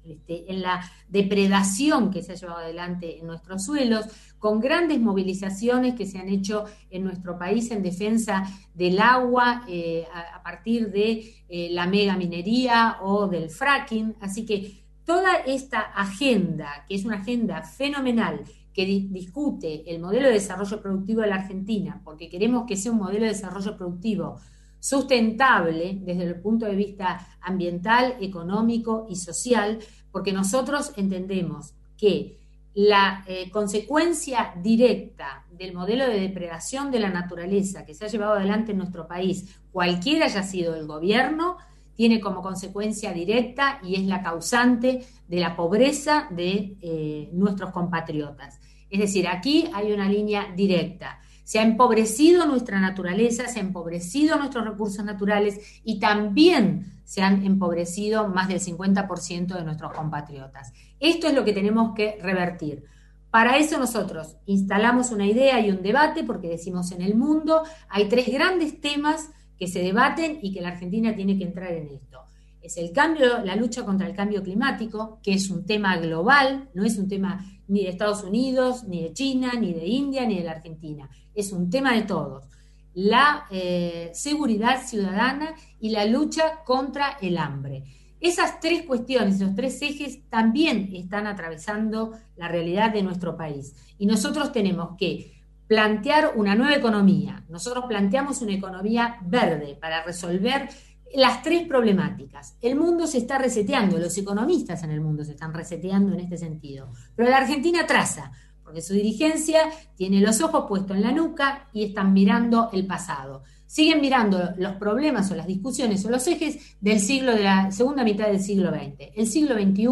este, 0.04 0.52
en 0.52 0.62
la 0.62 0.82
depredación 1.10 2.12
que 2.12 2.24
se 2.24 2.32
ha 2.32 2.36
llevado 2.36 2.60
adelante 2.60 3.20
en 3.20 3.28
nuestros 3.28 3.66
suelos, 3.66 4.06
con 4.40 4.60
grandes 4.60 5.00
movilizaciones 5.00 5.94
que 5.94 6.08
se 6.08 6.18
han 6.18 6.28
hecho 6.28 6.66
en 6.90 7.04
nuestro 7.04 7.38
país 7.38 7.70
en 7.70 7.84
defensa 7.84 8.44
del 8.74 9.00
agua 9.00 9.64
eh, 9.68 10.08
a, 10.14 10.42
partir 10.42 10.92
de 10.92 11.44
eh, 11.48 11.70
la 11.72 11.86
mega 11.86 12.18
minería 12.18 12.98
o 13.02 13.28
del 13.28 13.50
fracking. 13.50 14.16
Así 14.20 14.46
que 14.46 14.84
toda 15.06 15.36
esta 15.46 15.80
agenda, 15.80 16.86
que 16.88 16.96
es 16.96 17.06
una 17.06 17.18
agenda 17.18 17.62
fenomenal, 17.62 18.44
que 18.74 18.86
discute 18.86 19.84
el 19.94 20.00
modelo 20.00 20.28
de 20.28 20.34
desarrollo 20.34 20.82
productivo 20.82 21.22
de 21.22 21.28
la 21.28 21.36
Argentina, 21.36 22.02
porque 22.04 22.30
queremos 22.30 22.66
que 22.66 22.78
sea 22.78 22.92
un 22.92 23.00
modelo 23.00 23.26
de 23.26 23.34
desarrollo 23.34 23.76
productivo 23.76 24.38
sustentable 24.82 26.00
desde 26.02 26.24
el 26.24 26.42
punto 26.42 26.66
de 26.66 26.76
vista 26.76 27.26
ambiental, 27.40 28.18
económico 28.20 29.06
y 29.08 29.16
social, 29.16 29.80
porque 30.12 30.34
nosotros 30.34 30.92
entendemos 30.98 31.76
que 31.96 32.40
la 32.74 33.24
eh, 33.28 33.50
consecuencia 33.52 34.54
directa 34.62 35.46
del 35.52 35.74
modelo 35.74 36.08
de 36.08 36.20
depredación 36.20 36.90
de 36.90 37.00
la 37.00 37.10
naturaleza 37.10 37.86
que 37.86 37.94
se 37.94 38.06
ha 38.06 38.08
llevado 38.08 38.34
adelante 38.34 38.72
en 38.72 38.80
nuestro 38.80 39.08
país, 39.08 39.62
cualquiera 39.72 40.26
haya 40.26 40.42
sido 40.42 40.76
el 40.76 40.88
gobierno, 40.88 41.58
tiene 41.94 42.20
como 42.20 42.42
consecuencia 42.42 43.14
directa 43.14 43.80
y 43.84 43.96
es 43.96 44.04
la 44.04 44.24
causante 44.24 45.06
de 45.28 45.40
la 45.40 45.56
pobreza 45.56 46.28
de 46.32 46.76
eh, 46.82 47.30
nuestros 47.34 47.72
compatriotas. 47.72 48.60
Es 48.90 49.00
decir, 49.00 49.28
aquí 49.28 49.70
hay 49.74 49.92
una 49.92 50.10
línea 50.10 50.52
directa. 50.56 51.20
Se 51.52 51.60
ha 51.60 51.64
empobrecido 51.64 52.46
nuestra 52.46 52.80
naturaleza, 52.80 53.46
se 53.50 53.60
han 53.60 53.66
empobrecido 53.66 54.38
nuestros 54.38 54.64
recursos 54.64 55.04
naturales 55.04 55.82
y 55.84 56.00
también 56.00 57.02
se 57.04 57.24
han 57.24 57.46
empobrecido 57.46 58.30
más 58.30 58.48
del 58.48 58.62
50% 58.62 59.58
de 59.58 59.64
nuestros 59.66 59.92
compatriotas. 59.92 60.72
Esto 60.98 61.28
es 61.28 61.34
lo 61.34 61.44
que 61.44 61.52
tenemos 61.52 61.94
que 61.94 62.18
revertir. 62.22 62.86
Para 63.32 63.58
eso 63.58 63.78
nosotros 63.78 64.38
instalamos 64.46 65.12
una 65.12 65.28
idea 65.28 65.60
y 65.60 65.72
un 65.72 65.82
debate, 65.82 66.24
porque 66.24 66.48
decimos 66.48 66.94
en 66.94 67.02
el 67.02 67.16
mundo 67.16 67.64
hay 67.90 68.08
tres 68.08 68.32
grandes 68.32 68.80
temas 68.80 69.30
que 69.60 69.68
se 69.68 69.80
debaten 69.80 70.40
y 70.42 70.54
que 70.54 70.62
la 70.62 70.70
Argentina 70.70 71.14
tiene 71.14 71.38
que 71.38 71.44
entrar 71.44 71.74
en 71.74 71.90
esto. 71.90 72.22
Es 72.62 72.78
el 72.78 72.94
cambio, 72.94 73.44
la 73.44 73.58
lucha 73.58 73.84
contra 73.84 74.08
el 74.08 74.16
cambio 74.16 74.42
climático, 74.42 75.20
que 75.22 75.34
es 75.34 75.50
un 75.50 75.66
tema 75.66 75.98
global, 75.98 76.70
no 76.74 76.86
es 76.86 76.98
un 76.98 77.10
tema 77.10 77.44
ni 77.72 77.84
de 77.84 77.90
Estados 77.90 78.24
Unidos, 78.24 78.84
ni 78.84 79.02
de 79.02 79.14
China, 79.14 79.54
ni 79.60 79.74
de 79.74 79.88
India, 79.88 80.26
ni 80.26 80.38
de 80.38 80.44
la 80.44 80.52
Argentina 80.52 81.10
es 81.34 81.52
un 81.52 81.70
tema 81.70 81.94
de 81.94 82.04
todos. 82.04 82.46
La 82.94 83.46
eh, 83.52 84.12
seguridad 84.14 84.84
ciudadana 84.86 85.54
y 85.80 85.90
la 85.90 86.06
lucha 86.06 86.64
contra 86.66 87.18
el 87.22 87.38
hambre. 87.38 87.84
Esas 88.20 88.60
tres 88.60 88.84
cuestiones, 88.84 89.36
esos 89.36 89.56
tres 89.56 89.82
ejes 89.82 90.30
también 90.30 90.90
están 90.94 91.26
atravesando 91.26 92.12
la 92.36 92.48
realidad 92.48 92.92
de 92.92 93.02
nuestro 93.02 93.36
país. 93.36 93.74
Y 93.98 94.06
nosotros 94.06 94.52
tenemos 94.52 94.96
que 94.98 95.42
plantear 95.68 96.34
una 96.36 96.54
nueva 96.54 96.76
economía. 96.76 97.46
Nosotros 97.50 97.86
planteamos 97.88 98.42
una 98.42 98.54
economía 98.54 99.18
verde 99.26 99.78
para 99.80 100.04
resolver 100.04 100.70
las 101.16 101.44
tres 101.44 101.68
problemáticas. 101.68 102.58
El 102.62 102.76
mundo 102.76 103.08
se 103.08 103.20
está 103.20 103.38
reseteando, 103.38 103.98
los 103.98 104.18
economistas 104.18 104.84
en 104.84 104.92
el 104.92 105.02
mundo 105.02 105.24
se 105.24 105.32
están 105.32 105.54
reseteando 105.54 106.14
en 106.14 106.22
este 106.22 106.38
sentido, 106.38 106.92
pero 107.16 107.30
la 107.30 107.38
Argentina 107.38 107.86
traza 107.86 108.32
porque 108.64 108.82
su 108.82 108.94
dirigencia 108.94 109.64
tiene 109.96 110.22
los 110.22 110.40
ojos 110.40 110.64
puestos 110.66 110.96
en 110.96 111.04
la 111.04 111.12
nuca 111.12 111.68
y 111.74 111.84
están 111.84 112.14
mirando 112.14 112.70
el 112.72 112.88
pasado. 112.88 113.44
Siguen 113.66 114.00
mirando 114.00 114.54
los 114.58 114.76
problemas 114.76 115.30
o 115.30 115.36
las 115.36 115.46
discusiones 115.46 116.06
o 116.06 116.10
los 116.10 116.26
ejes 116.28 116.78
del 116.80 117.02
siglo 117.02 117.36
de 117.36 117.44
la 117.44 117.72
segunda 117.72 118.06
mitad 118.06 118.28
del 118.28 118.40
siglo 118.40 118.70
XX. 118.70 119.12
El 119.14 119.28
siglo 119.28 119.56
XXI 119.56 119.86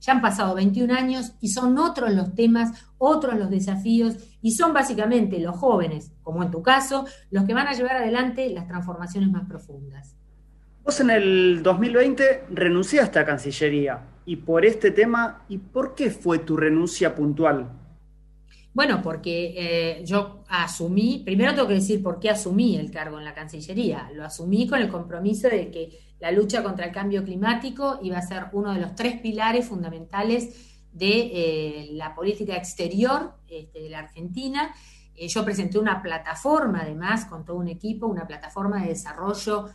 ya 0.00 0.12
han 0.12 0.22
pasado 0.22 0.54
21 0.54 0.94
años 0.94 1.32
y 1.40 1.48
son 1.48 1.76
otros 1.78 2.12
los 2.12 2.34
temas, 2.34 2.86
otros 2.96 3.34
los 3.34 3.50
desafíos 3.50 4.16
y 4.40 4.52
son 4.52 4.72
básicamente 4.72 5.38
los 5.38 5.56
jóvenes, 5.56 6.12
como 6.22 6.42
en 6.42 6.50
tu 6.50 6.62
caso, 6.62 7.04
los 7.30 7.44
que 7.44 7.52
van 7.52 7.68
a 7.68 7.74
llevar 7.74 7.96
adelante 7.96 8.48
las 8.48 8.66
transformaciones 8.66 9.30
más 9.30 9.46
profundas. 9.46 10.16
Vos 10.84 11.00
en 11.00 11.08
el 11.08 11.62
2020 11.62 12.44
renunciaste 12.50 13.18
a 13.18 13.24
Cancillería 13.24 14.02
y 14.26 14.36
por 14.36 14.66
este 14.66 14.90
tema, 14.90 15.46
¿y 15.48 15.56
por 15.56 15.94
qué 15.94 16.10
fue 16.10 16.40
tu 16.40 16.58
renuncia 16.58 17.14
puntual? 17.14 17.70
Bueno, 18.74 19.00
porque 19.02 19.54
eh, 19.56 20.04
yo 20.04 20.44
asumí, 20.46 21.22
primero 21.24 21.54
tengo 21.54 21.68
que 21.68 21.74
decir 21.74 22.02
por 22.02 22.20
qué 22.20 22.28
asumí 22.28 22.76
el 22.76 22.90
cargo 22.90 23.18
en 23.18 23.24
la 23.24 23.32
Cancillería. 23.32 24.10
Lo 24.12 24.26
asumí 24.26 24.66
con 24.68 24.78
el 24.78 24.90
compromiso 24.90 25.48
de 25.48 25.70
que 25.70 25.98
la 26.20 26.30
lucha 26.30 26.62
contra 26.62 26.84
el 26.84 26.92
cambio 26.92 27.24
climático 27.24 27.98
iba 28.02 28.18
a 28.18 28.22
ser 28.22 28.48
uno 28.52 28.74
de 28.74 28.80
los 28.80 28.94
tres 28.94 29.18
pilares 29.22 29.66
fundamentales 29.66 30.76
de 30.92 31.08
eh, 31.08 31.88
la 31.92 32.14
política 32.14 32.56
exterior 32.56 33.32
este, 33.48 33.80
de 33.80 33.88
la 33.88 34.00
Argentina. 34.00 34.74
Eh, 35.16 35.28
yo 35.28 35.46
presenté 35.46 35.78
una 35.78 36.02
plataforma, 36.02 36.80
además, 36.82 37.24
con 37.24 37.42
todo 37.46 37.56
un 37.56 37.68
equipo, 37.68 38.06
una 38.06 38.26
plataforma 38.26 38.82
de 38.82 38.88
desarrollo 38.88 39.70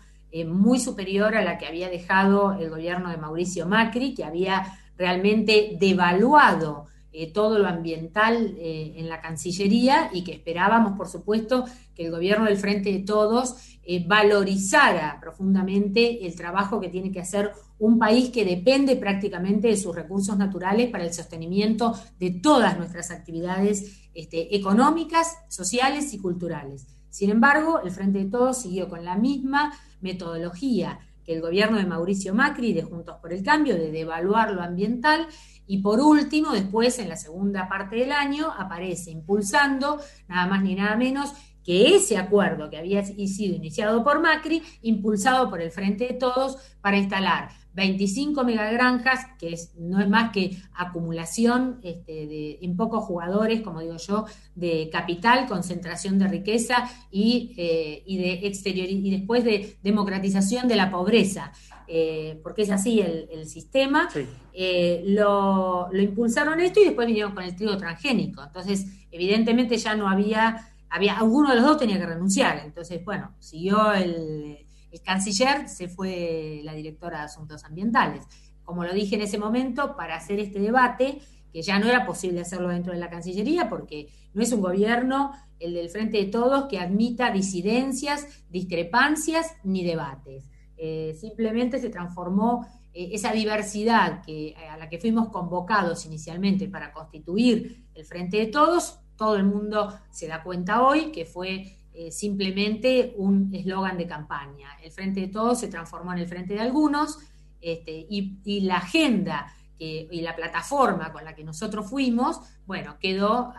muy 0.48 0.80
superior 0.80 1.36
a 1.36 1.44
la 1.44 1.58
que 1.58 1.66
había 1.66 1.90
dejado 1.90 2.54
el 2.54 2.70
gobierno 2.70 3.10
de 3.10 3.18
Mauricio 3.18 3.66
Macri, 3.68 4.14
que 4.14 4.24
había 4.24 4.80
realmente 4.98 5.78
devaluado 5.80 6.88
eh, 7.12 7.34
todo 7.34 7.58
lo 7.58 7.68
ambiental 7.68 8.56
eh, 8.60 8.94
en 8.98 9.10
la 9.10 9.20
Cancillería 9.20 10.12
y 10.14 10.24
que 10.24 10.34
esperábamos, 10.34 10.96
por 10.96 11.08
supuesto, 11.08 11.66
que 11.96 12.06
el 12.06 12.12
gobierno 12.12 12.46
del 12.46 12.58
Frente 12.58 12.92
de 12.92 13.00
Todos 13.00 13.56
eh, 13.84 14.06
valorizara 14.08 15.18
profundamente 15.20 16.28
el 16.28 16.36
trabajo 16.36 16.80
que 16.80 16.90
tiene 16.90 17.12
que 17.12 17.22
hacer 17.22 17.52
un 17.80 17.98
país 17.98 18.30
que 18.30 18.46
depende 18.46 18.96
prácticamente 18.96 19.70
de 19.70 19.78
sus 19.78 19.96
recursos 19.96 20.38
naturales 20.38 20.92
para 20.92 21.04
el 21.04 21.12
sostenimiento 21.12 21.96
de 22.20 22.30
todas 22.30 22.78
nuestras 22.78 23.10
actividades 23.10 24.10
este, 24.14 24.56
económicas, 24.56 25.36
sociales 25.48 26.14
y 26.14 26.20
culturales. 26.20 26.86
Sin 27.10 27.32
embargo, 27.32 27.82
el 27.84 27.90
Frente 27.90 28.20
de 28.20 28.30
Todos 28.30 28.62
siguió 28.62 28.88
con 28.88 29.04
la 29.04 29.16
misma 29.16 29.74
metodología 30.02 31.00
que 31.24 31.34
el 31.34 31.42
gobierno 31.42 31.78
de 31.78 31.86
Mauricio 31.86 32.34
Macri, 32.34 32.74
de 32.74 32.84
Juntos 32.84 33.18
por 33.22 33.34
el 33.34 33.44
Cambio, 33.44 33.76
de 33.76 33.92
devaluar 33.92 34.52
lo 34.52 34.62
ambiental 34.62 35.28
y 35.72 35.84
por 35.84 36.00
último, 36.00 36.52
después, 36.52 36.98
en 36.98 37.10
la 37.10 37.16
segunda 37.16 37.70
parte 37.70 37.98
del 37.98 38.12
año, 38.12 38.52
aparece 38.58 39.12
impulsando, 39.12 40.02
nada 40.28 40.48
más 40.48 40.64
ni 40.64 40.74
nada 40.74 40.96
menos, 40.96 41.32
que 41.64 41.96
ese 41.96 42.18
acuerdo 42.18 42.72
que 42.72 42.78
había 42.80 43.06
sido 43.06 43.56
iniciado 43.56 44.04
por 44.04 44.20
Macri, 44.20 44.64
impulsado 44.82 45.48
por 45.48 45.62
el 45.62 45.70
Frente 45.70 46.08
de 46.08 46.14
Todos, 46.16 46.58
para 46.82 46.98
instalar 46.98 47.50
25 47.74 48.44
megagranjas, 48.44 49.28
que 49.40 49.54
es, 49.54 49.74
no 49.78 50.00
es 50.02 50.10
más 50.10 50.32
que 50.32 50.58
acumulación 50.74 51.80
este, 51.84 52.28
de, 52.28 52.60
en 52.62 52.76
pocos 52.76 53.04
jugadores, 53.04 53.62
como 53.62 53.80
digo 53.82 53.98
yo, 53.98 54.26
de 54.56 54.90
capital, 54.92 55.48
concentración 55.48 56.18
de 56.20 56.28
riqueza 56.28 56.90
y, 57.12 57.54
eh, 57.58 58.04
y 58.06 58.18
de 58.18 58.48
exterior, 58.48 58.88
y 58.90 59.12
después 59.12 59.44
de 59.44 59.78
democratización 59.84 60.68
de 60.68 60.76
la 60.76 60.92
pobreza. 60.92 61.52
Eh, 61.92 62.40
porque 62.44 62.62
es 62.62 62.70
así 62.70 63.02
el, 63.02 63.48
sistema, 63.48 64.10
eh, 64.54 65.02
lo, 65.08 65.90
impulsaron 65.92 66.60
esto 66.60 66.80
y 66.80 66.86
después 66.86 67.08
vinieron 67.08 67.34
con 67.34 67.44
el 67.44 67.56
trigo 67.56 67.76
transgénico. 67.78 68.44
Entonces, 68.44 68.86
evidentemente 69.10 69.76
ya 69.76 69.96
no 69.96 70.08
había, 70.08 70.68
había, 70.88 71.18
alguno 71.18 71.50
de 71.50 71.56
los 71.56 71.66
dos 71.66 71.78
tenía 71.80 71.98
que 71.98 72.06
renunciar. 72.06 72.62
Entonces, 72.64 73.04
bueno, 73.04 73.34
siguió 73.40 73.92
el, 73.92 74.60
el 74.92 75.02
canciller, 75.02 75.68
se 75.70 75.88
fue 75.88 76.62
la 76.64 76.74
directora 76.74 77.20
de 77.20 77.26
Asuntos 77.26 77.64
Ambientales. 77.64 78.26
Como 78.64 78.84
lo 78.84 78.94
dije 78.94 79.16
en 79.16 79.22
ese 79.22 79.38
momento, 79.38 79.96
para 79.96 80.16
hacer 80.16 80.40
este 80.40 80.60
debate, 80.60 81.20
que 81.52 81.62
ya 81.62 81.80
no 81.80 81.88
era 81.88 82.06
posible 82.06 82.42
hacerlo 82.42 82.70
dentro 82.70 82.94
de 82.94 83.00
la 83.00 83.10
Cancillería, 83.10 83.70
porque 83.70 84.10
no 84.34 84.44
es 84.44 84.52
un 84.52 84.62
gobierno, 84.62 85.32
el 85.60 85.74
del 85.74 85.90
Frente 85.90 86.18
de 86.18 86.26
Todos, 86.26 86.66
que 86.66 86.80
admita 86.80 87.32
disidencias, 87.32 88.28
discrepancias 88.50 89.56
ni 89.64 89.84
debates. 89.84 90.46
Eh, 90.78 91.16
simplemente 91.20 91.80
se 91.80 91.90
transformó 91.90 92.66
eh, 92.94 93.10
esa 93.14 93.34
diversidad 93.34 94.22
que, 94.24 94.56
a 94.72 94.78
la 94.78 94.88
que 94.88 95.00
fuimos 95.00 95.30
convocados 95.30 96.06
inicialmente 96.06 96.68
para 96.70 96.94
constituir 96.94 97.86
el 97.94 98.06
Frente 98.06 98.38
de 98.38 98.46
Todos, 98.48 99.00
todo 99.16 99.36
el 99.36 99.44
mundo 99.44 99.94
se 100.12 100.28
da 100.28 100.44
cuenta 100.44 100.82
hoy 100.82 101.12
que 101.12 101.26
fue 101.26 101.78
eh, 101.94 102.12
simplemente 102.12 103.14
un 103.18 103.54
eslogan 103.54 103.98
de 103.98 104.08
campaña. 104.08 104.70
El 104.84 104.92
Frente 104.92 105.22
de 105.22 105.28
Todos 105.28 105.60
se 105.60 105.68
transformó 105.68 106.14
en 106.14 106.20
el 106.20 106.28
Frente 106.28 106.54
de 106.54 106.62
Algunos 106.62 107.20
este, 107.62 108.06
y, 108.10 108.62
la 108.62 108.78
agenda 108.78 109.54
y 109.82 110.20
la 110.20 110.36
plataforma 110.36 111.14
con 111.14 111.24
la 111.24 111.34
que 111.34 111.46
nosotros 111.46 111.90
fuimos, 111.90 112.42
bueno, 112.66 112.98
quedó 113.00 113.54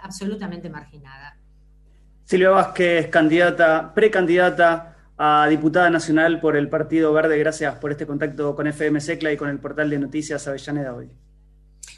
absolutamente 0.00 0.70
marginada. 0.70 1.36
Silvia 2.24 2.48
Vázquez, 2.48 3.08
candidata, 3.08 3.92
precandidata 3.94 4.96
a 5.18 5.48
diputada 5.48 5.90
nacional 5.90 6.40
por 6.40 6.56
el 6.56 6.68
Partido 6.68 7.12
Verde. 7.12 7.38
Gracias 7.38 7.74
por 7.76 7.90
este 7.90 8.06
contacto 8.06 8.54
con 8.54 8.66
FM 8.66 9.00
Secla 9.00 9.32
y 9.32 9.36
con 9.36 9.48
el 9.48 9.58
portal 9.58 9.90
de 9.90 9.98
noticias 9.98 10.46
Avellaneda 10.46 10.94
hoy. 10.94 11.10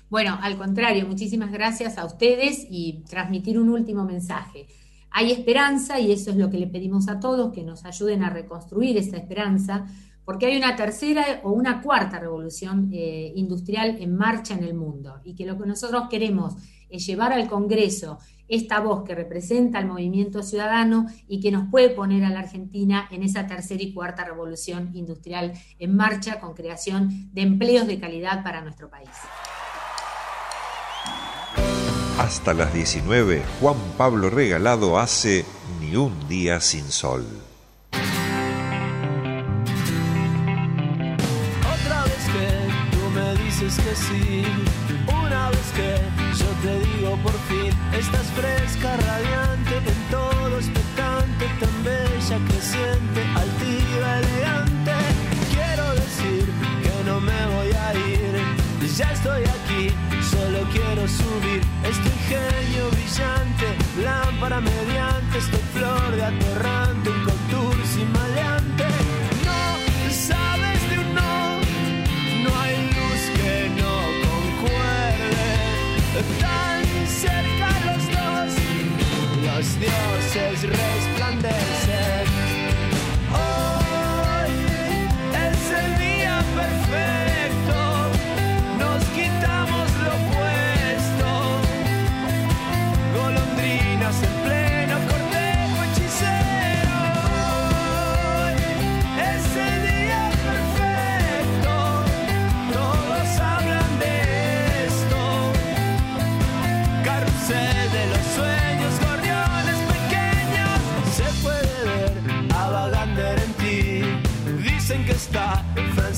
Bueno, 0.08 0.38
al 0.40 0.56
contrario, 0.56 1.06
muchísimas 1.06 1.52
gracias 1.52 1.98
a 1.98 2.04
ustedes 2.04 2.66
y 2.68 3.04
transmitir 3.08 3.58
un 3.58 3.68
último 3.68 4.04
mensaje. 4.04 4.66
Hay 5.10 5.32
esperanza 5.32 5.98
y 5.98 6.12
eso 6.12 6.30
es 6.30 6.36
lo 6.36 6.50
que 6.50 6.58
le 6.58 6.66
pedimos 6.66 7.08
a 7.08 7.18
todos, 7.18 7.52
que 7.52 7.64
nos 7.64 7.84
ayuden 7.84 8.22
a 8.22 8.30
reconstruir 8.30 8.96
esa 8.96 9.16
esperanza, 9.16 9.86
porque 10.24 10.46
hay 10.46 10.56
una 10.56 10.76
tercera 10.76 11.40
o 11.42 11.50
una 11.50 11.82
cuarta 11.82 12.18
revolución 12.18 12.90
eh, 12.92 13.32
industrial 13.34 13.96
en 13.98 14.16
marcha 14.16 14.54
en 14.54 14.62
el 14.62 14.74
mundo 14.74 15.20
y 15.24 15.34
que 15.34 15.46
lo 15.46 15.58
que 15.58 15.66
nosotros 15.66 16.04
queremos 16.08 16.54
es 16.88 17.06
llevar 17.06 17.32
al 17.32 17.48
Congreso 17.48 18.18
esta 18.46 18.80
voz 18.80 19.04
que 19.04 19.14
representa 19.14 19.78
al 19.78 19.86
movimiento 19.86 20.42
ciudadano 20.42 21.06
y 21.28 21.40
que 21.40 21.52
nos 21.52 21.70
puede 21.70 21.90
poner 21.90 22.24
a 22.24 22.30
la 22.30 22.40
Argentina 22.40 23.08
en 23.10 23.22
esa 23.22 23.46
tercera 23.46 23.82
y 23.82 23.92
cuarta 23.92 24.24
revolución 24.24 24.90
industrial 24.94 25.52
en 25.78 25.96
marcha 25.96 26.40
con 26.40 26.54
creación 26.54 27.30
de 27.32 27.42
empleos 27.42 27.86
de 27.86 28.00
calidad 28.00 28.42
para 28.42 28.60
nuestro 28.60 28.90
país. 28.90 29.08
Hasta 32.20 32.52
las 32.52 32.74
19, 32.74 33.42
Juan 33.60 33.78
Pablo 33.96 34.28
Regalado 34.28 34.98
hace 34.98 35.46
Ni 35.80 35.96
un 35.96 36.28
día 36.28 36.60
sin 36.60 36.84
sol. 36.92 37.24
Otra 41.62 42.04
vez 42.04 42.24
que 42.34 42.68
tú 42.94 43.10
me 43.14 43.34
dices 43.42 43.74
que 43.76 43.96
sí, 43.96 44.44
una 45.08 45.48
vez 45.48 45.72
que 45.74 45.94
te 46.62 46.78
digo 46.80 47.16
por 47.22 47.32
fin, 47.48 47.72
estás 47.98 48.26
fresca, 48.36 48.98
radiante, 48.98 49.76
en 49.78 50.10
todo 50.10 50.58
expectante, 50.58 51.46
tan 51.58 51.82
bella, 51.82 52.38
creciente, 52.48 53.22
altiva, 53.34 54.18
elegante. 54.18 54.92
Quiero 55.54 55.94
decir 55.94 56.52
que 56.82 57.04
no 57.06 57.18
me 57.18 57.46
voy 57.46 57.72
a 57.72 57.94
ir, 57.94 58.42
ya 58.94 59.10
estoy 59.10 59.42
aquí. 59.44 59.59
Genio 62.30 62.88
brillante, 62.92 63.76
lámpara 64.04 64.60
mediante, 64.60 65.38
estoy 65.38 65.58
flor 65.74 66.14
de 66.14 66.22
atorrante, 66.22 66.79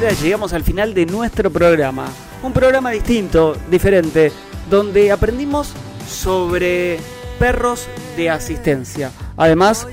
Llegamos 0.00 0.52
al 0.52 0.62
final 0.62 0.92
de 0.92 1.06
nuestro 1.06 1.50
programa. 1.50 2.06
Un 2.42 2.52
programa 2.52 2.90
distinto, 2.90 3.56
diferente, 3.70 4.30
donde 4.68 5.10
aprendimos 5.10 5.72
sobre 6.08 6.98
perros 7.38 7.88
de 8.14 8.28
asistencia. 8.28 9.10
Además, 9.38 9.86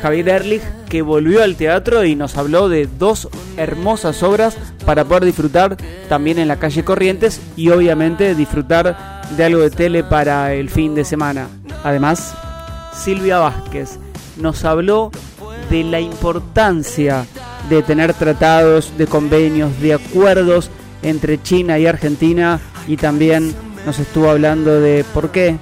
Javier 0.00 0.28
Erlich, 0.28 0.62
que 0.88 1.02
volvió 1.02 1.42
al 1.42 1.56
teatro 1.56 2.04
y 2.04 2.14
nos 2.14 2.36
habló 2.36 2.68
de 2.68 2.86
dos 2.86 3.28
hermosas 3.56 4.22
obras 4.22 4.56
para 4.86 5.04
poder 5.04 5.24
disfrutar 5.24 5.76
también 6.08 6.38
en 6.38 6.46
la 6.46 6.58
calle 6.58 6.84
Corrientes 6.84 7.40
y 7.56 7.70
obviamente 7.70 8.36
disfrutar 8.36 9.22
de 9.36 9.44
algo 9.44 9.60
de 9.60 9.70
tele 9.70 10.04
para 10.04 10.54
el 10.54 10.70
fin 10.70 10.94
de 10.94 11.04
semana. 11.04 11.48
Además, 11.82 12.34
Silvia 12.94 13.40
Vázquez 13.40 13.98
nos 14.36 14.64
habló 14.64 15.10
de 15.68 15.82
la 15.82 16.00
importancia 16.00 17.26
de 17.68 17.82
tener 17.82 18.14
tratados, 18.14 18.96
de 18.96 19.06
convenios, 19.06 19.80
de 19.80 19.94
acuerdos 19.94 20.70
entre 21.02 21.42
China 21.42 21.78
y 21.78 21.86
Argentina 21.86 22.60
y 22.86 22.96
también 22.96 23.54
nos 23.86 23.98
estuvo 23.98 24.30
hablando 24.30 24.80
de 24.80 25.04
por 25.12 25.30
qué 25.30 25.56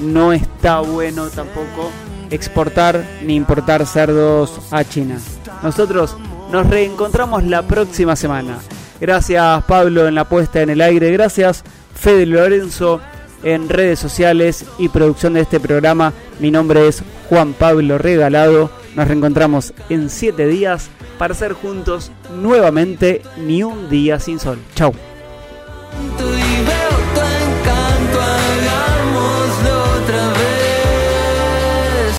no 0.00 0.32
está 0.32 0.80
bueno 0.80 1.28
tampoco 1.28 1.90
exportar 2.30 3.04
ni 3.24 3.34
importar 3.34 3.86
cerdos 3.86 4.60
a 4.70 4.84
China. 4.84 5.18
Nosotros 5.62 6.16
nos 6.50 6.66
reencontramos 6.68 7.44
la 7.44 7.62
próxima 7.62 8.16
semana. 8.16 8.58
Gracias 9.00 9.64
Pablo 9.64 10.06
en 10.06 10.14
la 10.14 10.28
puesta 10.28 10.62
en 10.62 10.70
el 10.70 10.80
aire, 10.80 11.10
gracias 11.12 11.64
Fede 11.94 12.26
Lorenzo 12.26 13.00
en 13.42 13.68
redes 13.68 13.98
sociales 13.98 14.64
y 14.78 14.88
producción 14.88 15.34
de 15.34 15.40
este 15.40 15.60
programa. 15.60 16.12
Mi 16.38 16.50
nombre 16.50 16.88
es 16.88 17.02
Juan 17.28 17.52
Pablo 17.54 17.98
Regalado. 17.98 18.70
Nos 18.94 19.08
reencontramos 19.08 19.72
en 19.88 20.10
siete 20.10 20.46
días 20.46 20.90
para 21.18 21.34
ser 21.34 21.52
juntos 21.52 22.10
nuevamente 22.34 23.22
ni 23.38 23.62
un 23.62 23.88
día 23.88 24.18
sin 24.18 24.38
sol. 24.38 24.58
Chau. 24.74 24.92